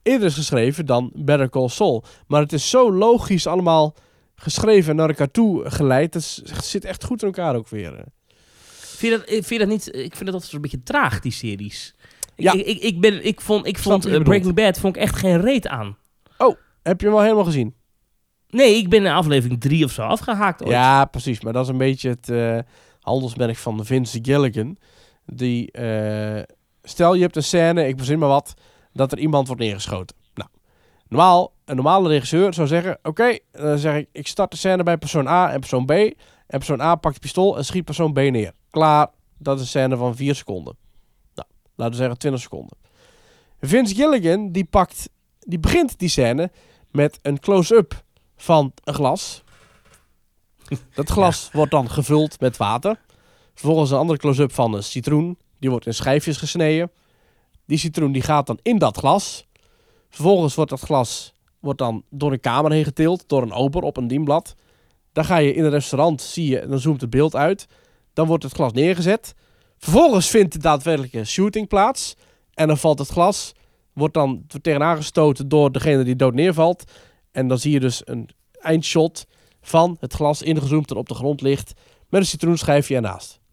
[0.01, 2.03] eerder is geschreven dan Better Call Saul.
[2.27, 3.95] Maar het is zo logisch allemaal
[4.35, 6.13] geschreven en naar elkaar toe geleid.
[6.13, 7.93] Het, zit echt goed in elkaar ook weer.
[7.95, 8.03] eh.
[8.67, 9.87] Vind je dat, vind je dat niet...
[9.87, 11.95] Ik vind het altijd zo'n beetje traag, die series.
[12.35, 12.53] Ik, Ja.
[12.53, 15.41] ik, ik, ik ben, ik vond, ik vond eh, Breaking Bad vond ik echt geen
[15.41, 15.97] reet aan.
[16.83, 17.75] Heb je hem al helemaal gezien?
[18.49, 20.71] Nee, ik ben in aflevering drie of zo afgehaakt ooit.
[20.71, 21.41] Ja, precies.
[21.41, 22.59] Maar dat is een beetje het eh,
[22.99, 24.77] handelsmerk van Vince Gilligan.
[25.25, 26.43] Die, eh,
[26.85, 28.53] stel je hebt een scène, ik verzin maar wat,
[28.93, 30.15] dat er iemand wordt neergeschoten.
[30.33, 30.49] Nou,
[31.07, 34.97] normaal, een normale regisseur zou zeggen, oké, dan zeg ik, ik start de scène bij
[34.97, 35.91] persoon A en persoon B.
[35.91, 38.53] En persoon A pakt de pistool en schiet persoon B neer.
[38.69, 39.07] Klaar,
[39.37, 40.77] dat is een scène van 4 seconden.
[41.35, 42.77] Nou, laten we zeggen 20 seconden.
[43.61, 45.09] Vince Gilligan, die pakt,
[45.39, 46.51] die begint die scène
[46.91, 48.03] met een close-up
[48.37, 49.43] van een glas.
[50.93, 52.99] Dat glas wordt dan gevuld met water.
[53.53, 55.37] Vervolgens een andere close-up van een citroen.
[55.65, 56.91] Die wordt in schijfjes gesneden.
[57.65, 59.47] Die citroen die gaat dan in dat glas.
[60.09, 63.23] Vervolgens wordt dat glas wordt dan door een kamer heen getild.
[63.27, 64.55] Door een oper op een dienblad.
[65.13, 67.67] Dan ga je in een restaurant, zie je, en dan zoomt het beeld uit.
[68.13, 69.33] Dan wordt het glas neergezet.
[69.77, 72.15] Vervolgens vindt de daadwerkelijke shooting plaats.
[72.53, 73.51] En dan valt het glas,
[73.93, 76.91] wordt dan tegenaan gestoten door degene die dood neervalt.
[77.31, 79.25] En dan zie je dus een eindshot
[79.61, 81.73] van het glas ingezoomd en op de grond ligt.
[82.09, 83.43] Met een citroenschijfje ernaast.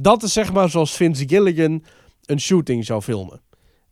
[0.00, 1.84] Dat is zeg maar zoals Vince Gilligan
[2.24, 3.40] een shooting zou filmen.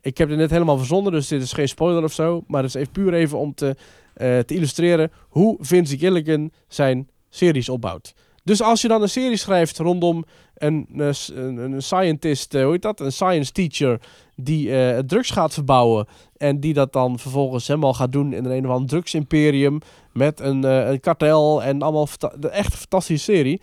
[0.01, 2.43] Ik heb dit net helemaal verzonnen, dus dit is geen spoiler of zo.
[2.47, 3.75] Maar het is even puur even om te,
[4.13, 8.13] eh, te illustreren hoe Vince Gilligan zijn series opbouwt.
[8.43, 12.71] Dus als je dan een serie schrijft rondom een, eh, een, een scientist, eh, hoe
[12.71, 12.99] heet dat?
[12.99, 14.01] Een science teacher
[14.35, 14.71] die
[15.05, 16.07] drugs gaat verbouwen.
[16.37, 19.79] En die dat dan vervolgens helemaal gaat doen in een, een of ander drugsimperium.
[20.13, 22.07] Met een, een kartel en allemaal
[22.51, 23.61] echt een fantastische serie.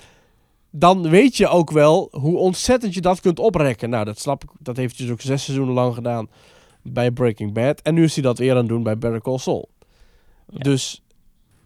[0.77, 3.91] Dan weet je ook wel hoe ontzettend je dat kunt oprekken.
[3.91, 4.51] Nou, dat snap ik.
[4.59, 6.29] Dat heeft hij dus ook zes seizoenen lang gedaan
[6.83, 7.81] bij Breaking Bad.
[7.83, 9.69] En nu is hij dat weer aan het doen bij Better Call Saul.
[10.49, 10.59] Ja.
[10.59, 11.03] Dus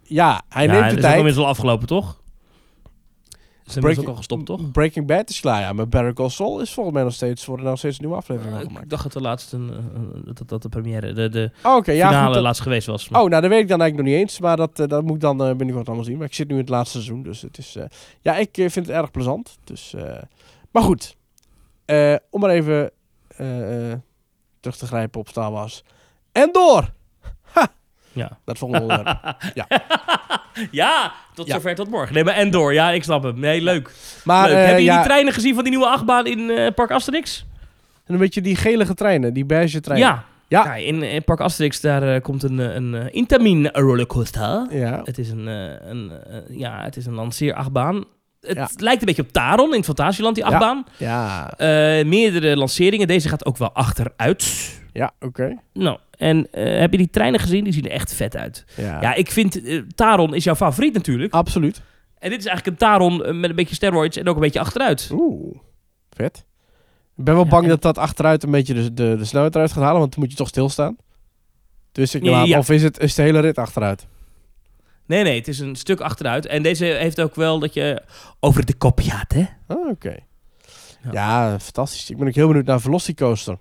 [0.03, 1.17] ja, hij Ja, neemt de is ook tijd.
[1.17, 2.18] inmiddels al afgelopen, toch?
[3.69, 4.71] Ze hebben ook al gestopt, toch?
[4.71, 5.73] Breaking Bad is klaar, ja.
[5.73, 8.53] Maar Better Call Saul is volgens mij nog steeds, worden nog steeds een nieuwe aflevering
[8.55, 8.91] van ik gemaakt.
[8.91, 11.93] dacht dat de laatste, een- dat, dat de première, de, de Oh, ja.
[12.07, 13.07] finale goed, dat- laatst geweest was.
[13.09, 14.41] Oh, nou, dat weet ik dan eigenlijk nog niet eens.
[14.41, 16.17] Maar dat, eh, dat moet ik dan eh, binnenkort allemaal zien.
[16.19, 17.23] Maar ik zit nu in het laatste seizoen.
[17.23, 17.77] Dus het is...
[18.21, 19.59] ja, ik vind het erg plezant.
[19.65, 19.95] Dus...
[20.71, 21.17] maar goed.
[22.31, 22.91] Om maar even
[24.61, 25.83] terug te grijpen op Star Wars.
[26.33, 26.93] En door!
[28.19, 28.29] Ja.
[28.29, 29.37] Naar het volgende onderwerp.
[30.71, 31.55] ja, tot Ja.
[31.55, 32.15] zover tot morgen.
[32.15, 33.41] Nee, maar Endor, ja, ik snap hem.
[33.41, 33.91] Nee, leuk.
[34.25, 34.57] Maar leuk.
[34.59, 37.47] eh, Heb je ja, die treinen gezien van die nieuwe achtbaan in eh, Park Asterix?
[38.07, 39.33] en een beetje die gelige treinen.
[39.35, 40.09] Die beige treinen.
[40.09, 40.25] Ja.
[40.49, 40.65] Ja.
[40.65, 44.67] Ja, in, in Park Asterix daar eh, komt een, een eh, Intamin rollercoaster.
[44.71, 45.01] Ja.
[45.05, 46.13] Het is een, een,
[46.49, 48.05] ja, het is een lanceerachtbaan.
[48.41, 48.69] Het Ja.
[48.77, 50.85] lijkt een beetje op Taron in het Fantasieland, die achtbaan.
[50.97, 51.53] Ja.
[52.07, 53.07] Meerdere lanceringen.
[53.07, 54.77] Deze gaat ook wel achteruit.
[54.93, 55.57] Ja, oké.
[55.73, 57.65] Nou, en eh, heb je die treinen gezien?
[57.65, 58.65] Die zien er echt vet uit.
[58.77, 59.01] Ja.
[59.01, 61.33] Ja, ik vind eh, Taron is jouw favoriet natuurlijk.
[61.33, 61.81] Absoluut.
[62.19, 64.61] En dit is eigenlijk een Taron eh, met een beetje steroids en ook een beetje
[64.61, 65.09] achteruit.
[65.13, 65.57] Oeh.
[66.11, 66.45] Vet.
[67.17, 69.55] Ik ben wel Ja, bang en- dat dat achteruit een beetje de, de, de snelheid
[69.55, 69.99] eruit gaat halen.
[70.01, 70.97] Want dan moet je toch stilstaan.
[71.93, 72.59] Dus ik Ja.
[72.59, 74.07] Of is het is de hele rit achteruit?
[75.07, 76.47] Nee, nee, het is een stuk achteruit.
[76.47, 78.03] En deze heeft ook wel dat je
[78.41, 79.45] over de kop gaat, hè?
[79.67, 80.17] Ah, oké.
[81.03, 81.11] Ja.
[81.13, 81.59] Ja.
[81.59, 82.11] fantastisch.
[82.11, 83.59] Ik ben ook heel benieuwd naar Velocicoaster.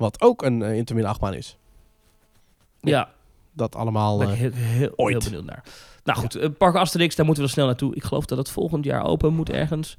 [0.00, 0.60] Wat ook een
[0.96, 1.56] uh, achtbaan is.
[2.80, 3.10] Ja,
[3.52, 4.18] Dat allemaal...
[4.18, 5.22] daar ben ik eh, heel, heel, ooit.
[5.22, 5.64] heel benieuwd naar.
[6.04, 7.94] Nou goed, eh, Park Asterix, daar moeten we snel naartoe.
[7.94, 9.96] Ik geloof dat het volgend jaar open moet ergens.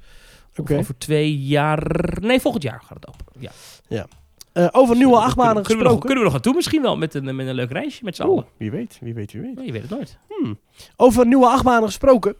[0.56, 0.76] Oké.
[0.76, 2.06] over twee jaar...
[2.20, 3.50] Nee, volgend jaar gaat het open.
[3.88, 4.06] Ja.
[4.52, 6.00] eh, over nieuwe Dus, achtbanen kunnen, kunnen we nog, gesproken.
[6.00, 8.46] kunnen we nog naartoe misschien wel met een, met een leuk reisje met z'n allen.
[8.56, 9.54] wie weet, wie weet, wie weet.
[9.54, 10.18] Nee, je weet het nooit.
[10.96, 12.34] Over nieuwe achtbanen gesproken.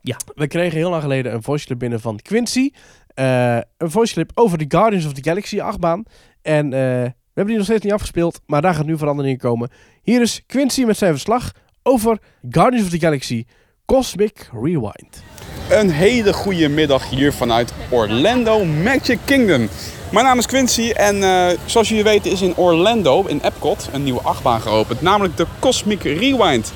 [0.00, 0.16] Ja.
[0.34, 2.70] We kregen heel lang geleden een voice clip binnen van Quincy.
[3.14, 6.04] Een voice clip over de Guardians of the Galaxy achtbaan.
[6.46, 9.40] En eh, we hebben die nog steeds niet afgespeeld, maar daar gaat nu verandering in
[9.40, 9.70] komen.
[10.02, 12.18] Hier is Quincy met zijn verslag over
[12.50, 13.44] Guardians of the Galaxy
[13.86, 15.22] Cosmic Rewind.
[15.70, 19.68] Een hele goede middag hier vanuit Orlando Magic Kingdom.
[20.12, 24.04] Mijn naam is Quincy en eh, zoals jullie weten is in Orlando, in Epcot, een
[24.04, 25.00] nieuwe achtbaan geopend.
[25.00, 26.72] Namelijk de Cosmic Rewind.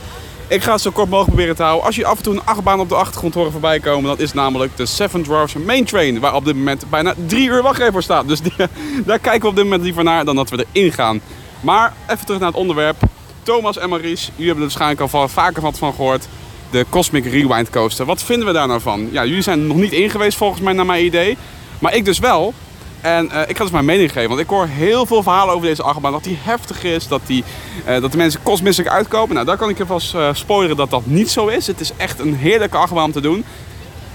[0.50, 1.86] Ik ga het zo kort mogelijk proberen te houden.
[1.86, 4.32] Als je af en toe een achtbaan op de achtergrond horen voorbij komen, dat is
[4.32, 6.20] namelijk de Seven Dwarfs Main Train.
[6.20, 8.28] Waar op dit moment bijna drie uur wachtrij voor staat.
[8.28, 8.40] Dus
[9.06, 11.20] daar kijken we op dit moment liever naar dan dat we erin gaan.
[11.60, 12.96] Maar even terug naar het onderwerp.
[13.42, 16.26] Thomas en Maurice, jullie hebben er waarschijnlijk al va- vaker wat van gehoord.
[16.70, 18.06] De Cosmic Rewind Coaster.
[18.06, 19.08] Wat vinden we daar nou van?
[19.12, 21.36] Ja, jullie zijn er nog niet in geweest volgens mij naar mijn idee.
[21.78, 22.54] Maar ik dus wel.
[23.00, 24.28] En eh, ik ga dus mijn mening geven.
[24.28, 26.12] Want ik hoor heel veel verhalen over deze achtbaan.
[26.12, 27.08] Dat die heftig is.
[27.08, 27.44] Dat, die,
[27.84, 29.34] eh, dat de mensen kosmisch uitkomen.
[29.34, 31.66] Nou, daar kan ik je vast eh spoileren dat dat niet zo is.
[31.66, 33.44] Het is echt een heerlijke achtbaan om te doen.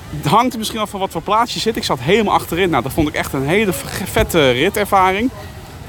[0.10, 1.76] Het hangt er misschien af van wat voor plaats je zit.
[1.76, 2.70] Ik zat helemaal achterin.
[2.70, 3.74] Nou, dat vond ik echt een hele
[4.04, 5.30] vette ritervaring.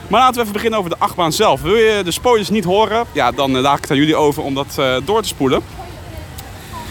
[0.09, 1.63] Maar laten we even beginnen over de achtbaan zelf.
[1.63, 3.05] Wil je de spoilers niet horen?
[3.13, 5.63] Ja, dan laat ik het aan jullie over om dat door te spoelen.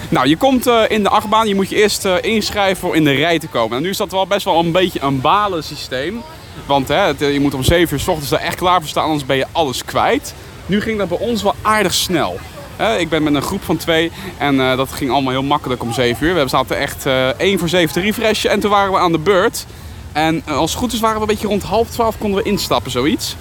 [0.09, 1.47] Nou, je komt eh, in de achtbaan.
[1.47, 3.77] Je moet je eerst eh, inschrijven voor in de rij te komen.
[3.77, 6.21] En nu is dat wel best wel een beetje een balen systeem.
[6.65, 9.03] Want hè, eh, je moet om 7 uur s ochtends daar echt klaar voor staan,
[9.03, 10.33] anders ben je alles kwijt.
[10.65, 12.39] Nu ging dat bij ons wel aardig snel.
[12.97, 16.27] Ik ben met een groep van twee en dat ging allemaal heel makkelijk om 7
[16.27, 16.33] uur.
[16.33, 19.19] We zaten echt eh 1 voor 7 te refreshen en toen waren we aan de
[19.19, 19.65] beurt.
[20.11, 22.91] En als het goed is waren we een beetje rond half 12 konden we instappen,
[22.91, 23.35] zoiets.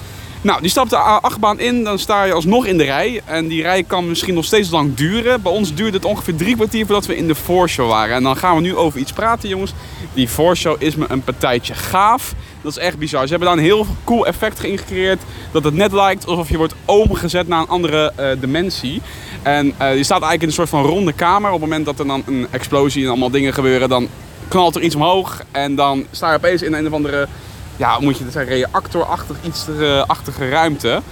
[0.44, 3.20] Nou, die stapt de achtbaan in, dan sta je alsnog in de rij.
[3.24, 5.42] En die rij kan misschien nog steeds lang duren.
[5.42, 8.14] Bij ons duurde het ongeveer drie kwartier voordat we in de voorshow waren.
[8.14, 9.72] En dan gaan we nu over iets praten, jongens.
[10.14, 12.34] Die voorshow is me een partijtje gaaf.
[12.62, 13.22] Dat is echt bizar.
[13.22, 15.22] Ze hebben daar een heel cool effect gecreëerd.
[15.52, 19.02] Dat het net lijkt alsof je wordt omgezet naar een andere eh, dimensie.
[19.42, 21.50] En eh, je staat eigenlijk in een soort van ronde kamer.
[21.50, 24.08] Op het moment dat er dan een explosie en allemaal dingen gebeuren, dan
[24.48, 25.42] knalt er iets omhoog.
[25.50, 27.28] En dan sta je opeens in een of andere
[27.76, 31.02] ja, moet je zeggen, reactorachtig iets eh, achtige ruimte.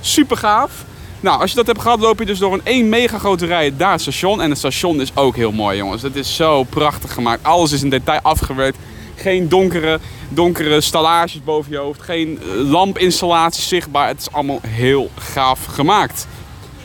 [0.00, 0.84] Super gaaf.
[1.20, 3.72] Nou, als je dat hebt gehad, loop je dus door een één mega grote rij
[3.78, 4.42] naar het station.
[4.42, 6.02] En het station is ook heel mooi, jongens.
[6.02, 7.44] Het is zo prachtig gemaakt.
[7.44, 8.78] Alles is in detail afgewerkt.
[9.14, 12.02] Geen donkere, donkere stallages boven je hoofd.
[12.02, 14.08] Geen eh, lampinstallaties zichtbaar.
[14.08, 16.26] Het is allemaal heel gaaf gemaakt.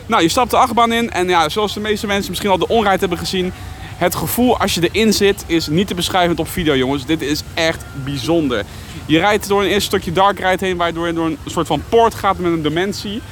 [0.06, 1.10] Nou, je stapt de achtbaan in.
[1.10, 3.52] En ja, zoals de meeste mensen misschien al de onrijd hebben gezien.
[3.98, 7.06] Het gevoel als je erin zit is niet te beschrijven op video, jongens.
[7.06, 8.64] Dit is echt bijzonder.
[9.06, 11.82] Je rijdt door een eerste stukje dark ride heen, waardoor je door een soort van
[11.88, 13.22] poort gaat met een dimensie.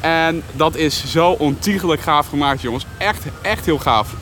[0.00, 2.86] En dat is zo ontiegelijk gaaf gemaakt, jongens.
[2.98, 4.14] Echt, echt heel gaaf.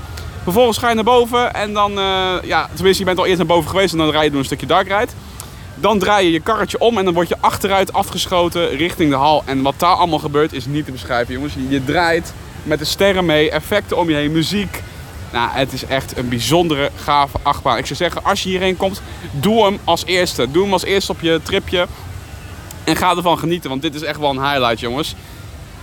[0.42, 3.46] Vervolgens ga je naar boven en dan, eh, ja, tenminste, je bent al eerst naar
[3.46, 5.12] boven geweest en dan rij je door een stukje dark ride.
[5.74, 9.42] Dan draai je je karretje om en dan word je achteruit afgeschoten richting de hal.
[9.46, 11.54] En wat daar allemaal gebeurt is niet te beschrijven, jongens.
[11.68, 12.32] Je draait
[12.62, 14.82] met de sterren mee, effecten om je heen, muziek.
[15.34, 17.78] Nou, het is echt een bijzondere, gave achtbaan.
[17.78, 20.50] Ik zou zeggen, als je hierheen komt, doe hem als eerste.
[20.50, 21.86] Doe hem als eerste op je tripje.
[22.84, 25.14] En ga ervan genieten, want dit is echt wel een highlight, jongens.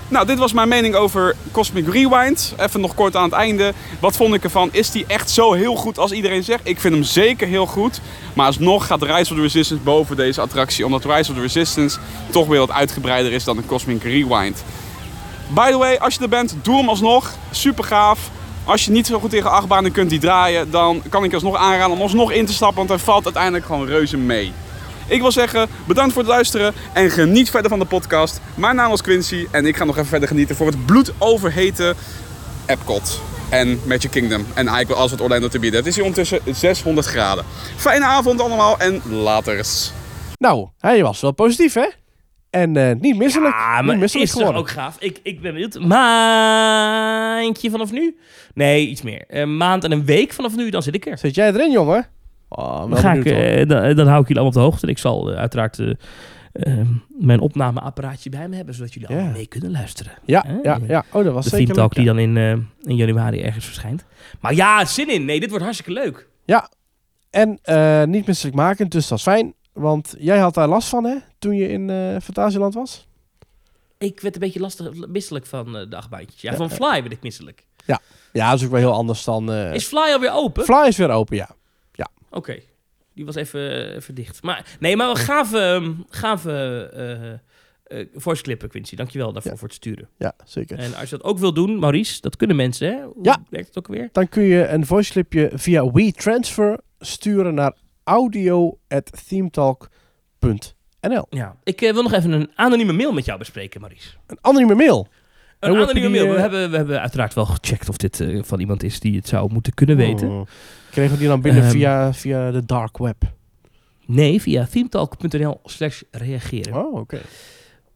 [0.07, 2.53] Nou, dit was mijn mening over Cosmic Rewind.
[2.57, 3.73] Even nog kort aan het einde.
[3.99, 4.69] Wat vond ik ervan?
[4.71, 6.61] Is die echt zo heel goed als iedereen zegt?
[6.63, 8.01] Ik vind hem zeker heel goed.
[8.33, 10.85] Maar alsnog gaat Rise of the Resistance boven deze attractie.
[10.85, 11.99] Omdat Rise of the Resistance
[12.29, 14.63] toch weer wat uitgebreider is dan de Cosmic Rewind.
[15.47, 17.31] By the way, als je er bent, doe hem alsnog.
[17.51, 18.29] Super gaaf.
[18.63, 21.95] Als je niet zo goed tegen achtbanen kunt die draaien, dan kan ik alsnog aanraden
[21.95, 22.77] om alsnog in te stappen.
[22.77, 24.51] Want hij valt uiteindelijk gewoon reuze mee.
[25.07, 28.41] Ik wil zeggen, bedankt voor het luisteren en geniet verder van de podcast.
[28.55, 31.95] Mijn naam is Quincy en ik ga nog even verder genieten voor het bloedoverheten
[32.65, 34.45] Epcot en Magic Kingdom.
[34.53, 35.79] En eigenlijk alles wat Orlando te bieden.
[35.79, 37.45] Het is hier ondertussen 600 graden.
[37.75, 39.91] Fijne avond allemaal en laters.
[40.37, 41.87] Nou, hij was wel positief, hè?
[42.51, 43.55] En eh, niet misselijk.
[43.55, 44.61] Ah, niet maar misselijk is toch geworden.
[44.61, 44.95] ook gaaf.
[44.99, 45.79] Ik, ik ben benieuwd.
[45.79, 48.17] Maandje vanaf nu?
[48.53, 49.23] Nee, iets meer.
[49.27, 51.17] Een maand en een week vanaf nu, dan zit ik er.
[51.17, 52.07] Zit jij erin, jongen?
[52.49, 53.51] Oh, Dan, ga ik, benieuwd, hoor.
[53.53, 54.85] eh, dan, dan hou ik jullie allemaal op de hoogte.
[54.85, 55.89] En ik zal eh, uiteraard eh,
[56.51, 56.87] eh,
[57.19, 59.15] mijn opnameapparaatje bij me hebben, zodat jullie Ja.
[59.15, 60.11] allemaal mee kunnen luisteren.
[60.25, 61.03] ja, eh, ja, ja.
[61.11, 62.51] Oh, dat was De zeker theme talk die dan in, eh,
[62.91, 64.05] in januari ergens verschijnt.
[64.39, 65.25] Maar ja, zin in.
[65.25, 66.27] Nee, dit wordt hartstikke leuk.
[66.45, 66.69] ja.
[67.29, 69.53] En eh, niet misselijk maken, dus dat is fijn.
[69.73, 71.15] Want jij had daar last van, hè?
[71.41, 73.07] Toen je in eh Fantasieland was?
[73.97, 76.41] Ik werd een beetje lastig, misselijk van eh, de achtbaantjes.
[76.41, 76.75] Ja, Ja, van ja.
[76.75, 77.65] Fly werd ik misselijk.
[78.33, 79.51] Ja, dat is ook wel heel anders dan...
[79.51, 80.63] eh Is Fly alweer open?
[80.63, 81.49] Fly is weer open, ja.
[82.33, 82.59] Oké,
[83.13, 84.43] die was even, even dicht.
[84.43, 86.51] Maar, nee, maar gave, gave
[86.93, 87.31] eh
[87.99, 88.95] eh voice clippen, Quincy.
[88.95, 89.57] Dankjewel daarvoor Ja.
[89.57, 90.09] voor het sturen.
[90.17, 90.77] Ja, zeker.
[90.79, 93.03] En als je dat ook wil doen, Maurice, dat kunnen mensen, hè?
[93.03, 93.43] Hoe Ja.
[93.49, 94.09] werkt het ook weer?
[94.11, 97.73] Dan kun je een voice clipje via WeTransfer sturen naar
[98.03, 100.59] audio.themetalk.nl.
[101.29, 101.55] Ja.
[101.63, 104.09] Ik eh, wil nog even een anonieme mail met jou bespreken, Maurice.
[104.27, 105.07] Een anonieme mail.
[105.59, 106.27] Een anonieme die, mail.
[106.27, 109.15] We, eh, hebben, we hebben uiteraard wel gecheckt of dit eh, van iemand is die
[109.15, 110.29] het zou moeten kunnen weten.
[110.29, 110.47] Oh.
[110.91, 111.71] Kregen we die dan binnen Ehm.
[111.71, 113.23] via, via de dark web?
[114.05, 116.75] Nee, via themetalk.nl slash reageren.
[116.75, 117.19] Oh, oké.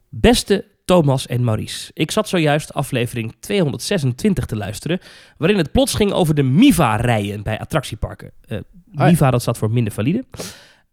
[0.08, 5.00] Beste Thomas en Maurice, ik zat zojuist aflevering 226 te luisteren,
[5.36, 8.30] waarin het plots ging over de MIVA-rijen bij attractieparken.
[8.92, 10.24] MIVA, dat staat voor minder valide.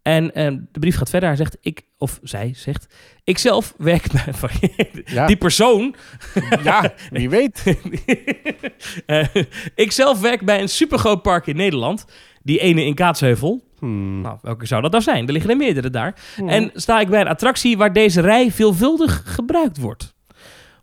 [0.03, 1.29] En eh, de brief gaat verder.
[1.29, 4.51] Hij zegt, ik, of zij zegt, ik zelf werk bij...
[5.05, 5.25] Ja.
[5.25, 5.95] Die persoon,
[6.63, 7.63] ja, wie weet.
[9.05, 9.27] eh,
[9.75, 12.05] ik zelf werk bij een supergroot park in Nederland,
[12.41, 13.63] die ene in Kaatsheuvel.
[13.79, 14.21] Hmm.
[14.21, 15.27] Nou, welke zou dat nou zijn?
[15.27, 16.15] Er liggen er meerdere daar.
[16.35, 16.49] Hmm.
[16.49, 20.15] En sta ik bij een attractie waar deze rij veelvuldig gebruikt wordt.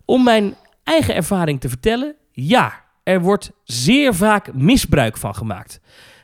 [0.05, 5.79] Om mijn eigen ervaring te vertellen, ja, er wordt zeer vaak misbruik van gemaakt.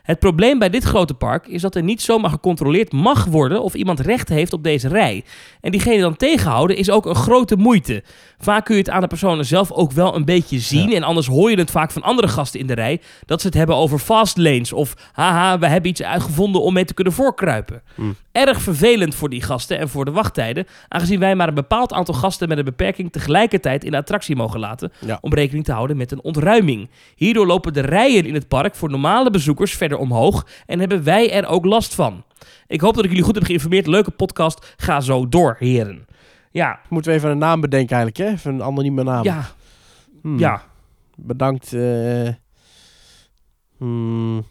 [0.08, 3.74] Het probleem bij dit grote park is dat er niet zomaar gecontroleerd mag worden of
[3.74, 5.24] iemand recht heeft op deze rij.
[5.60, 8.02] En diegene dan tegenhouden is ook een grote moeite.
[8.38, 10.92] Vaak kun je het aan de personen zelf ook wel een beetje zien.
[10.92, 13.56] En anders hoor je het vaak van andere gasten in de rij dat ze het
[13.56, 14.72] hebben over fast lanes.
[14.72, 17.82] Of haha, we hebben iets uitgevonden om mee te kunnen voorkruipen.
[17.94, 18.16] Hmm.
[18.32, 20.66] Erg vervelend voor die gasten en voor de wachttijden.
[20.88, 24.60] Aangezien wij maar een bepaald aantal gasten met een beperking tegelijkertijd in de attractie mogen
[24.60, 24.92] laten.
[25.06, 25.18] Ja.
[25.20, 26.88] Om rekening te houden met een ontruiming.
[27.16, 30.46] Hierdoor lopen de rijen in het park voor normale bezoekers verder omhoog.
[30.66, 32.24] En hebben wij er ook last van.
[32.66, 33.86] Ik hoop dat ik jullie goed heb geïnformeerd.
[33.86, 34.74] Leuke podcast.
[34.76, 36.06] Ga zo door, heren.
[36.50, 38.36] Ja, Moeten we even een naam bedenken eigenlijk, hè?
[38.36, 39.24] Even een anonieme naam.
[39.24, 39.50] ja,
[40.22, 40.38] Hmm.
[40.38, 40.62] ja.
[41.16, 41.72] Bedankt.
[41.72, 42.28] eh,
[43.78, 44.46] hmm.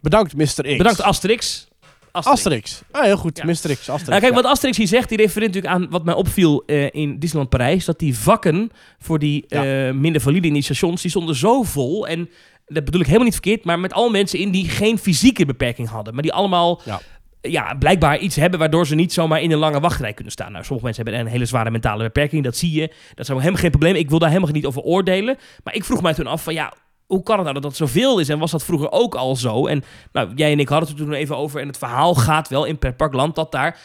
[0.00, 0.44] Bedankt, Mr.
[0.44, 0.76] X.
[0.76, 1.68] Bedankt Asterix.
[2.12, 2.82] Asterix.
[2.90, 3.36] Ah, heel goed.
[3.38, 3.44] Ja.
[3.44, 3.52] Mr.
[3.52, 3.68] X.
[3.70, 3.86] Asterix.
[3.88, 4.32] Nou, kijk, ja.
[4.42, 7.84] wat Asterix hier zegt, die refereert natuurlijk aan wat mij opviel eh, in Disneyland Parijs.
[7.84, 9.86] Dat die vakken voor die Ja.
[9.88, 12.06] eh, minder valide in die stations, die stonden zo vol.
[12.06, 12.30] En
[12.72, 15.88] dat bedoel ik helemaal niet verkeerd, maar met al mensen in die geen fysieke beperking
[15.88, 16.14] hadden.
[16.14, 17.00] Maar die allemaal Ja.
[17.40, 20.52] ja, blijkbaar iets hebben waardoor ze niet zomaar in een lange wachtrij kunnen staan.
[20.52, 22.86] Nou, sommige mensen hebben een hele zware mentale beperking, dat zie je.
[23.14, 23.94] Dat is helemaal geen probleem.
[23.94, 25.36] Ik wil daar helemaal niet over oordelen.
[25.64, 26.72] Maar ik vroeg mij toen af van ja,
[27.06, 28.28] hoe kan het nou dat dat zoveel is?
[28.28, 29.66] En was dat vroeger ook al zo?
[29.66, 31.60] En nou, jij en ik hadden het er toen even over.
[31.60, 33.78] En het verhaal gaat wel in pretparkland dat daar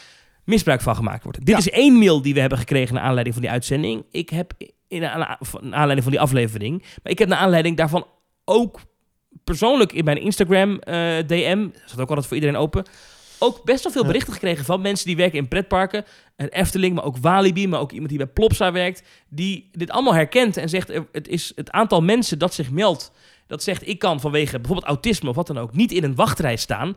[0.44, 1.38] misbruik van gemaakt wordt.
[1.38, 1.56] Dit Ja.
[1.56, 4.04] is één mail die we hebben gekregen naar aanleiding van die uitzending.
[4.10, 4.52] Ik heb
[4.88, 6.82] in aanleiding van die aflevering.
[7.02, 8.06] Maar ik heb naar aanleiding daarvan
[8.48, 8.80] ook
[9.44, 12.84] persoonlijk in mijn Instagram eh, DM, dat staat ook altijd voor iedereen open,
[13.38, 16.04] ook best wel veel berichten gekregen van mensen die werken in pretparken.
[16.36, 19.02] Een Efteling, maar ook Walibi, maar ook iemand die bij Plopsa werkt.
[19.28, 23.12] Die dit allemaal herkent en zegt, het is het aantal mensen dat zich meldt.
[23.46, 26.56] Dat zegt, ik kan vanwege bijvoorbeeld autisme of wat dan ook niet in een wachtrij
[26.56, 26.96] staan.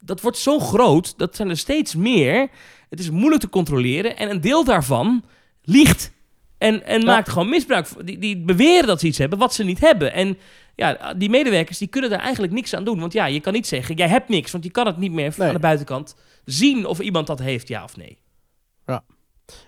[0.00, 2.48] Dat wordt zo groot, dat zijn er steeds meer.
[2.90, 5.24] Het is moeilijk te controleren en een deel daarvan
[5.62, 6.12] liegt.
[6.58, 7.06] En, en Ja.
[7.06, 7.86] maakt gewoon misbruik.
[7.86, 10.12] van- Die, die beweren dat ze iets hebben wat ze niet hebben.
[10.12, 10.38] En
[10.74, 13.00] ja, die medewerkers die kunnen daar eigenlijk niks aan doen.
[13.00, 14.50] Want ja, je kan niet zeggen, jij hebt niks.
[14.52, 15.48] Want je kan het niet meer Nee.
[15.48, 18.20] aan de buitenkant zien of iemand dat heeft, ja of nee.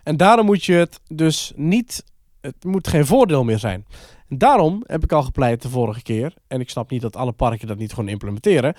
[0.03, 2.05] En daarom moet je het dus niet...
[2.41, 3.87] Het moet geen voordeel meer zijn.
[4.29, 6.35] En daarom heb ik al gepleit de vorige keer...
[6.47, 8.75] en ik snap niet dat alle parken dat niet gewoon implementeren...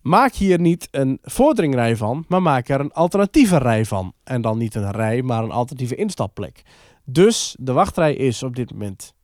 [0.00, 4.12] Maak hier niet een vorderingrij van, maar maak er een alternatieve rij van.
[4.24, 6.62] En dan niet een rij, maar een alternatieve instapplek.
[7.04, 9.14] Dus de wachtrij is op dit moment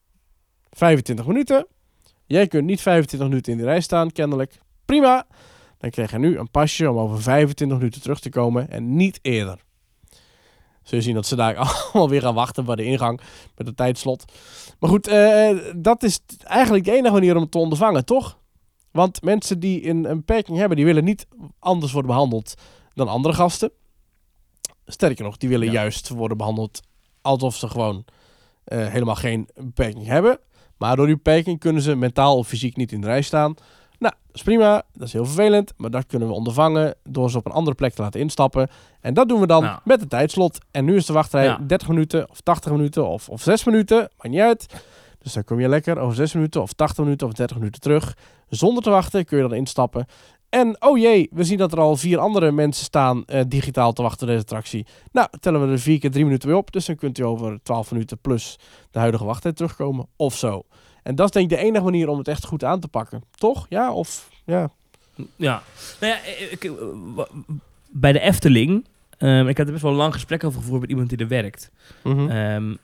[0.70, 1.66] 25 minuten.
[2.26, 4.58] Jij kunt niet 25 minuten in de rij staan, kennelijk.
[4.84, 5.26] Prima.
[5.78, 9.18] Dan krijg je nu een pasje om over 25 minuten terug te komen en niet
[9.22, 9.58] eerder.
[10.82, 11.56] Zul je zien dat ze daar
[11.92, 13.20] allemaal weer gaan wachten bij de ingang
[13.56, 14.24] met het tijdslot.
[14.78, 18.38] Maar goed, eh, dat is eigenlijk de enige manier om het te ondervangen, toch?
[18.90, 21.26] Want mensen die een, een beperking hebben, die willen niet
[21.58, 22.54] anders worden behandeld
[22.94, 23.70] dan andere gasten.
[24.86, 25.72] Sterker nog, die willen Ja.
[25.72, 26.80] juist worden behandeld
[27.22, 28.04] alsof ze gewoon
[28.64, 30.38] eh, helemaal geen beperking hebben.
[30.82, 33.54] Maar door die beperking kunnen ze mentaal of fysiek niet in de rij staan.
[33.98, 34.82] Nou, dat is prima.
[34.92, 35.72] Dat is heel vervelend.
[35.76, 38.68] Maar dat kunnen we ondervangen door ze op een andere plek te laten instappen.
[39.00, 40.58] En dat doen we dan met een tijdslot.
[40.70, 41.58] En nu is de wachtrij Ja.
[41.66, 43.96] 30 minuten of 80 minuten of, of 6 minuten.
[43.98, 44.84] Maakt niet uit.
[45.18, 48.16] Dus dan kom je lekker over 6 minuten of 80 minuten of 30 minuten terug.
[48.48, 50.06] Zonder te wachten kun je dan instappen.
[50.52, 54.02] En oh jee, we zien dat er al vier andere mensen staan eh, digitaal te
[54.02, 54.86] wachten op deze attractie.
[55.12, 56.72] Nou, tellen we er vier keer drie minuten weer op.
[56.72, 58.58] Dus dan kunt u over 12 minuten plus
[58.90, 60.06] de huidige wachttijd terugkomen.
[60.16, 60.62] Of zo.
[61.02, 63.22] En dat is denk ik de enige manier om het echt goed aan te pakken.
[63.34, 63.66] Toch?
[63.68, 63.92] Ja?
[63.92, 64.70] Of ja?
[65.36, 65.62] Ja.
[66.00, 66.18] Nou ja,
[66.50, 66.72] ik- ik-
[67.14, 67.50] w-
[67.90, 68.86] bij de Efteling...
[69.18, 71.28] ehm, ik heb er best wel een lang gesprek over gevoerd met iemand die er
[71.28, 71.70] werkt.
[72.04, 72.28] Mhm.
[72.30, 72.74] Ehm,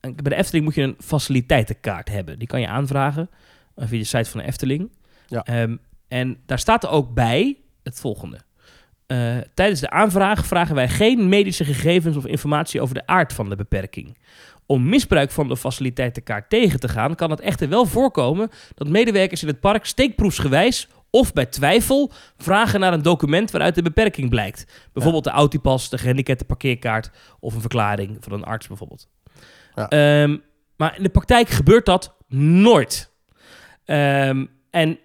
[0.00, 2.38] bij de Efteling moet je een faciliteitenkaart hebben.
[2.38, 3.30] Die kan je aanvragen
[3.74, 4.90] eh, via de site van de Efteling.
[5.28, 5.42] Ja.
[5.44, 5.76] Ehm,
[6.08, 8.38] en daar staat er ook bij het volgende.
[9.06, 13.48] Eh, tijdens de aanvraag vragen wij geen medische gegevens of informatie over de aard van
[13.48, 14.18] de beperking.
[14.66, 19.42] Om misbruik van de faciliteitenkaart tegen te gaan, kan het echter wel voorkomen dat medewerkers
[19.42, 24.88] in het park steekproefsgewijs of bij twijfel vragen naar een document waaruit de beperking blijkt.
[24.92, 27.10] Bijvoorbeeld de Autipas, de gehandicapte parkeerkaart
[27.40, 29.08] of een verklaring van een arts bijvoorbeeld.
[29.74, 29.88] Ja.
[29.88, 30.36] Ehm,
[30.76, 33.12] maar in de praktijk gebeurt dat nooit.
[33.84, 34.98] Ehm, en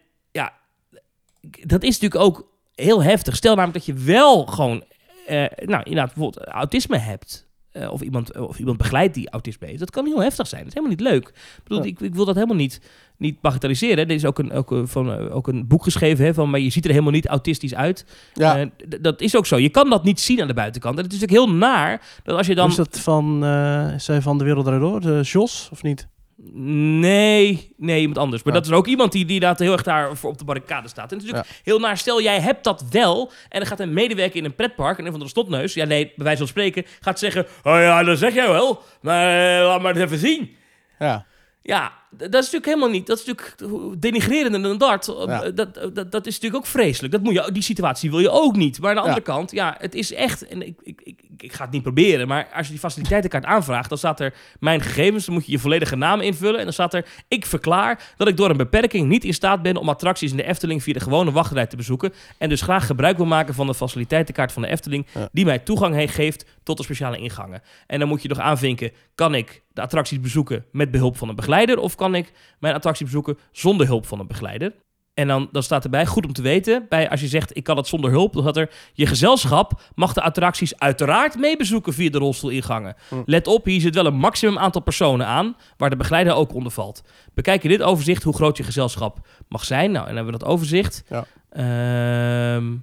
[1.64, 3.36] dat is natuurlijk ook heel heftig.
[3.36, 4.84] Stel namelijk dat je wel gewoon,
[5.28, 7.50] eh, nou inderdaad, bijvoorbeeld autisme hebt.
[7.72, 9.80] eh, of, iemand, of iemand begeleidt die autisme heeft.
[9.80, 10.64] Dat kan heel heftig zijn.
[10.64, 11.28] Dat is helemaal niet leuk.
[11.28, 11.90] Ik, bedoel, Ja.
[11.90, 12.82] ik, ik wil dat helemaal niet,
[13.18, 14.08] niet bagatelliseren.
[14.08, 16.60] Er is ook een, ook, een, van, eh, ook een boek geschreven hè, van, maar
[16.60, 18.06] je ziet er helemaal niet autistisch uit.
[18.34, 18.60] Ja.
[18.60, 18.68] Eh,
[19.02, 19.58] dat is ook zo.
[19.58, 20.98] Je kan dat niet zien aan de buitenkant.
[20.98, 22.70] En het is natuurlijk heel naar dat als je dan...
[22.70, 25.02] Is dat van, eh is hij van de Wereld Door?
[25.02, 26.08] De Jos, of niet?
[26.54, 28.44] Nee, nee, iemand anders.
[28.44, 28.60] Maar Ja.
[28.60, 31.12] dat is ook iemand die, die daar heel erg daar voor op de barricade staat.
[31.12, 31.98] En het is natuurlijk heel naar.
[31.98, 33.32] Stel, jij hebt dat wel.
[33.50, 34.98] En dan gaat een medewerker in een pretpark.
[34.98, 35.74] En een van de snotneus.
[35.74, 36.86] Ja, nee, bij wijze van spreken.
[37.00, 37.46] Gaat zeggen.
[37.64, 38.84] Oh ja, dat zeg jij wel.
[39.02, 40.56] Maar eh, laat maar eens even zien.
[41.00, 41.26] Ja.
[41.62, 43.08] Ja, dat is natuurlijk helemaal niet.
[43.08, 43.56] Dat is natuurlijk
[44.02, 45.16] denigrerender dan dat.
[45.28, 45.52] Ja.
[45.52, 46.12] Dat, dat.
[46.12, 47.14] dat is natuurlijk ook vreselijk.
[47.14, 48.80] Dat moet je, die situatie wil je ook niet.
[48.80, 49.08] Maar aan de Ja.
[49.08, 50.48] andere kant, ja, het is echt.
[50.48, 52.28] En ik, ik, ik, ik ga het niet proberen.
[52.28, 55.26] Maar als je die faciliteitenkaart aanvraagt, dan staat er mijn gegevens.
[55.26, 56.58] Dan moet je je volledige naam invullen.
[56.58, 59.78] En dan staat er: Ik verklaar dat ik door een beperking niet in staat ben
[59.78, 62.14] om attracties in de Efteling via de gewone wachtrij te bezoeken.
[62.38, 65.08] En dus graag gebruik wil maken van de faciliteitenkaart van de Efteling.
[65.14, 65.30] Ja.
[65.32, 67.62] Die mij toegang he- geeft tot de speciale ingangen.
[67.88, 71.36] En dan moet je nog aanvinken: kan ik de attracties bezoeken met behulp van een
[71.36, 71.78] begeleider?
[71.78, 74.74] Of kan ik mijn attractie bezoeken zonder hulp van een begeleider?
[75.14, 77.78] En dan, dan staat erbij, goed om te weten, bij, als je zegt ik kan
[77.78, 82.18] het zonder hulp, dan staat er je gezelschap mag de attracties uiteraard meebezoeken via de
[82.18, 82.96] rolstoelingangen.
[83.10, 83.16] Hm.
[83.26, 86.72] Let op, hier zit wel een maximum aantal personen aan, waar de begeleider ook onder
[86.72, 87.04] valt.
[87.34, 89.92] Bekijk in dit overzicht hoe groot je gezelschap mag zijn.
[89.92, 91.04] Nou, en dan hebben we dat overzicht.
[91.10, 91.26] Ja.
[91.50, 92.76] Ehm,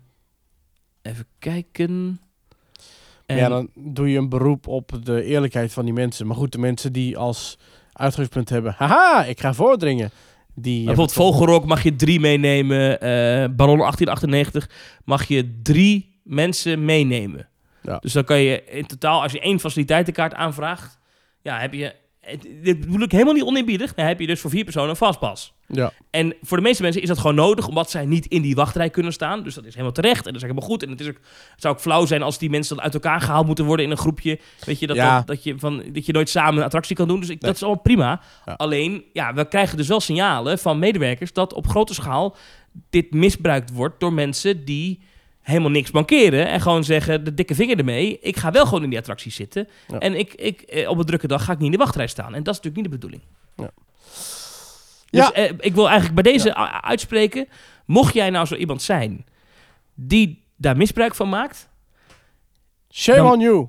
[1.03, 2.21] even kijken.
[3.27, 6.27] En- Ja, dan doe je een beroep op de eerlijkheid van die mensen.
[6.27, 7.59] Maar goed, de mensen die als
[7.99, 8.75] uitgangspunt hebben...
[8.79, 10.11] Haha, ik ga voordringen.
[10.55, 13.01] Die Bijvoorbeeld hebben toch- Vogelrok mag je drie meenemen.
[13.01, 13.09] eh
[13.57, 14.69] Baron 1898
[15.05, 17.49] mag je drie mensen meenemen.
[17.83, 17.99] Ja.
[17.99, 20.99] Dus dan kan je in totaal, als je één faciliteitenkaart aanvraagt,
[21.43, 21.95] ja, heb je.
[22.63, 23.95] Dit bedoel ik helemaal niet oneerbiedig.
[23.95, 25.53] Dan heb je dus voor vier personen een vastpas.
[25.67, 28.55] Ja, En voor de meeste mensen is dat gewoon nodig, omdat zij niet in die
[28.55, 29.43] wachtrij kunnen staan.
[29.43, 30.83] Dus dat is helemaal terecht en dat is helemaal goed.
[30.83, 31.19] En het, is ook,
[31.53, 33.91] het zou ook flauw zijn als die mensen dan uit elkaar gehaald moeten worden in
[33.91, 34.39] een groepje.
[34.65, 35.17] Weet je, dat, Ja.
[35.17, 37.21] dat, dat, je, van, dat je nooit samen een attractie kan doen.
[37.21, 37.51] Dus ik, Nee.
[37.51, 38.21] dat is allemaal prima.
[38.47, 38.53] Ja.
[38.53, 42.37] Alleen, ja, we krijgen dus wel signalen van medewerkers dat op grote schaal
[42.91, 45.01] dit misbruikt wordt door mensen die
[45.49, 48.19] helemaal niks bankeren en gewoon zeggen de dikke vinger ermee.
[48.21, 49.69] Ik ga wel gewoon in die attractie zitten.
[49.89, 49.99] Ja.
[49.99, 52.35] En ik, ik, eh, op een drukke dag ga ik niet in de wachtrij staan.
[52.35, 53.23] En dat is natuurlijk niet de bedoeling.
[53.57, 53.71] Ja.
[55.11, 57.49] Dus eh, ik wil eigenlijk bij deze uitspreken,
[57.87, 59.27] mocht jij nou zo iemand zijn
[59.95, 61.69] die daar misbruik van maakt,
[62.91, 63.69] shame Dan- on you.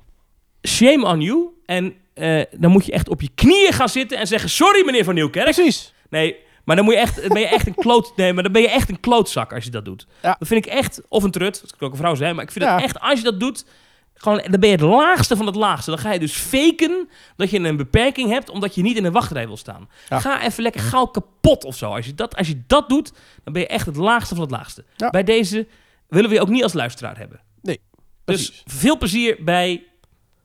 [0.68, 1.48] shame on you.
[1.66, 5.04] En eh, dan moet je echt op je knieën gaan zitten en zeggen: Sorry, meneer
[5.04, 5.44] Van Nieuwkerk.
[5.44, 5.94] Precies.
[6.10, 6.36] Nee,
[6.70, 8.14] maar dan moet je echt, dan ben je echt een kloot.
[8.16, 10.08] Nee, maar dan ben je echt een klootzak als je dat doet.
[10.22, 10.36] Ja.
[10.40, 12.52] Dat vind ik echt, of een trut, dat kan ook een vrouw zijn, maar ik
[12.52, 12.82] vind Ja.
[12.82, 13.66] echt, als je dat doet,
[14.14, 15.90] gewoon, dan ben je het laagste van het laagste.
[15.90, 19.12] Dan ga je dus faken dat je een beperking hebt, omdat je niet in een
[19.12, 19.90] wachtrij wil staan.
[20.10, 20.20] Ja.
[20.20, 21.96] Ga even lekker gauw kapot of zo.
[21.96, 23.12] Als je, dat, als je dat doet,
[23.44, 24.86] dan ben je echt het laagste van het laagste.
[25.12, 25.68] Bij deze
[26.08, 27.40] willen we je ook niet als luisteraar hebben.
[27.62, 27.80] Nee,
[28.26, 29.84] Dus veel plezier bij,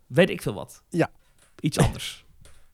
[0.07, 0.83] weet ik veel wat.
[0.89, 1.11] Ja.
[1.61, 2.25] Iets anders.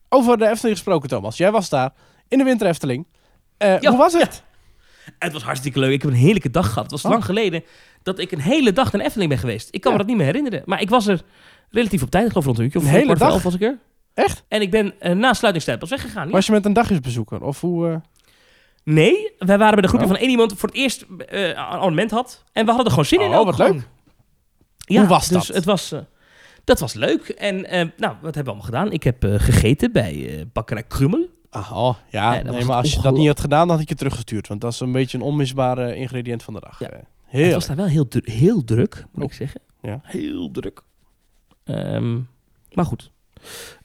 [0.09, 1.37] Over de Efteling gesproken, Thomas.
[1.37, 1.93] Jij was daar
[2.27, 3.07] in de Winter Efteling.
[3.61, 4.43] Eh, Ja, hoe was het?
[5.19, 5.91] Het was hartstikke leuk.
[5.91, 6.81] Ik heb een heerlijke dag gehad.
[6.83, 7.11] Het was Oh.
[7.11, 7.63] lang geleden
[8.03, 9.67] dat ik een hele dag naar Efteling ben geweest.
[9.71, 9.97] Ik kan Ja.
[9.97, 10.61] me dat niet meer herinneren.
[10.65, 11.21] Maar ik was er
[11.69, 12.23] relatief op tijd.
[12.25, 13.41] Ik geloof rond een uurtje of Een hele dag?
[13.43, 13.77] was ik er.
[14.13, 14.43] Echt?
[14.47, 16.29] En ik ben eh, na sluitingstijd pas weggegaan.
[16.29, 17.43] Was je met een dagjesbezoeker?
[17.43, 17.89] Of hoe...
[17.89, 17.95] eh,
[18.83, 20.11] Nee, wij waren bij de groepje Oh.
[20.13, 22.43] van één iemand voor het eerst een abonnement had.
[22.53, 23.29] En we hadden er gewoon zin in.
[23.37, 23.71] Oh, wat gewoon.
[23.71, 23.87] leuk.
[24.77, 25.55] Ja, Hoe was dus dat?
[25.55, 25.93] Het was,
[26.63, 27.29] dat was leuk.
[27.29, 27.61] En
[27.97, 28.91] nou, wat hebben we allemaal gedaan?
[28.91, 31.29] Ik heb gegeten bij bakkerij Krummel.
[31.53, 32.41] Ah, oh, ja.
[32.41, 34.47] Nee, maar als je dat niet had gedaan, dan had ik je teruggestuurd.
[34.47, 36.79] Want dat is een beetje een onmisbaar eh, ingrediënt van de dag.
[36.79, 36.89] Ja.
[36.89, 37.05] Eh, Het
[37.41, 37.53] Heel.
[37.53, 39.29] was daar wel heel, dru- heel druk, moet Oh.
[39.31, 39.61] ik zeggen.
[39.81, 39.99] Ja.
[40.03, 40.81] Heel druk.
[41.63, 42.13] Ehm,
[42.73, 43.11] maar goed.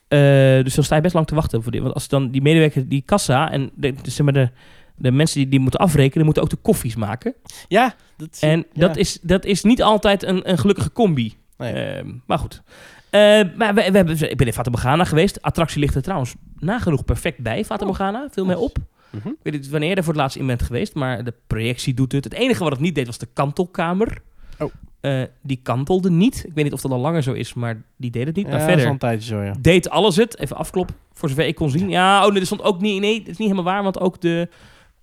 [0.09, 0.19] Eh,
[0.63, 1.83] dus dan sta je best lang te wachten voor dit.
[1.83, 4.51] Want als dan die medewerker, die kassa en de, zeg maar de,
[4.97, 7.35] de mensen die, die moeten afrekenen, moeten ook de koffies maken.
[7.69, 7.95] Ja.
[8.17, 8.87] Dat, En ja.
[8.87, 11.35] dat, is, dat is niet altijd een, een gelukkige combi.
[11.59, 11.73] Nee.
[11.73, 12.63] Ehm, maar goed.
[13.11, 13.21] Eh,
[13.57, 15.43] maar we, we hebben, ik ben in Fata Morgana geweest.
[15.43, 17.87] Attractie ligt er trouwens nagenoeg perfect bij, Fata Oh.
[17.87, 18.29] Morgana.
[18.31, 18.79] Viel mij op.
[19.11, 19.29] Mhm.
[19.29, 21.95] Ik weet niet wanneer je er voor het laatst in bent geweest, maar de projectie
[21.95, 22.25] doet het.
[22.25, 24.19] Het enige wat het niet deed was de kantelkamer.
[24.59, 24.73] Oh.
[25.01, 26.45] Eh, die kantelde niet.
[26.47, 28.45] Ik weet niet of dat al langer zo is, maar die deed het niet.
[28.45, 29.55] Ja, maar dat is verder een tijdje zo, ja.
[29.61, 30.39] deed alles het.
[30.39, 31.89] Even afkloppen, voor zover ik kon zien.
[31.89, 33.01] Ja, oh nee, er stond ook niet...
[33.01, 34.49] Nee, dat is niet helemaal waar, want ook de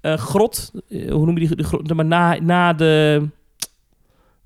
[0.01, 0.71] eh, grot...
[0.89, 1.55] hoe noem je die?
[1.55, 3.27] De grot, maar na, na de...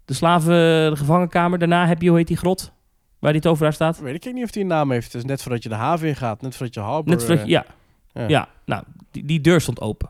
[0.05, 0.53] De slaven,
[0.89, 2.71] de gevangenkamer, daarna heb je, hoe heet die grot?
[3.27, 3.99] Waar die toveraar staat?
[3.99, 5.05] Weet ik niet of die een naam heeft.
[5.05, 6.41] Het is net voordat je de haven in gaat.
[6.41, 7.13] Net voordat je Harbor...
[7.13, 7.65] Net voordat je, ja,
[8.13, 8.27] ja.
[8.27, 8.47] ja.
[8.65, 10.09] nou, die, die deur stond open.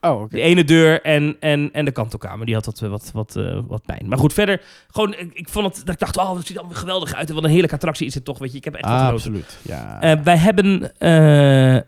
[0.00, 0.36] Oh, oké.
[0.36, 3.60] De ene deur en, en, en de kantelkamer, die had wat, eh, wat, wat, eh,
[3.66, 4.08] wat pijn.
[4.08, 6.76] Maar goed, verder, gewoon, ik, ik vond het, dat ik dacht, oh, het ziet allemaal
[6.76, 7.28] geweldig uit.
[7.28, 8.56] En wat een heerlijke attractie is het toch, weet je.
[8.58, 9.58] Ik heb echt Ah, absoluut.
[9.62, 10.00] Ja.
[10.00, 11.80] Eh, wij hebben eh,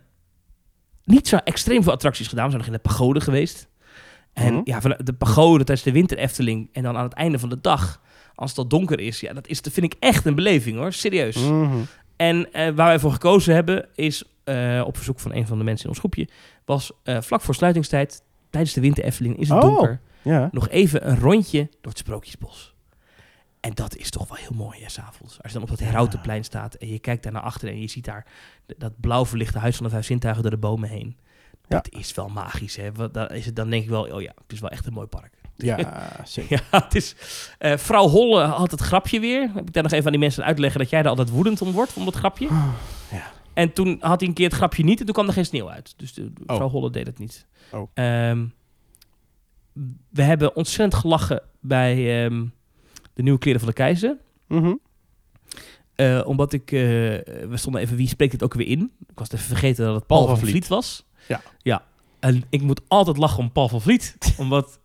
[1.04, 2.44] niet zo extreem veel attracties gedaan.
[2.44, 3.68] We zijn nog in de pagode geweest.
[4.32, 4.60] En Mhm.
[4.64, 6.68] ja, van de pagode tijdens de winter Efteling.
[6.72, 8.00] En dan aan het einde van de dag,
[8.34, 9.20] als het al donker is.
[9.20, 10.92] Ja, dat, is, dat vind ik echt een beleving hoor.
[10.92, 11.36] Serieus.
[11.36, 11.78] Mhm.
[12.16, 15.64] En eh, waar wij voor gekozen hebben, is eh, op verzoek van een van de
[15.64, 16.28] mensen in ons groepje.
[16.64, 19.64] Was eh, vlak voor sluitingstijd, tijdens de winter Efteling, is het Oh.
[19.64, 20.00] donker.
[20.22, 20.48] Ja.
[20.52, 22.74] Nog even een rondje door het Sprookjesbos.
[23.60, 25.42] En dat is toch wel heel mooi, hè, s'avonds.
[25.42, 27.74] Als je dan op dat Herautenplein staat en je kijkt daar naar achteren...
[27.74, 28.26] en je ziet daar
[28.76, 31.16] dat blauw verlichte huis van de vijf zintuigen door de bomen heen.
[31.52, 31.76] Ja.
[31.80, 32.92] Dat is wel magisch, hè.
[32.92, 34.92] Wat, dan, is het, dan denk ik wel, oh ja, het is wel echt een
[34.92, 35.32] mooi park.
[35.70, 36.62] Ja, zeker.
[36.70, 37.14] Ja, het is...
[37.58, 39.50] eh, vrouw Holle had het grapje weer.
[39.54, 40.80] Heb ik daar nog even aan die mensen uitleggen...
[40.80, 42.48] dat jij daar altijd woedend om wordt, om dat grapje.
[43.10, 43.32] Ja.
[43.54, 45.70] En toen had hij een keer het grapje niet en toen kwam er geen sneeuw
[45.70, 45.94] uit.
[45.96, 46.56] Dus de, Oh.
[46.56, 47.46] vrouw Holle deed het niet.
[47.72, 47.90] Oh.
[47.94, 48.44] Ehm,
[50.10, 52.44] we hebben ontzettend gelachen bij ehm,
[53.14, 54.16] de nieuwe kleren van de keizer.
[54.48, 54.74] Mhm.
[55.94, 56.72] Eh, omdat ik...
[56.72, 57.96] eh, we stonden even...
[57.96, 58.92] Wie spreekt het ook weer in?
[59.08, 60.68] Ik was even vergeten dat het Paul, van Vliet, Vliet.
[60.68, 61.04] was.
[61.28, 61.40] Ja.
[61.58, 61.84] Ja.
[62.20, 64.16] En ik moet altijd lachen om Paul van Vliet.
[64.38, 64.80] omdat...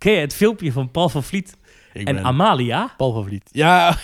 [0.00, 1.56] Ken je het filmpje van Paul van Vliet
[1.92, 2.94] Ik en ben Amalia?
[2.96, 3.48] Paul van Vliet.
[3.52, 3.96] Ja.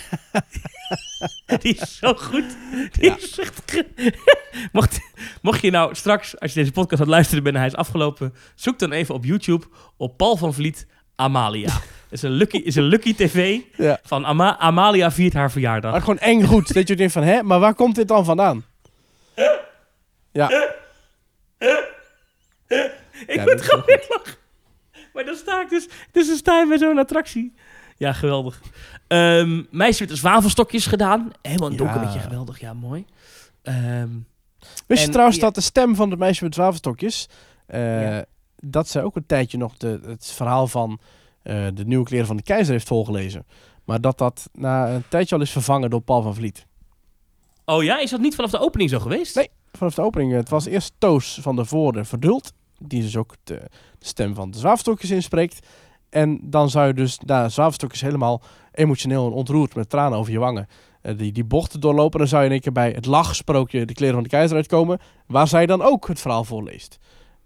[1.61, 2.45] Die is zo goed.
[2.91, 3.15] Die Ja.
[3.17, 3.83] is echt
[4.71, 4.99] mocht,
[5.41, 7.75] mocht je nou straks, als je deze podcast aan het luisteren bent en hij is
[7.77, 9.65] afgelopen, zoek dan even op YouTube
[9.97, 11.81] op Paul van Vliet Amalia.
[12.09, 13.99] is een lucky, is een lucky tv ja.
[14.03, 15.91] van Ama- Amalia viert haar verjaardag.
[15.91, 16.73] Maar gewoon eng goed.
[16.73, 18.65] dat je denkt van, hè, maar waar komt dit dan vandaan?
[20.31, 20.49] Ja.
[23.27, 23.83] ik Ja, is gewoon.
[25.17, 27.53] Maar dan sta ik dus, dus dan sta je bij zo'n attractie.
[27.97, 28.61] Ja, geweldig.
[29.07, 31.31] Ehm meisje met de zwavelstokjes gedaan.
[31.41, 31.77] Helemaal een Ja.
[31.77, 32.59] donker beetje geweldig.
[32.59, 33.05] Ja, mooi.
[33.61, 34.09] Ehm,
[34.87, 35.43] Wist je En- trouwens ja.
[35.43, 37.27] dat de stem van het meisje met zwavelstokjes...
[37.65, 38.25] eh, Ja.
[38.55, 40.99] dat zij ook een tijdje nog de, het verhaal van
[41.43, 43.45] eh, de nieuwe kleren van de keizer heeft volgelezen.
[43.85, 46.65] Maar dat dat na een tijdje al is vervangen door Paul van Vliet.
[47.65, 49.35] oh ja, is dat niet vanaf de opening zo geweest?
[49.35, 49.49] Nee.
[49.71, 52.53] Vanaf de opening, het was eerst Toos van de Voorde Verdult.
[52.79, 53.53] Die dus ook de,
[53.99, 55.67] de stem van de zwavelstokjes inspreekt.
[56.09, 58.41] En dan zou je dus na zwavelstokjes helemaal
[58.71, 60.67] emotioneel en ontroerd met tranen over je wangen.
[61.01, 62.19] eh, die, die bochten doorlopen.
[62.19, 64.99] Dan zou je in één keer bij het lachsprookje de kleren van de keizer uitkomen.
[65.27, 66.97] Waar zij dan ook het verhaal voorleest.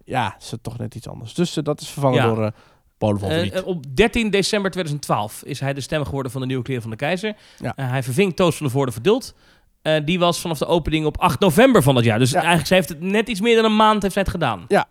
[0.05, 1.33] Ja, is het toch net iets anders.
[1.33, 2.25] Dus eh, dat is vervangen Ja.
[2.27, 2.51] door eh
[2.97, 3.63] Paul van Vliet.
[3.63, 6.97] op 13 december 2012 is hij de stem geworden van de nieuwe kleren van de
[6.97, 7.35] keizer.
[7.57, 7.73] Ja.
[7.75, 9.35] Hij verving Toos van de Voorde Verduld.
[9.81, 12.19] Eh, die was vanaf de opening op 8 november van dat jaar.
[12.19, 12.35] Dus Ja.
[12.37, 14.65] eigenlijk zij heeft het net iets meer dan een maand heeft zij het gedaan.
[14.67, 14.87] Ja,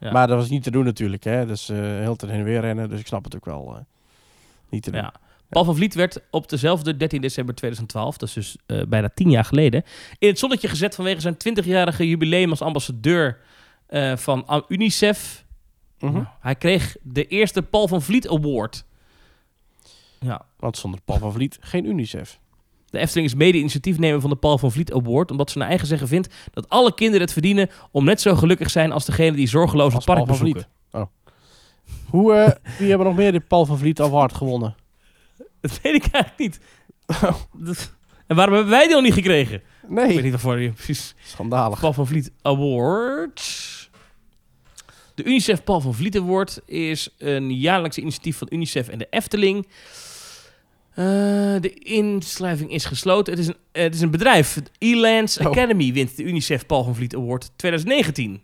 [0.00, 0.12] Ja.
[0.12, 1.24] Maar dat was niet te doen natuurlijk.
[1.24, 1.46] Hè?
[1.46, 2.88] Dus eh heel te heen en weer rennen.
[2.88, 3.74] Dus ik snap het ook wel.
[3.76, 3.80] eh,
[4.68, 5.00] niet te doen.
[5.00, 5.12] Ja.
[5.48, 9.30] Paul van Vliet werd op dezelfde 13 december 2012, dat is dus eh, bijna 10
[9.30, 9.84] jaar geleden,
[10.18, 13.38] in het zonnetje gezet vanwege zijn 20-jarige jubileum als ambassadeur
[14.14, 15.44] van UNICEF.
[15.98, 16.12] Mhm.
[16.12, 18.84] Nou, hij kreeg de eerste Paul van Vliet Award.
[20.20, 20.44] Ja.
[20.56, 22.38] Want zonder Paul van Vliet geen UNICEF.
[22.90, 26.08] De Efteling is mede-initiatiefnemer van de Paul van Vliet Award, omdat ze naar eigen zeggen
[26.08, 29.94] vindt dat alle kinderen het verdienen om net zo gelukkig zijn als degene die zorgeloos
[29.94, 30.66] het park bezoeken.
[32.10, 34.74] Hoe, eh, wie hebben nog meer de Paul van Vliet Award gewonnen?
[35.60, 36.60] Dat weet ik eigenlijk niet.
[37.52, 37.94] Dat-
[38.26, 39.54] En waarom hebben wij die al niet gekregen?
[39.56, 41.14] Ik weet Nee, niet waarvoor je precies...
[41.24, 41.80] schandalig.
[41.80, 43.66] Paul van Vliet Award.
[45.14, 49.66] De UNICEF Paul van Vliet Award is een jaarlijkse initiatief van UNICEF en de Efteling.
[50.98, 51.04] Eh,
[51.60, 53.32] de inschrijving is gesloten.
[53.32, 54.60] Het is een, het is een bedrijf.
[54.78, 55.46] Elands Oh.
[55.46, 58.42] Academy wint de UNICEF Paul van Vliet Award 2019.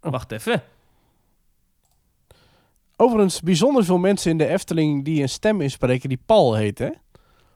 [0.00, 0.10] Oh.
[0.10, 0.62] Wacht even.
[2.96, 6.90] Overigens, bijzonder veel mensen in de Efteling die een stem inspreken die Paul heet, hè?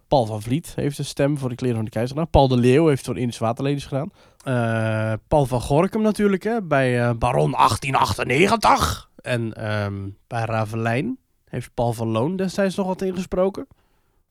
[0.09, 2.31] Paul van Vliet heeft een stem voor de kleren van de keizer gedaan.
[2.31, 4.13] Paul de Leeuw heeft voor Indische Waterlelies gedaan.
[4.45, 6.63] Eh, Paul van Gorkum natuurlijk, hè?
[6.63, 9.11] Bij eh, Baron 1898.
[9.23, 13.67] En ehm, bij Ravelijn heeft Paul van Loon destijds nog wat ingesproken.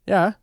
[0.03, 0.37] Ja.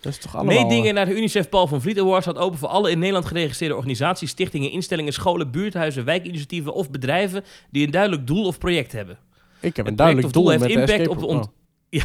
[0.00, 0.54] Dat is toch allemaal...
[0.54, 3.74] Meedingen naar de UNICEF Paul van Vliet Award staat open voor alle in Nederland geregistreerde
[3.76, 9.18] organisaties, stichtingen, instellingen, scholen, buurthuizen, wijkinitiatieven of bedrijven die een duidelijk doel of project hebben.
[9.60, 11.50] Ik heb een duidelijk doel met heeft impact op de ont-
[11.88, 12.04] Ja,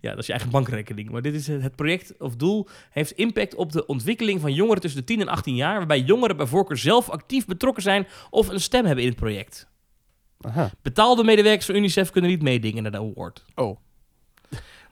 [0.00, 1.10] ja, dat is je eigen bankrekening.
[1.10, 4.80] Maar dit is het het project of doel heeft impact op de ontwikkeling van jongeren
[4.80, 8.48] tussen de 10 en 18 jaar, waarbij jongeren bij voorkeur zelf actief betrokken zijn of
[8.48, 9.68] een stem hebben in het project.
[10.40, 10.70] Aha.
[10.82, 13.44] Betaalde medewerkers van UNICEF kunnen niet meedingen naar de award.
[13.54, 13.78] Oh.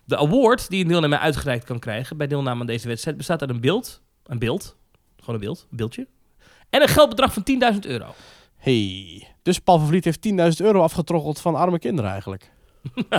[0.06, 3.50] De award die een deelnemer uitgereikt kan krijgen bij deelname aan deze wedstrijd bestaat uit
[3.50, 4.76] een beeld, een beeld,
[5.16, 6.06] gewoon een beeld, een beeldje,
[6.70, 8.14] en een geldbedrag van 10.000 euro.
[8.56, 9.28] Hey.
[9.42, 12.50] Dus Paul van Vliet heeft 10.000 euro afgetroggeld van arme kinderen eigenlijk.
[12.86, 13.02] 10.000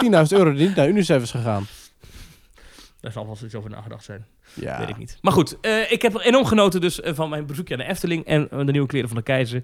[0.00, 1.66] nou, euro die niet naar UNICEF is gegaan.
[3.00, 4.26] daar zal vast iets over nagedacht zijn.
[4.54, 4.78] Ja.
[4.78, 5.18] Weet ik niet.
[5.20, 8.24] Maar goed, eh, ik heb enorm genoten dus eh, van mijn bezoekje aan de Efteling
[8.24, 9.62] en eh, de nieuwe kleren van de keizer.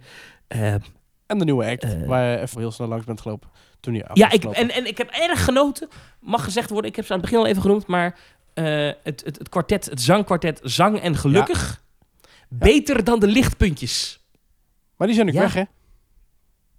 [1.26, 3.48] En de nieuwe act, waar je even heel snel langs bent gelopen.
[3.86, 5.88] Toen je ja, ik, en, en ik heb erg genoten,
[6.20, 6.90] mag gezegd worden.
[6.90, 8.18] Ik heb ze aan het begin al even genoemd, maar
[8.54, 8.64] eh,
[9.02, 11.82] het, het, het kwartet, het zangkwartet Zang en Gelukkig,
[12.48, 14.20] beter dan de lichtpuntjes.
[14.96, 15.40] Maar die zijn ook Ja.
[15.40, 15.62] weg, hè?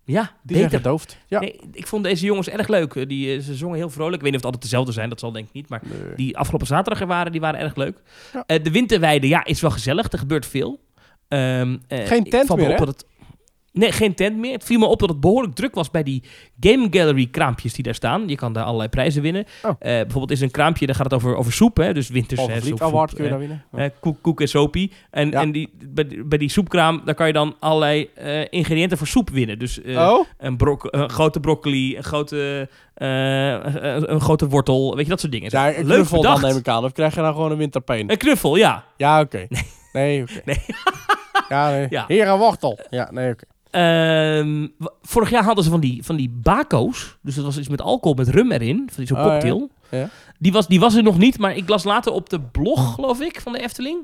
[0.03, 0.77] Ja, Die zijn beter.
[0.77, 1.17] gedoofd.
[1.27, 1.39] Ja.
[1.39, 2.95] Nee, ik vond deze jongens erg leuk.
[2.95, 4.15] Eh, Die, eh, ze zongen heel vrolijk.
[4.15, 5.69] Ik weet niet of het altijd dezelfde zijn, dat zal denk ik niet.
[5.69, 6.15] Maar Nee.
[6.15, 7.97] die afgelopen zaterdag er waren, die waren erg leuk.
[8.33, 8.57] Ja.
[8.57, 10.11] De winterweide, ja, is wel gezellig.
[10.11, 10.79] Er gebeurt veel.
[11.27, 12.75] Ehm, eh, Geen tent meer, op hè?
[12.75, 13.05] dat het-
[13.77, 14.51] Nee, geen tent meer.
[14.53, 16.23] Het viel me op dat het behoorlijk druk was bij die
[16.59, 18.27] Game Gallery kraampjes die daar staan.
[18.27, 19.45] Je kan daar allerlei prijzen winnen.
[19.63, 19.69] Oh.
[19.69, 21.93] Eh, bijvoorbeeld is een kraampje, daar gaat het over, over soep, hè?
[21.93, 22.45] dus winters.
[22.45, 23.63] Hè, soep, Award soep, kun je eh, daar winnen.
[23.91, 24.91] eh, koek, koek en sopie.
[25.11, 25.41] En, Ja.
[25.41, 29.07] en die, bij, die- bij die soepkraam, daar kan je dan allerlei eh, ingrediënten voor
[29.07, 29.59] soep winnen.
[29.59, 30.25] Dus eh, oh?
[30.37, 33.49] een, brok een grote broccoli, een grote, eh,
[34.09, 35.55] een, grote wortel, weet je, dat soort dingen.
[35.55, 36.83] Een Leuk knuffel dan neem ik aan.
[36.83, 38.11] Of krijg je dan gewoon een winterpeen?
[38.11, 38.83] Een knuffel, ja.
[38.97, 39.47] Ja, oké.
[39.93, 40.41] Nee, oké.
[40.45, 40.59] Nee.
[41.49, 41.87] Ja, nee.
[41.89, 42.05] Ja.
[42.07, 42.79] Hier een wortel.
[42.89, 43.43] Ja, nee, oké.
[44.77, 47.17] W- vorig jaar hadden ze van die, van die bako's.
[47.21, 48.89] Dus dat was iets met alcohol, met rum erin.
[48.91, 49.71] Van zo'n Oh, cocktail.
[49.91, 50.09] Ja.
[50.39, 53.19] Die, was, die was er nog niet, maar ik las later op de blog, geloof
[53.21, 53.95] ik, van de Efteling.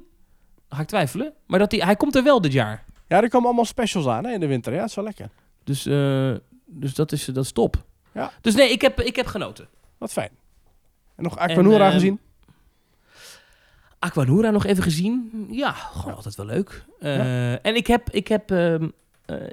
[0.67, 1.33] Dan ga ik twijfelen.
[1.47, 2.85] Maar dat die, hij komt er wel dit jaar.
[3.07, 4.73] Ja, er komen allemaal specials aan hè, in de winter.
[4.73, 5.29] Ja, dat is wel lekker.
[5.63, 6.31] Dus, eh,
[6.65, 7.83] dus dat, is, dat is top.
[8.13, 8.31] Ja.
[8.41, 9.67] Dus nee, ik heb, ik heb genoten.
[9.97, 10.29] Wat fijn.
[11.15, 12.19] En nog Aquanura ehm, gezien?
[13.99, 15.47] Aquanura nog even gezien.
[15.51, 16.85] Ja, gewoon altijd wel leuk.
[16.99, 18.89] Eh, En ik heb, ik heb, ehm, eh,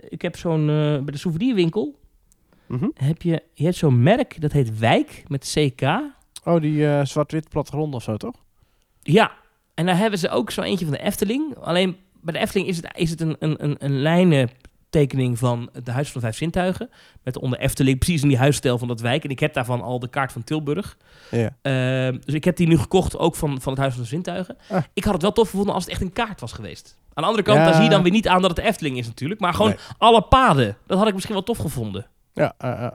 [0.08, 0.60] ik heb zo'n...
[0.60, 1.98] eh, bij de souvenirwinkel
[2.66, 2.88] Mhm.
[2.94, 5.82] heb je, je hebt zo'n merk, dat heet Wijk, met CK.
[6.44, 8.34] Oh, die eh, zwart-wit plattegrond of zo, toch?
[9.02, 9.32] Ja,
[9.74, 11.56] en daar hebben ze ook zo eentje van de Efteling.
[11.56, 14.00] Alleen bij de Efteling is het, is het een, een, een, een
[14.90, 16.90] lijnentekening van de Huis van de Vijf Zintuigen.
[17.22, 19.24] Met onder Efteling, precies in die huisstijl van dat wijk.
[19.24, 20.96] En ik heb daarvan al de kaart van Tilburg.
[21.30, 21.56] Ja.
[21.62, 24.56] Ehm, dus ik heb die nu gekocht, ook van, van het Huis van de Zintuigen.
[24.68, 24.82] Ah.
[24.94, 26.98] Ik had het wel tof gevonden als het echt een kaart was geweest.
[27.14, 27.64] Aan de andere kant, Ja.
[27.64, 29.40] daar zie je dan weer niet aan dat het de Efteling is natuurlijk.
[29.40, 29.78] Maar gewoon Nee.
[29.98, 30.76] alle paden.
[30.86, 32.06] Dat had ik misschien wel tof gevonden.
[32.32, 32.90] Ja, eh, eh.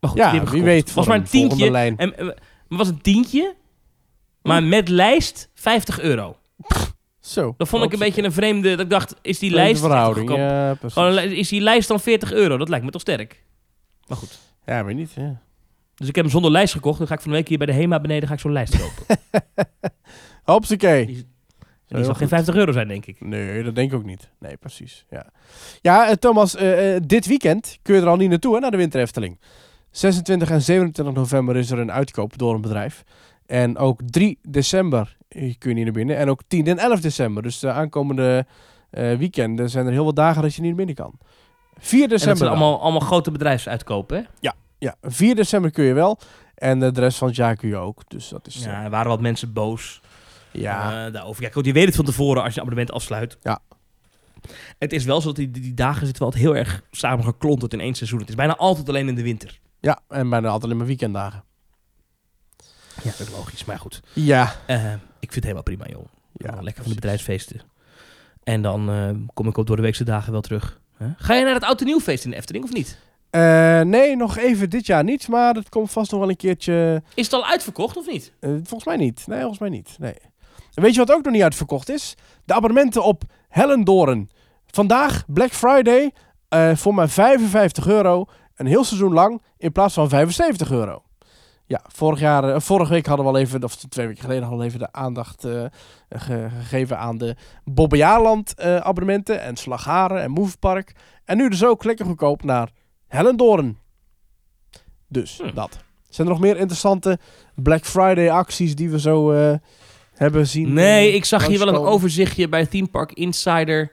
[0.00, 0.94] Maar goed, ja wie weet.
[0.94, 1.70] was maar een tientje.
[1.70, 1.96] Lijn.
[1.96, 2.26] En, en,
[2.68, 3.54] maar was een tientje,
[4.42, 6.36] maar met lijst 50 euro.
[7.22, 7.54] Zo.
[7.56, 8.70] Dat vond ik een beetje een vreemde.
[8.70, 9.80] Dat ik dacht, is die Vreemde lijst.
[9.84, 10.36] verhouding.
[10.36, 10.76] Ja.
[10.86, 12.56] Gewoon is die lijst dan 40 euro?
[12.56, 13.42] Dat lijkt me toch sterk.
[14.06, 14.38] Maar goed.
[14.66, 15.12] Ja, maar niet.
[15.12, 15.40] Ja.
[15.94, 16.98] Dus ik heb hem zonder lijst gekocht.
[16.98, 18.76] Dan ga ik van de week hier bij de HEMA beneden ga ik zo'n lijst
[18.78, 19.16] kopen.
[20.44, 21.06] Hopsakee.
[21.06, 21.30] Die-
[21.86, 22.36] Die zal geen goed.
[22.36, 23.20] 50 euro zijn, denk ik.
[23.20, 24.30] Nee, dat denk ik ook niet.
[24.38, 25.04] Nee, precies.
[25.10, 25.26] Ja,
[25.80, 28.70] ja eh, Thomas, eh, eh, dit weekend kun je er al niet naartoe hè, naar
[28.70, 29.40] de Winter Efteling.
[29.90, 33.02] 26 en 27 november is er een uitkoop door een bedrijf.
[33.46, 36.16] En ook 3 december eh, kun je niet naar binnen.
[36.16, 37.42] En ook 10 en 11 december.
[37.42, 38.46] Dus de aankomende
[38.90, 41.18] eh, weekenden zijn er heel wat dagen dat je niet naar binnen kan.
[41.78, 42.36] 4 En dat december.
[42.38, 44.22] zijn allemaal, allemaal grote bedrijfsuitkopen, hè?
[44.78, 46.18] Ja, 4 december kun je wel.
[46.54, 48.02] En eh, de rest van het jaar kun je ook.
[48.10, 48.54] Dus dat is.
[48.64, 48.84] Ja, Ja.
[48.84, 50.00] er waren wat mensen boos.
[50.52, 51.06] ja.
[51.06, 51.42] eh, daarover.
[51.42, 53.38] Ja, goed, je weet het van tevoren als je een abonnement afsluit.
[53.42, 53.58] Ja.
[54.78, 57.80] Het is wel zo dat die, die, die dagen zitten wel heel erg samengeklonterd in
[57.80, 58.18] één seizoen.
[58.20, 59.60] Het is bijna altijd alleen in de winter.
[59.80, 61.44] ja, en bijna altijd alleen maar weekenddagen.
[63.02, 63.64] Ja, dat is logisch.
[63.64, 64.52] Maar goed, Ja.
[64.66, 66.04] eh, ik vind het helemaal prima, joh.
[66.32, 67.60] ja lekker van de bedrijfsfeesten.
[68.44, 70.80] En dan eh, kom ik op door de weekse dagen wel terug.
[71.16, 72.98] Ga je naar het oud en nieuwfeest in de Efteling of niet?
[73.30, 77.02] Eh, nee, nog even dit jaar niet, maar dat komt vast nog wel een keertje.
[77.14, 78.32] Is het al uitverkocht of niet?
[78.40, 79.26] volgens mij niet.
[79.26, 79.96] Nee, volgens mij niet.
[79.98, 80.14] Nee.
[80.74, 82.14] En weet je wat ook nog niet uitverkocht is?
[82.44, 84.30] De abonnementen op Hellendoorn.
[84.66, 86.12] Vandaag, Black Friday,
[86.74, 88.24] voor maar 55 euro.
[88.54, 91.02] Een heel seizoen lang in plaats van 75 euro.
[91.66, 94.60] Ja, vorig jaar, eh, vorige week hadden we al even, of twee weken geleden hadden
[94.60, 95.64] we al even de aandacht eh,
[96.08, 100.92] ge- gegeven aan de Bobbejaarland eh abonnementen en Slagharen en Movepark.
[101.24, 102.70] En nu dus ook lekker goedkoop naar
[103.08, 103.78] Hellendoorn.
[105.08, 105.54] Dus, Hm.
[105.54, 105.78] dat.
[106.08, 107.18] Zijn er nog meer interessante
[107.54, 109.32] Black Friday acties die we zo
[110.14, 110.72] hebben zien?
[110.72, 113.92] Nee, ik zag hier wel een overzichtje bij Theme Park Insider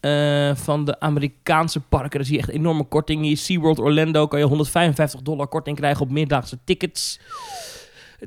[0.00, 2.10] eh, van de Amerikaanse parken.
[2.10, 3.24] Daar zie je echt enorme kortingen.
[3.24, 7.20] Hier SeaWorld Orlando kan je 155 dollar korting krijgen op meerdaagse tickets.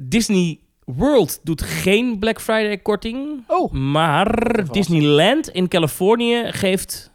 [0.01, 3.43] Disney World doet geen Black Friday korting.
[3.47, 4.63] Oh, Maar.
[4.71, 7.11] Disneyland in Californië geeft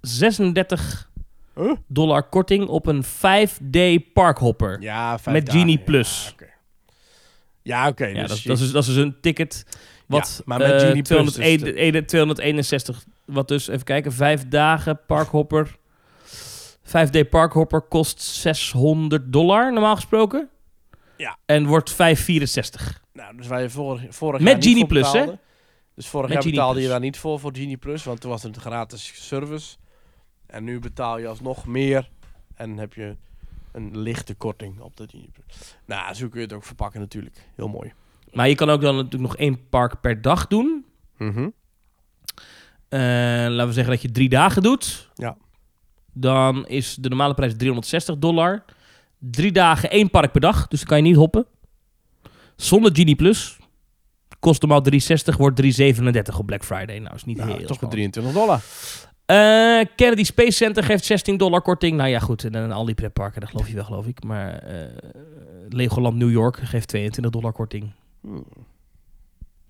[0.00, 1.06] 36
[1.54, 1.72] Huh?
[1.86, 4.80] dollar korting op een 5-day parkhopper.
[4.82, 6.34] ja, Met Genie ja, Plus.
[7.62, 8.06] Ja, oké.
[8.06, 9.66] Ja, dus dat, je- dat, is, dat is een ticket.
[10.08, 13.04] Wat Ja, maar met eh, Genie Plus, dus 201 de- ene- 261.
[13.24, 15.76] Wat dus, even kijken, vijf dagen parkhopper.
[16.82, 20.48] Vijf day parkhopper kost 600 dollar normaal gesproken.
[21.16, 21.38] Ja.
[21.46, 23.02] En wordt 564.
[23.12, 25.26] Nou, dus je vorig, vorig Met jaar Genie Plus, hè?
[25.94, 28.30] Dus vorig Met jaar Genie betaalde je daar niet voor, voor Genie Plus, want toen
[28.30, 29.76] was het een gratis service.
[30.46, 32.10] En nu betaal je alsnog meer
[32.54, 33.16] en heb je
[33.72, 35.76] een lichte korting op de Genie Plus.
[35.84, 37.36] Nou, zo kun je het ook verpakken natuurlijk.
[37.54, 37.92] Heel mooi.
[38.32, 40.84] Maar je kan ook dan natuurlijk nog één park per dag doen.
[41.18, 41.48] Mhm.
[42.88, 43.00] Eh,
[43.48, 45.10] laten we zeggen dat je drie dagen doet.
[45.14, 45.36] Ja.
[46.12, 48.64] Dan is de normale prijs 360 dollar.
[49.18, 50.68] Drie dagen, één park per dag.
[50.68, 51.46] Dus dan kan je niet hoppen.
[52.56, 53.56] Zonder Genie Plus.
[54.38, 56.98] Kost normaal 360, wordt 337 op Black Friday.
[56.98, 58.12] Nou, is niet Nou, heel toch met spannend.
[58.12, 58.60] 23 dollar.
[59.28, 61.96] Eh, Kennedy Space Center geeft 16 dollar korting.
[61.96, 62.44] Nou ja, goed.
[62.44, 64.24] En dan al die pretparken, dat geloof je wel, geloof ik.
[64.24, 64.86] Maar eh,
[65.68, 67.92] Legoland New York geeft 22 dollar korting.
[68.28, 68.44] Hmm.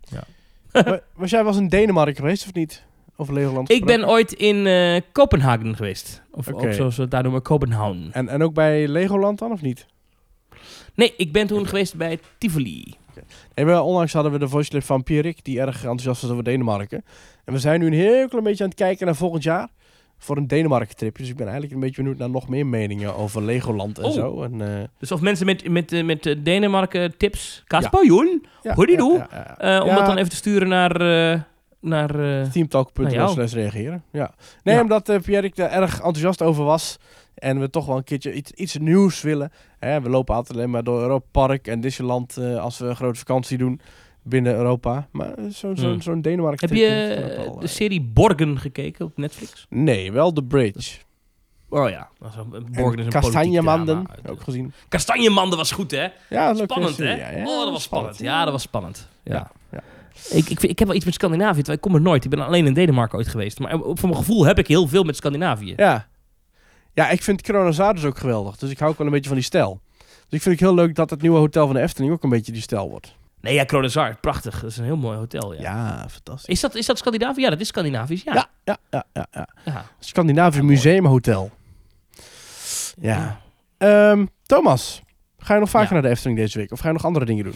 [0.00, 0.24] Ja.
[0.82, 2.84] Wa- Was jij wel eens in Denemarken geweest of niet?
[3.16, 6.22] Of Legoland Ik ben ooit in eh, Kopenhagen geweest.
[6.30, 6.66] Of Oké.
[6.66, 8.08] ook zoals we het daar noemen, Kopenhagen.
[8.12, 9.86] En, en ook bij Legoland dan of niet?
[10.94, 12.94] Nee, ik ben toen geweest bij Tivoli.
[13.54, 17.04] Maar onlangs hadden we de voice van Pierik, die erg enthousiast was over Denemarken.
[17.44, 19.68] En we zijn nu een heel klein beetje aan het kijken naar volgend jaar.
[20.18, 21.22] Voor een Denemarken tripje.
[21.22, 24.12] Dus ik ben eigenlijk een beetje benieuwd naar nog meer meningen over Legoland en Oh.
[24.12, 24.42] zo.
[24.42, 28.86] En, eh, Dus of mensen met, met, eh, met eh, Denemarken tips, Kasper ja, Hoe
[28.86, 29.82] die ja, doe?
[29.82, 31.00] om dat dan even te sturen naar...
[31.32, 31.40] eh
[31.80, 32.12] naar
[32.50, 34.02] Teamtalk.nl reageren.
[34.12, 34.34] Ja.
[34.62, 36.98] Nee, omdat uh, Pierik daar erg enthousiast over was.
[37.34, 39.52] En we toch wel een keertje iets, iets nieuws willen.
[39.78, 43.18] Hè, we lopen altijd alleen maar door Europa Park en Disneyland als we een grote
[43.18, 43.80] vakantie doen
[44.22, 45.08] binnen Europa.
[45.10, 46.20] Maar zo'n zo'n Hmm.
[46.22, 49.66] Denemarken heb je eh, de eh, serie Borgen gekeken op Netflix?
[49.68, 50.98] Nee, wel The Bridge.
[51.68, 52.08] Oh ja.
[52.72, 54.72] Borgen is een Kastanjemanden, ook gezien.
[54.88, 56.06] Kastanjemanden was goed, hè?
[56.30, 57.16] Ja, Spannend, hè?
[57.16, 58.18] ja, ja, oh, dat was spannend.
[58.18, 59.08] Ja, dat was spannend.
[59.22, 59.50] Ja.
[60.30, 62.24] Ik, ik, ik heb wel iets met Scandinavië, ik kom er nooit.
[62.24, 63.58] Ik ben alleen in Denemarken ooit geweest.
[63.58, 65.72] Maar eh, voor mijn gevoel heb ik heel veel met Scandinavië.
[65.76, 66.08] Ja.
[66.94, 68.56] Ja, ik vind Kronosardus ook geweldig.
[68.56, 69.80] Dus ik hou ook wel een beetje van die stijl.
[69.98, 72.30] Dus ik vind het heel leuk dat het nieuwe hotel van de Efteling ook een
[72.30, 73.14] beetje die stijl wordt.
[73.40, 74.60] Nee, ja, Kronosar, prachtig.
[74.60, 75.60] Dat is een heel mooi hotel, ja.
[75.60, 76.54] Ja, fantastisch.
[76.54, 77.40] Is, dat, is dat Scandinavië?
[77.40, 78.34] Ja, dat is Scandinavisch, ja.
[78.34, 79.26] Ja, ja, ja, ja.
[79.30, 79.48] ja.
[79.64, 79.84] Ja.
[79.98, 80.60] Scandinavisch.
[80.62, 81.50] Museumhotel.
[83.00, 83.40] Ja.
[83.78, 85.02] Ehm, Thomas,
[85.38, 86.72] ga je nog vaker naar de Efteling deze week?
[86.72, 87.54] Of ga je nog andere dingen doen?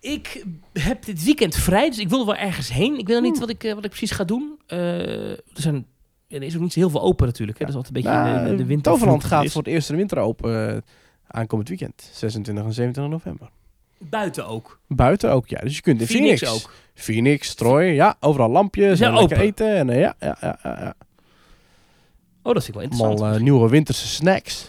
[0.00, 2.98] Ik heb dit weekend vrij, dus ik wil wel ergens heen.
[2.98, 3.40] Ik weet nog niet Hmm.
[3.40, 4.58] wat ik, eh, wat ik precies ga doen.
[4.66, 5.86] Eh, er, zijn,
[6.28, 7.58] er is ook niet heel veel open natuurlijk.
[7.58, 7.64] Hè.
[7.64, 8.92] Dat is altijd een beetje Nou, de, de winter.
[8.92, 10.82] Toverland gaat voor het eerst de winter open eh,
[11.26, 12.10] aankomend weekend.
[12.12, 13.48] 26 en 27 november.
[13.98, 14.78] Buiten ook.
[14.88, 15.58] Buiten ook, ja.
[15.60, 16.40] Dus je kunt in Phoenix.
[16.40, 16.72] Phoenix ook.
[16.94, 18.16] Phoenix, Troy, ja.
[18.20, 19.46] Overal lampjes en lekker open.
[19.46, 19.76] eten.
[19.76, 20.94] En, eh, ja, ja, ja, ja.
[22.42, 23.20] Oh, dat vind ik wel interessant.
[23.20, 24.68] Allemaal eh, nieuwe winterse snacks.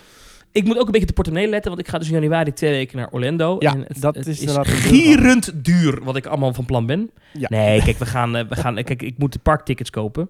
[0.51, 2.71] Ik moet ook een beetje de portemonnee letten, want ik ga dus in januari twee
[2.71, 3.55] weken naar Orlando.
[3.59, 7.11] Ja, en het, dat het is is gierend duur wat ik allemaal van plan ben.
[7.33, 7.47] Ja.
[7.49, 10.29] Nee, kijk, we gaan, eh, we gaan, kijk, ik moet de parktickets kopen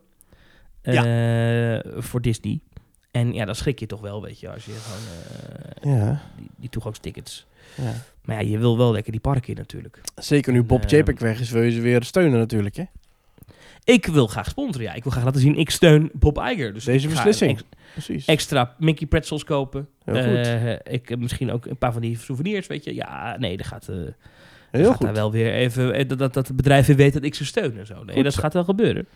[1.98, 2.60] voor Disney.
[3.12, 6.70] En ja, dan schrik je toch wel, weet je, als je gewoon Ja, die, die
[6.70, 7.46] toegangstickets.
[7.76, 7.94] ja.
[8.28, 10.02] Maar ja, je wil wel lekker die park in natuurlijk.
[10.16, 12.84] Zeker nu Bob En, Chapek weg is, wil je ze weer steunen natuurlijk, hè?
[13.84, 14.94] Ik wil graag sponsoren, ja.
[14.94, 16.74] Ik wil graag laten zien, ik steun Bob Iger.
[16.74, 17.60] Dus Deze beslissing.
[17.92, 18.26] Precies.
[18.26, 19.88] extra Mickey pretzels kopen.
[20.04, 20.48] Heel goed.
[20.48, 22.96] Eh, ik heb misschien ook een paar van die souvenirs, weet je.
[22.96, 23.88] Ja, nee, dat gaat...
[23.88, 23.96] eh,
[24.72, 25.06] Heel gaat goed.
[25.06, 27.46] daar wel weer even, eh, dat, dat, dat het bedrijf weer weet dat ik ze
[27.46, 28.04] steun en zo.
[28.04, 29.08] Nee, Goed dat gaat wel gebeuren.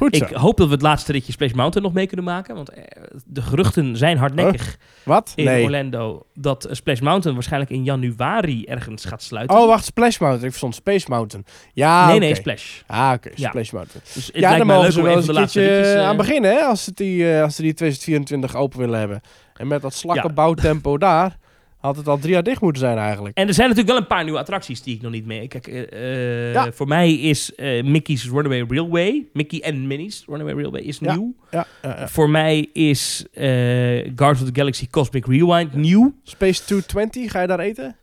[0.00, 0.24] Goed zo.
[0.24, 2.54] Ik hoop dat we het laatste ritje Splash Mountain nog mee kunnen maken.
[2.54, 2.82] Want eh,
[3.24, 5.32] de geruchten zijn hardnekkig Wat?
[5.34, 5.64] in Nee.
[5.64, 9.56] Orlando dat eh, Splash Mountain waarschijnlijk in januari ergens gaat sluiten.
[9.56, 9.84] Oh, wacht.
[9.84, 10.44] Splash Mountain.
[10.44, 11.46] Ik verstond Space Mountain.
[11.72, 12.80] Ja, nee, nee, Splash.
[12.86, 13.30] Ah, oké.
[13.34, 13.48] Ja.
[13.48, 14.02] Splash Mountain.
[14.14, 16.16] Dus het Ja, lijkt mij mogen ze wel een eens een keertje eh, eh, aan
[16.16, 16.60] beginnen, hè?
[16.60, 19.20] Als, het die, eh, als ze die 2024 open willen hebben.
[19.54, 21.36] En met dat slakkenbouwtempo daar,
[21.80, 23.36] had het al drie jaar dicht moeten zijn eigenlijk.
[23.36, 25.48] En er zijn natuurlijk wel een paar nieuwe attracties die ik nog niet mee...
[25.48, 26.72] Kijk, eh, eh, Ja.
[26.72, 29.26] voor mij is eh, Mickey's Runaway Railway...
[29.32, 31.34] Mickey en Minnie's Runaway Railway is nieuw.
[31.50, 31.66] Ja.
[32.08, 36.14] Voor mij is Guardians of the Galaxy Cosmic Rewind nieuw.
[36.22, 37.96] Space 220, ga je daar eten?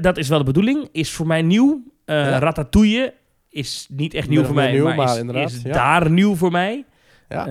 [0.00, 0.88] Dat is wel de bedoeling.
[0.92, 1.82] Is voor mij nieuw.
[2.04, 3.14] Ratatouille
[3.48, 6.50] is niet echt nieuw voor mij, nieuw, maar, maar is, inderdaad, is daar nieuw voor
[6.50, 6.84] mij.
[7.28, 7.44] Ja.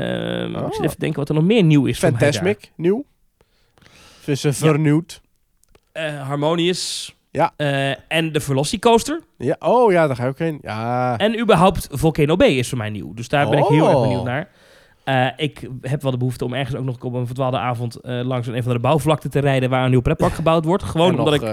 [0.56, 0.68] Oh.
[0.68, 2.34] Ik zit even te denken wat er nog meer nieuw is voor mij daar.
[2.34, 3.06] Fantasmic, nieuw.
[4.26, 5.22] Dus vernieuwd.
[5.92, 7.16] Eh, Harmonious.
[7.32, 7.54] Ja.
[7.56, 9.22] Eh, en de Velocicoaster.
[9.38, 9.56] Ja.
[9.60, 10.60] Oh ja, daar ga je ook heen.
[10.62, 11.18] Ja.
[11.18, 13.14] En überhaupt Volcano Bay is voor mij nieuw.
[13.14, 14.02] Dus daar ben ik heel erg Oh.
[14.02, 14.50] benieuwd naar.
[15.04, 18.48] Eh, ik heb wel de behoefte om ergens ook nog op een verdwaalde avond langs
[18.48, 20.84] een van de bouwvlakte te rijden waar een nieuw pretpark gebouwd wordt.
[20.84, 21.44] Gewoon omdat ik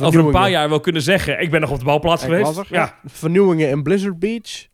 [0.00, 2.62] over een paar jaar wil kunnen zeggen, ik ben nog op de bouwplaats geweest.
[2.68, 2.94] Ja.
[3.04, 4.66] Vernieuwingen in Blizzard Beach.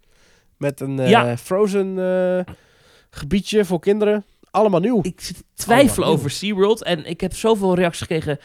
[0.56, 1.36] Met een Ja.
[1.36, 1.94] frozen
[3.10, 4.24] gebiedje voor kinderen.
[4.50, 4.98] Allemaal nieuw.
[5.02, 5.30] Ik
[5.66, 6.82] Allemaal over SeaWorld.
[6.82, 8.38] En ik heb zoveel reacties gekregen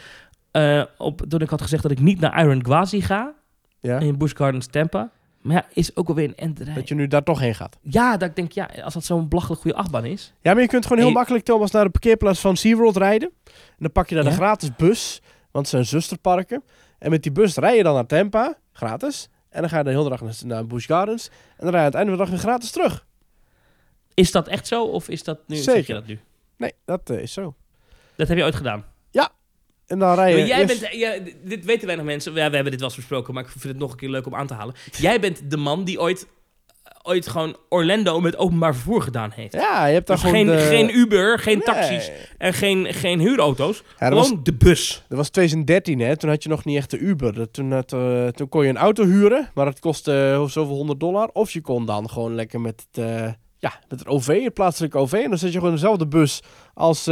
[0.51, 3.33] eh, op, toen ik had gezegd dat ik niet naar Iron Gwazi ga.
[3.79, 3.99] Ja.
[3.99, 5.09] In Busch Gardens Tampa.
[5.41, 6.73] Maar ja, is ook alweer een enderij.
[6.73, 7.77] Dat je nu daar toch heen gaat.
[7.81, 10.33] Ja, dat ik denk, ja, als dat zo'n belachelijk goede achtbaan is.
[10.41, 11.15] Ja, maar je kunt gewoon heel Hey.
[11.17, 13.31] makkelijk, Thomas, naar de parkeerplaats van SeaWorld rijden.
[13.45, 14.29] En dan pak je daar Ja?
[14.29, 15.21] de gratis bus,
[15.51, 16.63] want het zijn zusterparken.
[16.99, 19.29] En met die bus rij je dan naar Tampa, gratis.
[19.49, 21.27] En dan ga je de hele dag naar, naar Busch Gardens.
[21.57, 23.05] En dan rij je aan het einde van de dag weer gratis terug.
[24.13, 24.83] Is dat echt zo?
[24.83, 25.55] Of is dat nu?
[25.55, 25.73] Zeker.
[25.73, 26.19] Zeg je dat nu?
[26.57, 27.55] Nee, dat eh, is zo.
[28.15, 28.85] Dat heb je ooit gedaan.
[29.91, 30.37] En dan rij je...
[30.37, 31.13] Maar jij eerst- bent, ja,
[31.43, 32.33] dit weten weinig mensen.
[32.33, 34.25] Ja, we hebben dit wel eens besproken, maar ik vind het nog een keer leuk
[34.25, 34.75] om aan te halen.
[34.97, 36.27] Jij bent de man die ooit,
[37.03, 39.53] ooit gewoon Orlando met openbaar vervoer gedaan heeft.
[39.53, 41.65] Ja, je hebt daar Dus gewoon geen, de- geen Uber, geen Nee.
[41.65, 43.83] taxis en geen, geen huurauto's.
[43.99, 45.03] Ja, dat, was, gewoon de bus.
[45.09, 46.17] dat was 2013, hè.
[46.17, 47.33] Toen had je nog niet echt de Uber.
[47.33, 50.75] Dat- Toen, had, eh, toen kon je een auto huren, maar dat kostte uh, zoveel
[50.75, 51.29] honderd dollar.
[51.33, 54.97] Of je kon dan gewoon lekker met het, eh, ja, met het OV, het plaatselijke
[54.97, 55.13] OV.
[55.13, 56.41] En dan zit je gewoon in dezelfde bus
[56.73, 57.07] als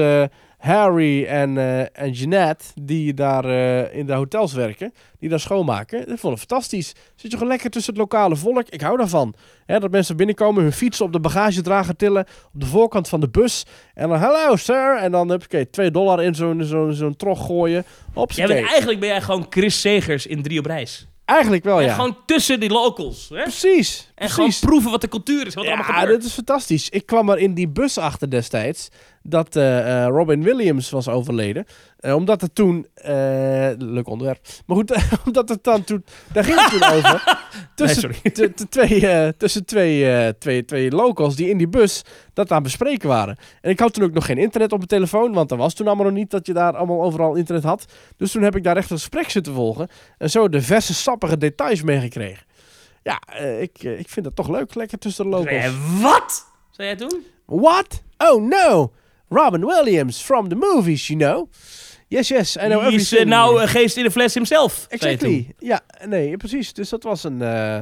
[0.59, 6.07] Harry en, eh, en Jeanette, die daar eh, in de hotels werken, die daar schoonmaken.
[6.07, 6.93] Dat vond ik fantastisch.
[7.15, 8.69] Zit je gewoon lekker tussen het lokale volk.
[8.69, 9.33] Ik hou daarvan.
[9.65, 13.29] Hè, dat mensen binnenkomen, hun fietsen op de bagagedrager tillen, op de voorkant van de
[13.29, 13.65] bus.
[13.93, 14.97] En dan, hello sir.
[14.97, 17.85] En dan, oké, 2 dollar in zo'n zo'n zo'n trog gooien.
[18.13, 18.55] Hopsakee.
[18.55, 21.07] bent, eigenlijk ben jij gewoon Chris Segers in drie op reis.
[21.25, 21.93] Eigenlijk wel, En ja.
[21.93, 23.29] gewoon tussen die locals.
[23.33, 23.41] Hè?
[23.41, 24.11] Precies.
[24.15, 26.19] En gewoon proeven wat de cultuur is, wat Ja, allemaal gebeurt.
[26.21, 26.89] dat is fantastisch.
[26.89, 28.89] Ik kwam er in die bus achter destijds
[29.23, 31.65] dat eh, eh, Robin Williams was overleden.
[31.99, 32.87] Eh, omdat het toen...
[33.77, 34.47] leuk onderwerp.
[34.65, 36.05] Maar goed, omdat het dan toen...
[36.33, 37.47] Daar ging het toen over.
[37.75, 38.11] Tussen,
[38.69, 43.37] twee, tussen twee, twee, twee locals die in die bus dat aan bespreken waren.
[43.61, 45.33] En ik had toen ook nog geen internet op mijn telefoon.
[45.33, 47.85] Want er was toen allemaal nog niet dat je daar allemaal overal internet had.
[48.17, 49.87] Dus toen heb ik daar echt een gesprek zitten volgen.
[50.17, 52.47] En zo de verse sappige details meegekregen.
[53.03, 53.21] Ja,
[53.59, 54.75] ik, ik vind dat toch leuk.
[54.75, 55.73] Lekker tussen de locals.
[56.01, 56.47] Wat?
[56.69, 57.25] Zou jij het doen?
[57.45, 58.03] What?
[58.17, 58.91] Oh no!
[59.29, 61.49] Robin Williams from the movies, you know.
[62.07, 63.19] Yes, yes, I know is everything.
[63.21, 64.85] eh, nou een geest in de fles himself.
[64.89, 65.53] exactly.
[65.59, 66.73] Ja, nee, precies.
[66.73, 67.41] Dus dat was een...
[67.41, 67.79] eh,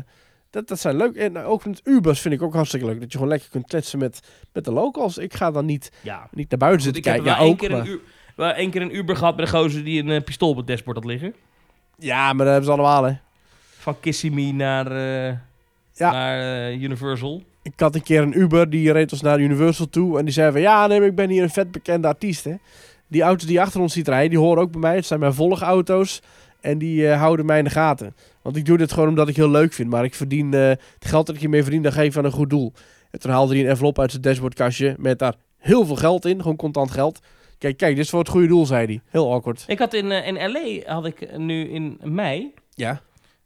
[0.49, 1.15] dat, dat zijn leuk.
[1.15, 2.99] En ook met Ubers vind ik ook hartstikke leuk.
[2.99, 4.19] Dat je gewoon lekker kunt kletsen met,
[4.53, 5.17] met de locals.
[5.17, 6.27] Ik ga dan niet, Ja.
[6.31, 7.23] niet naar buiten zitten kijken.
[7.25, 7.57] Ja, één ook.
[7.57, 7.99] keer, Maar, een uur,
[8.35, 10.67] wel één keer een Uber gehad met een gozer die een eh, pistool op het
[10.67, 11.33] dashboard had liggen.
[11.97, 13.13] ja, maar dat hebben ze allemaal, hè.
[13.77, 15.35] Van Kissimmee naar, eh,
[15.93, 16.11] Ja.
[16.11, 17.43] naar eh, Universal.
[17.67, 20.17] Ik had een keer een Uber, die reed ons naar Universal toe.
[20.19, 22.55] En die zei van, ja, nee, ik ben hier een vet bekende artiest, hè.
[23.07, 24.95] Die auto's die achter ons ziet rijden, die horen ook bij mij.
[24.95, 26.21] Het zijn mijn volgauto's.
[26.61, 28.15] En die eh, houden mij in de gaten.
[28.41, 29.89] Want ik doe dit gewoon omdat ik heel leuk vind.
[29.89, 32.31] Maar ik verdien eh, het geld dat ik hiermee verdien, dat geef ik aan een
[32.31, 32.73] goed doel.
[33.11, 36.41] En toen haalde hij een envelop uit zijn dashboardkastje met daar heel veel geld in.
[36.41, 37.19] Gewoon contant geld.
[37.57, 39.01] Kijk, kijk, dit is voor het goede doel, zei hij.
[39.09, 39.63] Heel awkward.
[39.67, 43.01] Ik had in, eh, in LA, had ik nu in mei, Ja.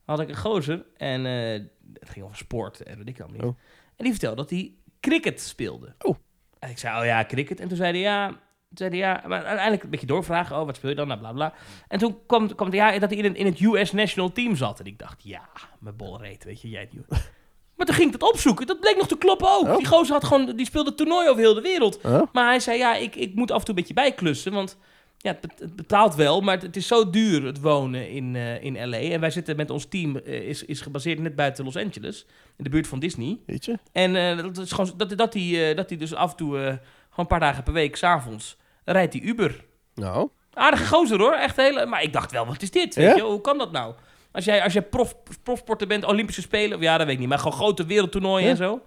[0.06, 0.86] had ik een gozer.
[0.98, 3.42] En het ging over sport en weet ik dan niet.
[3.44, 3.56] Oh.
[4.02, 5.96] En die vertelde dat hij cricket speelde.
[6.00, 6.16] Oh.
[6.60, 7.60] En ik zei, oh ja, cricket.
[7.60, 8.28] En toen zei hij, ja...
[8.28, 8.40] Toen
[8.78, 10.60] zei hij, ja, maar uiteindelijk een beetje doorvragen.
[10.60, 11.08] Oh, wat speel je dan?
[11.08, 11.54] Nou, bla, bla.
[11.88, 14.56] En toen kwam, kwam het, ja, dat hij in, het- in het US National Team
[14.56, 14.80] zat.
[14.80, 15.50] En ik dacht, ja,
[15.80, 17.06] mijn bolle reet, weet je, jij niet.
[17.76, 18.68] Maar toen ging ik dat opzoeken.
[18.68, 19.68] Dat bleek nog te kloppen ook.
[19.68, 19.78] Oh.
[19.78, 22.00] Die gozer had gewoon, die speelde toernooi over heel de wereld.
[22.02, 22.22] Huh?
[22.32, 24.54] Maar hij zei, ja, ik, ik moet af en toe een beetje bijklussen.
[24.54, 24.78] Want
[25.22, 28.64] ja, het, bet- het betaalt wel, maar het, is zo duur het wonen in, eh,
[28.64, 28.98] in L.A.
[28.98, 32.26] En wij zitten met ons team, eh, is, is gebaseerd net buiten Los Angeles.
[32.58, 33.40] In de buurt van Disney.
[33.46, 33.78] Weet je?
[33.92, 36.56] En eh, dat is gewoon dat, dat hij eh, dat hij dus af en toe,
[36.58, 36.80] gewoon
[37.16, 39.66] een paar dagen per week, s'avonds, rijdt hij Uber.
[39.96, 40.30] Nou.
[40.54, 41.86] Aardige gozer hoor, echt hele.
[41.86, 42.96] Maar ik dacht wel, wat is dit?
[42.96, 43.16] Weet Ja?
[43.16, 43.94] je, hoe kan dat nou?
[44.32, 47.30] Als jij, als jij prof, profsporter bent, Olympische Spelen, ja, dat weet ik niet.
[47.30, 48.50] Maar gewoon grote wereldtoernooien Ja.
[48.52, 48.82] en zo.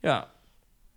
[0.00, 0.30] Ja,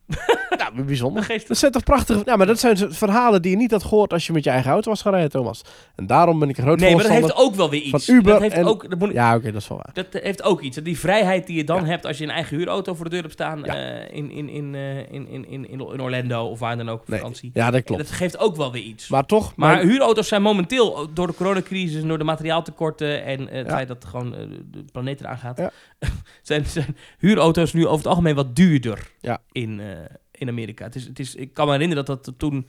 [0.58, 1.24] Ja, bijzonder.
[1.24, 1.48] geest.
[1.48, 2.22] Dat zijn toch prachtige...
[2.26, 4.72] Ja, maar dat zijn verhalen die je niet had gehoord als je met je eigen
[4.72, 5.62] auto was gaan rijden, Thomas.
[5.96, 7.38] En daarom ben ik een groot Nee, maar dat voorstander...
[7.38, 8.06] heeft ook wel weer iets.
[8.06, 10.06] van Uber dat heeft en- ook, dat moet, Ja, oké, dat is wel waar.
[10.06, 10.78] Dat heeft ook iets.
[10.78, 11.86] Die vrijheid die je dan Ja.
[11.86, 13.76] hebt als je een eigen huurauto voor de deur hebt staan Ja.
[13.76, 17.02] eh, in, in, in, eh, in, in, in, in, in Orlando of waar dan ook
[17.02, 17.20] op Nee.
[17.20, 17.52] vakantie.
[17.54, 18.02] Ja, dat klopt.
[18.02, 19.08] Dat geeft ook wel weer iets.
[19.08, 19.56] Maar toch...
[19.56, 23.56] Maar mijn- huurauto's zijn momenteel ook door de coronacrisis en door de materiaaltekorten en eh,
[23.58, 23.74] het Ja.
[23.74, 24.42] feit dat gewoon eh,
[24.72, 25.72] de planeet eraan gaat, Ja.
[26.42, 29.38] zijn, zijn huurauto's nu over het algemeen wat duurder Ja.
[29.52, 29.88] in, eh,
[30.32, 30.84] in Amerika.
[30.86, 32.68] Het is, het is, ik kan me herinneren dat dat toen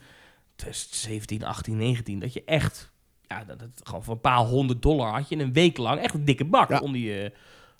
[0.55, 2.91] 2017, 18, 19, dat je echt,
[3.27, 6.13] ja, dat het gewoon voor een paar honderd dollar had je een week lang echt
[6.13, 6.79] een dikke bak Ja.
[6.79, 7.31] onder je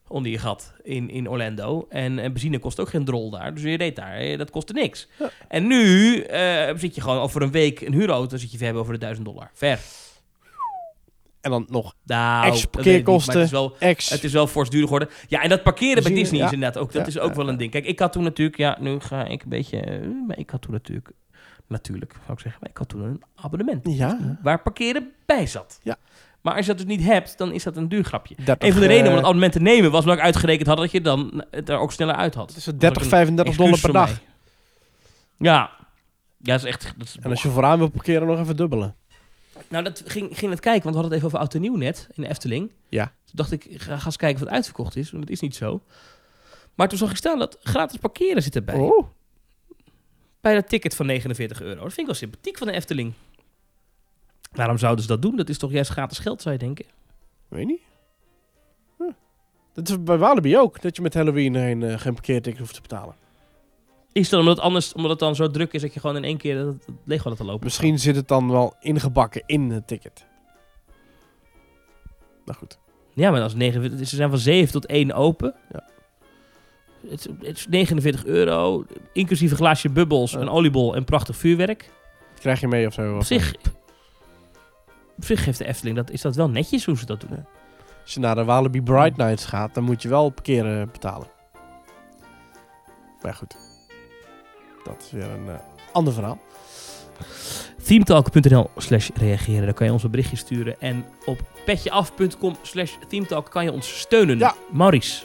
[0.09, 1.85] onder je gat in, in Orlando.
[1.89, 3.53] En, en benzine kost ook geen drol daar.
[3.53, 4.13] Dus je reed daar.
[4.17, 5.07] eh, Dat kostte niks.
[5.19, 5.29] Ja.
[5.47, 8.37] En nu eh, zit je gewoon over een week een huurauto.
[8.37, 9.49] zit je ver over de 1000 dollar.
[9.53, 9.79] Ver.
[11.41, 13.33] En dan nog Nou, niet, parkeerkosten.
[13.33, 14.09] Het is wel, ex.
[14.09, 15.15] het is wel fors duurder geworden.
[15.27, 16.45] Ja, en dat parkeren bij Disney ja.
[16.45, 16.91] is inderdaad ook.
[16.91, 17.71] Dat Ja, is ook ja, wel een ding.
[17.71, 18.57] Kijk, ik had toen natuurlijk...
[18.57, 19.79] Ja, nu ga ik een beetje...
[19.79, 21.09] eh, maar ik had toen natuurlijk...
[21.67, 22.61] Natuurlijk, zou ik zeggen.
[22.61, 23.87] Maar ik had toen een abonnement.
[23.89, 24.37] Ja.
[24.41, 25.79] Waar parkeren bij zat.
[25.83, 25.95] Ja.
[26.41, 28.35] Maar als je dat dus niet hebt, dan is dat een duur grapje.
[28.35, 30.67] 30, Een van de redenen om eh, het abonnement te nemen was omdat ik uitgerekend
[30.67, 32.53] had dat je dan het er ook sneller uit had.
[32.65, 34.07] Dat 30, was een 35 dollar per dag.
[34.09, 34.17] mij.
[35.37, 35.69] Ja.
[36.39, 36.93] Ja, dat is echt...
[36.97, 38.95] Dat is En als je vooraan wil parkeren, nog even dubbelen.
[39.67, 41.75] Nou, dat ging, ging het kijken, want we hadden het even over oud en nieuw
[41.75, 42.71] net in de Efteling.
[42.89, 43.05] Ja.
[43.05, 45.55] Toen dacht ik, ga, ga eens kijken of het uitverkocht is, want dat is niet
[45.55, 45.81] zo.
[46.75, 48.75] Maar toen zag ik staan dat gratis parkeren zit erbij.
[48.75, 49.07] Oh.
[50.41, 51.73] Bij dat ticket van 49 euro.
[51.73, 53.13] Dat vind ik wel sympathiek van de Efteling.
[54.51, 55.35] Waarom zouden ze dat doen?
[55.35, 56.85] Dat is toch juist gratis geld, zou je denken?
[57.47, 57.81] Weet niet.
[58.97, 59.11] Huh.
[59.73, 60.81] Dat is bij Walibi ook.
[60.81, 63.15] Dat je met Halloween geen, eh, geen parkeerticket hoeft te betalen.
[64.17, 66.23] Is dat omdat het, anders, omdat het dan zo druk is dat je gewoon in
[66.23, 67.63] één keer dat het leeg gaat laten lopen?
[67.63, 70.25] Misschien zit het dan wel ingebakken in het ticket.
[72.45, 72.79] Nou goed.
[73.13, 75.55] Ja, maar als 49, ze zijn van 7 tot 1 open.
[75.71, 75.83] Ja.
[77.09, 80.39] Het, is- het is 49 euro, inclusief een glaasje bubbels, Ja.
[80.39, 81.89] een oliebol en prachtig vuurwerk.
[82.31, 83.15] Dat krijg je mee of zo.
[83.15, 83.53] Op zich,
[85.17, 87.29] op zich geeft de Efteling, dat, is dat wel netjes hoe ze dat doen.
[87.35, 87.45] Ja.
[88.03, 91.27] Als je naar de Walibi Bright Nights gaat, dan moet je wel parkeren betalen.
[93.21, 93.66] Maar goed.
[94.87, 95.53] Dat is weer een eh,
[95.91, 96.37] ander verhaal.
[97.83, 100.75] Themetalk.nl slash reageren, daar kan je ons een berichtje sturen.
[100.79, 104.37] En op petjeaf.com slash themetalk kan je ons steunen.
[104.37, 104.53] Ja.
[104.71, 105.23] Maurice,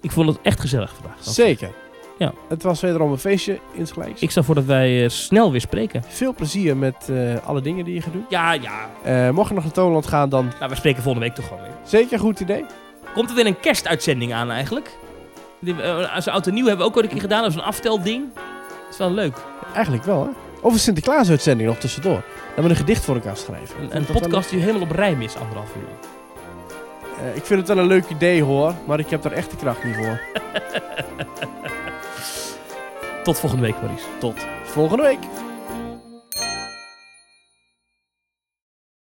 [0.00, 1.16] ik vond het echt gezellig vandaag.
[1.20, 1.70] Zeker.
[2.18, 2.32] Ja.
[2.48, 4.20] Het was wederom een feestje insgelijks.
[4.20, 6.02] Ik stel voor dat wij eh, snel weer spreken.
[6.08, 8.24] Veel plezier met eh, alle dingen die je gaat doen.
[8.28, 8.90] Ja, ja.
[9.02, 11.62] Eh, mocht je nog naar Toonland gaan, dan Nou, we spreken volgende week toch gewoon
[11.62, 11.72] weer.
[11.84, 12.64] zeker een goed idee.
[13.14, 14.98] Komt er weer een kerstuitzending aan eigenlijk?
[16.14, 17.42] Als oud en nieuw hebben we ook al een keer gedaan.
[17.42, 18.24] Dat is een aftelding.
[18.92, 19.36] Is wel leuk.
[19.74, 20.30] Eigenlijk wel, hè?
[20.60, 22.22] Of een Sinterklaas-uitzending nog tussendoor.
[22.54, 23.76] Dan we een gedicht voor elkaar schrijven.
[23.82, 25.88] Een, een podcast die helemaal op rijm is, anderhalf uur.
[27.18, 28.74] eh, ik vind het wel een leuk idee, hoor.
[28.86, 30.20] Maar ik heb er echt de kracht niet voor.
[33.24, 34.04] Tot volgende week, Maurice.
[34.18, 35.18] Tot volgende week.